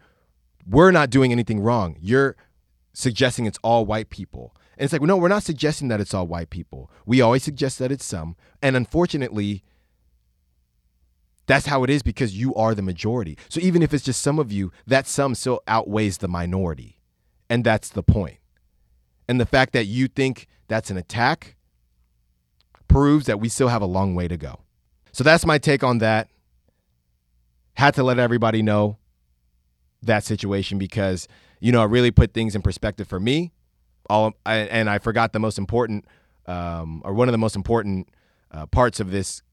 we're 0.67 0.91
not 0.91 1.09
doing 1.09 1.31
anything 1.31 1.59
wrong. 1.59 1.95
You're 1.99 2.35
suggesting 2.93 3.45
it's 3.45 3.59
all 3.63 3.85
white 3.85 4.09
people. 4.09 4.55
And 4.77 4.85
it's 4.85 4.93
like, 4.93 5.01
no, 5.01 5.17
we're 5.17 5.27
not 5.27 5.43
suggesting 5.43 5.87
that 5.87 6.01
it's 6.01 6.13
all 6.13 6.27
white 6.27 6.49
people. 6.49 6.91
We 7.05 7.21
always 7.21 7.43
suggest 7.43 7.79
that 7.79 7.91
it's 7.91 8.05
some. 8.05 8.35
And 8.61 8.75
unfortunately, 8.75 9.63
that's 11.51 11.65
how 11.65 11.83
it 11.83 11.89
is 11.89 12.01
because 12.01 12.37
you 12.37 12.55
are 12.55 12.73
the 12.73 12.81
majority. 12.81 13.37
So 13.49 13.59
even 13.59 13.81
if 13.81 13.93
it's 13.93 14.05
just 14.05 14.21
some 14.21 14.39
of 14.39 14.53
you, 14.53 14.71
that 14.87 15.05
sum 15.05 15.35
still 15.35 15.61
outweighs 15.67 16.19
the 16.19 16.29
minority. 16.29 16.97
And 17.49 17.65
that's 17.65 17.89
the 17.89 18.01
point. 18.01 18.37
And 19.27 19.37
the 19.37 19.45
fact 19.45 19.73
that 19.73 19.85
you 19.85 20.07
think 20.07 20.47
that's 20.69 20.89
an 20.89 20.95
attack 20.95 21.57
proves 22.87 23.25
that 23.25 23.41
we 23.41 23.49
still 23.49 23.67
have 23.67 23.81
a 23.81 23.85
long 23.85 24.15
way 24.15 24.29
to 24.29 24.37
go. 24.37 24.61
So 25.11 25.25
that's 25.25 25.45
my 25.45 25.57
take 25.57 25.83
on 25.83 25.97
that. 25.97 26.29
Had 27.73 27.95
to 27.95 28.03
let 28.03 28.17
everybody 28.17 28.61
know 28.61 28.97
that 30.03 30.23
situation 30.23 30.77
because, 30.77 31.27
you 31.59 31.73
know, 31.73 31.83
it 31.83 31.87
really 31.87 32.11
put 32.11 32.33
things 32.33 32.55
in 32.55 32.61
perspective 32.61 33.09
for 33.09 33.19
me. 33.19 33.51
All 34.09 34.33
and 34.45 34.89
I 34.89 34.99
forgot 34.99 35.33
the 35.33 35.39
most 35.39 35.57
important, 35.57 36.05
um, 36.45 37.01
or 37.03 37.13
one 37.13 37.27
of 37.27 37.33
the 37.33 37.37
most 37.37 37.57
important 37.57 38.07
uh, 38.51 38.67
parts 38.67 39.01
of 39.01 39.11
this 39.11 39.43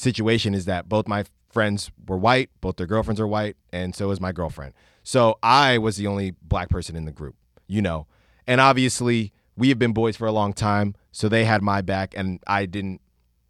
situation 0.00 0.54
is 0.54 0.64
that 0.64 0.88
both 0.88 1.06
my 1.06 1.24
friends 1.50 1.90
were 2.08 2.16
white, 2.16 2.50
both 2.60 2.76
their 2.76 2.86
girlfriends 2.86 3.20
are 3.20 3.26
white, 3.26 3.56
and 3.72 3.94
so 3.94 4.10
is 4.10 4.20
my 4.20 4.32
girlfriend. 4.32 4.72
So 5.02 5.38
I 5.42 5.78
was 5.78 5.96
the 5.96 6.06
only 6.06 6.32
black 6.42 6.68
person 6.68 6.96
in 6.96 7.04
the 7.04 7.12
group, 7.12 7.36
you 7.66 7.82
know. 7.82 8.06
And 8.46 8.60
obviously, 8.60 9.32
we 9.56 9.68
have 9.68 9.78
been 9.78 9.92
boys 9.92 10.16
for 10.16 10.26
a 10.26 10.32
long 10.32 10.52
time, 10.52 10.94
so 11.12 11.28
they 11.28 11.44
had 11.44 11.62
my 11.62 11.82
back, 11.82 12.14
and 12.16 12.40
I 12.46 12.66
didn't. 12.66 13.00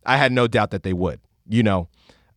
I 0.04 0.16
had 0.16 0.32
no 0.32 0.46
doubt 0.46 0.70
that 0.70 0.82
they 0.82 0.92
would, 0.92 1.20
you 1.48 1.62
know. 1.62 1.88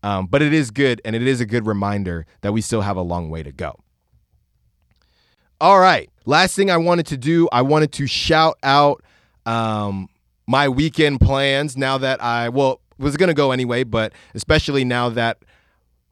Um, 0.03 0.27
but 0.27 0.41
it 0.41 0.53
is 0.53 0.69
good, 0.69 1.01
and 1.05 1.15
it 1.15 1.23
is 1.23 1.39
a 1.41 1.45
good 1.45 1.65
reminder 1.65 2.25
that 2.41 2.51
we 2.51 2.61
still 2.61 2.81
have 2.81 2.97
a 2.97 3.01
long 3.01 3.29
way 3.29 3.41
to 3.41 3.51
go. 3.51 3.79
All 5.61 5.79
right, 5.79 6.09
last 6.25 6.55
thing 6.55 6.69
I 6.69 6.77
wanted 6.77 7.07
to 7.07 7.17
do, 7.17 7.47
I 7.51 7.61
wanted 7.61 7.93
to 7.93 8.07
shout 8.07 8.57
out 8.63 9.01
um, 9.45 10.09
my 10.45 10.67
weekend 10.67 11.21
plans. 11.21 11.77
Now 11.77 11.97
that 11.97 12.21
I 12.21 12.49
well 12.49 12.81
was 12.97 13.17
going 13.17 13.27
to 13.27 13.33
go 13.33 13.51
anyway, 13.51 13.83
but 13.83 14.13
especially 14.33 14.83
now 14.83 15.09
that 15.09 15.39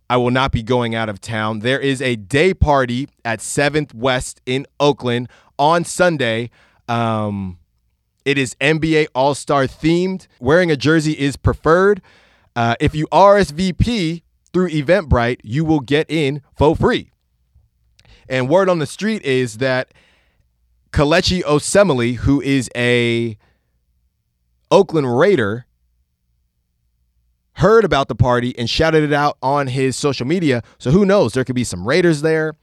I 0.09 0.17
will 0.17 0.31
not 0.31 0.51
be 0.51 0.61
going 0.61 0.93
out 0.93 1.07
of 1.07 1.21
town. 1.21 1.59
There 1.59 1.79
is 1.79 2.01
a 2.01 2.17
day 2.17 2.53
party 2.53 3.07
at 3.23 3.39
7th 3.39 3.93
West 3.93 4.41
in 4.45 4.65
Oakland 4.79 5.29
on 5.57 5.85
Sunday. 5.85 6.49
Um, 6.89 7.59
it 8.25 8.37
is 8.37 8.55
NBA 8.55 9.07
All 9.15 9.33
Star 9.35 9.67
themed. 9.67 10.27
Wearing 10.39 10.69
a 10.69 10.75
jersey 10.75 11.13
is 11.13 11.37
preferred. 11.37 12.01
Uh, 12.55 12.75
if 12.79 12.93
you 12.93 13.07
RSVP 13.07 14.23
through 14.51 14.69
Eventbrite, 14.69 15.39
you 15.43 15.63
will 15.63 15.79
get 15.79 16.09
in 16.09 16.41
for 16.57 16.75
free. 16.75 17.11
And 18.27 18.49
word 18.49 18.69
on 18.69 18.79
the 18.79 18.85
street 18.85 19.23
is 19.23 19.59
that 19.59 19.93
Kelechi 20.91 21.41
Osemele, 21.43 22.15
who 22.15 22.41
is 22.41 22.69
a 22.75 23.37
Oakland 24.69 25.17
Raider, 25.17 25.65
heard 27.55 27.83
about 27.83 28.07
the 28.07 28.15
party 28.15 28.57
and 28.57 28.69
shouted 28.69 29.03
it 29.03 29.13
out 29.13 29.37
on 29.41 29.67
his 29.67 29.95
social 29.95 30.25
media. 30.25 30.63
So 30.77 30.91
who 30.91 31.05
knows? 31.05 31.33
There 31.33 31.43
could 31.43 31.55
be 31.55 31.63
some 31.63 31.87
Raiders 31.87 32.21
there, 32.21 32.55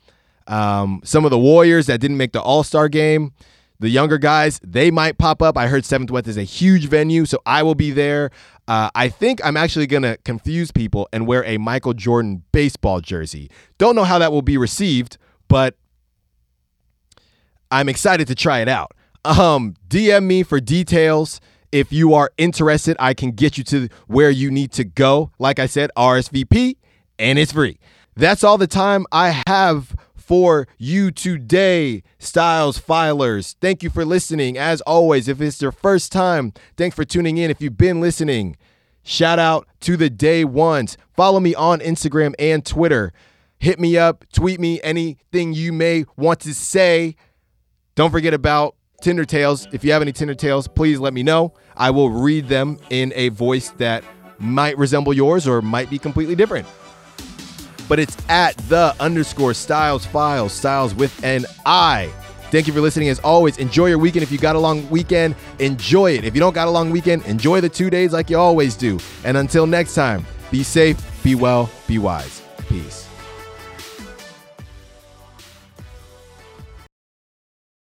um, 0.46 1.00
some 1.04 1.24
of 1.24 1.30
the 1.30 1.38
Warriors 1.38 1.86
that 1.86 2.00
didn't 2.00 2.16
make 2.16 2.32
the 2.32 2.40
All 2.40 2.62
Star 2.62 2.88
game. 2.88 3.32
The 3.80 3.88
younger 3.88 4.18
guys, 4.18 4.60
they 4.64 4.90
might 4.90 5.18
pop 5.18 5.40
up. 5.40 5.56
I 5.56 5.68
heard 5.68 5.84
Seventh 5.84 6.10
West 6.10 6.26
is 6.26 6.36
a 6.36 6.42
huge 6.42 6.86
venue, 6.86 7.24
so 7.26 7.38
I 7.46 7.62
will 7.62 7.76
be 7.76 7.92
there. 7.92 8.30
Uh, 8.66 8.90
I 8.94 9.08
think 9.08 9.40
I'm 9.44 9.56
actually 9.56 9.86
going 9.86 10.02
to 10.02 10.16
confuse 10.24 10.72
people 10.72 11.08
and 11.12 11.28
wear 11.28 11.44
a 11.44 11.58
Michael 11.58 11.94
Jordan 11.94 12.42
baseball 12.50 13.00
jersey. 13.00 13.50
Don't 13.78 13.94
know 13.94 14.02
how 14.02 14.18
that 14.18 14.32
will 14.32 14.42
be 14.42 14.56
received, 14.58 15.16
but 15.46 15.76
I'm 17.70 17.88
excited 17.88 18.26
to 18.28 18.34
try 18.34 18.60
it 18.60 18.68
out. 18.68 18.94
Um, 19.24 19.74
DM 19.88 20.24
me 20.24 20.42
for 20.42 20.58
details. 20.60 21.40
If 21.70 21.92
you 21.92 22.14
are 22.14 22.30
interested, 22.38 22.96
I 22.98 23.14
can 23.14 23.32
get 23.32 23.58
you 23.58 23.64
to 23.64 23.88
where 24.06 24.30
you 24.30 24.50
need 24.50 24.72
to 24.72 24.84
go. 24.84 25.30
Like 25.38 25.58
I 25.58 25.66
said, 25.66 25.90
RSVP, 25.96 26.76
and 27.18 27.38
it's 27.38 27.52
free. 27.52 27.78
That's 28.16 28.42
all 28.42 28.58
the 28.58 28.66
time 28.66 29.06
I 29.12 29.42
have 29.46 29.94
for 30.16 30.68
you 30.76 31.10
today, 31.10 32.02
Styles 32.18 32.78
Filers. 32.78 33.54
Thank 33.60 33.82
you 33.82 33.90
for 33.90 34.04
listening. 34.04 34.58
As 34.58 34.80
always, 34.82 35.28
if 35.28 35.40
it's 35.40 35.62
your 35.62 35.72
first 35.72 36.12
time, 36.12 36.52
thanks 36.76 36.96
for 36.96 37.04
tuning 37.04 37.38
in. 37.38 37.50
If 37.50 37.62
you've 37.62 37.78
been 37.78 38.00
listening, 38.00 38.56
shout 39.02 39.38
out 39.38 39.66
to 39.80 39.96
the 39.96 40.10
day 40.10 40.44
ones. 40.44 40.98
Follow 41.16 41.40
me 41.40 41.54
on 41.54 41.80
Instagram 41.80 42.34
and 42.38 42.64
Twitter. 42.64 43.12
Hit 43.58 43.80
me 43.80 43.96
up, 43.96 44.24
tweet 44.32 44.60
me 44.60 44.80
anything 44.82 45.52
you 45.52 45.72
may 45.72 46.04
want 46.16 46.40
to 46.40 46.54
say. 46.54 47.16
Don't 47.94 48.10
forget 48.10 48.34
about 48.34 48.76
Tinder 49.00 49.24
Tales. 49.24 49.68
If 49.72 49.84
you 49.84 49.92
have 49.92 50.02
any 50.02 50.12
Tinder 50.12 50.34
Tales, 50.34 50.66
please 50.66 50.98
let 50.98 51.14
me 51.14 51.22
know. 51.22 51.52
I 51.76 51.90
will 51.90 52.10
read 52.10 52.48
them 52.48 52.78
in 52.90 53.12
a 53.14 53.28
voice 53.28 53.70
that 53.78 54.02
might 54.38 54.76
resemble 54.76 55.14
yours 55.14 55.46
or 55.46 55.62
might 55.62 55.88
be 55.88 55.98
completely 55.98 56.34
different. 56.34 56.66
But 57.88 57.98
it's 57.98 58.16
at 58.28 58.56
the 58.68 58.94
underscore 59.00 59.54
styles 59.54 60.04
files, 60.04 60.52
styles 60.52 60.94
with 60.94 61.24
an 61.24 61.46
I. 61.64 62.12
Thank 62.50 62.66
you 62.66 62.72
for 62.72 62.80
listening. 62.80 63.08
As 63.08 63.20
always, 63.20 63.58
enjoy 63.58 63.86
your 63.86 63.98
weekend. 63.98 64.22
If 64.22 64.32
you 64.32 64.38
got 64.38 64.56
a 64.56 64.58
long 64.58 64.88
weekend, 64.90 65.36
enjoy 65.58 66.12
it. 66.12 66.24
If 66.24 66.34
you 66.34 66.40
don't 66.40 66.54
got 66.54 66.66
a 66.66 66.70
long 66.70 66.90
weekend, 66.90 67.24
enjoy 67.26 67.60
the 67.60 67.68
two 67.68 67.90
days 67.90 68.12
like 68.12 68.30
you 68.30 68.38
always 68.38 68.74
do. 68.74 68.98
And 69.24 69.36
until 69.36 69.66
next 69.66 69.94
time, 69.94 70.26
be 70.50 70.62
safe, 70.62 71.22
be 71.22 71.34
well, 71.34 71.70
be 71.86 71.98
wise. 71.98 72.42
Peace. 72.68 73.07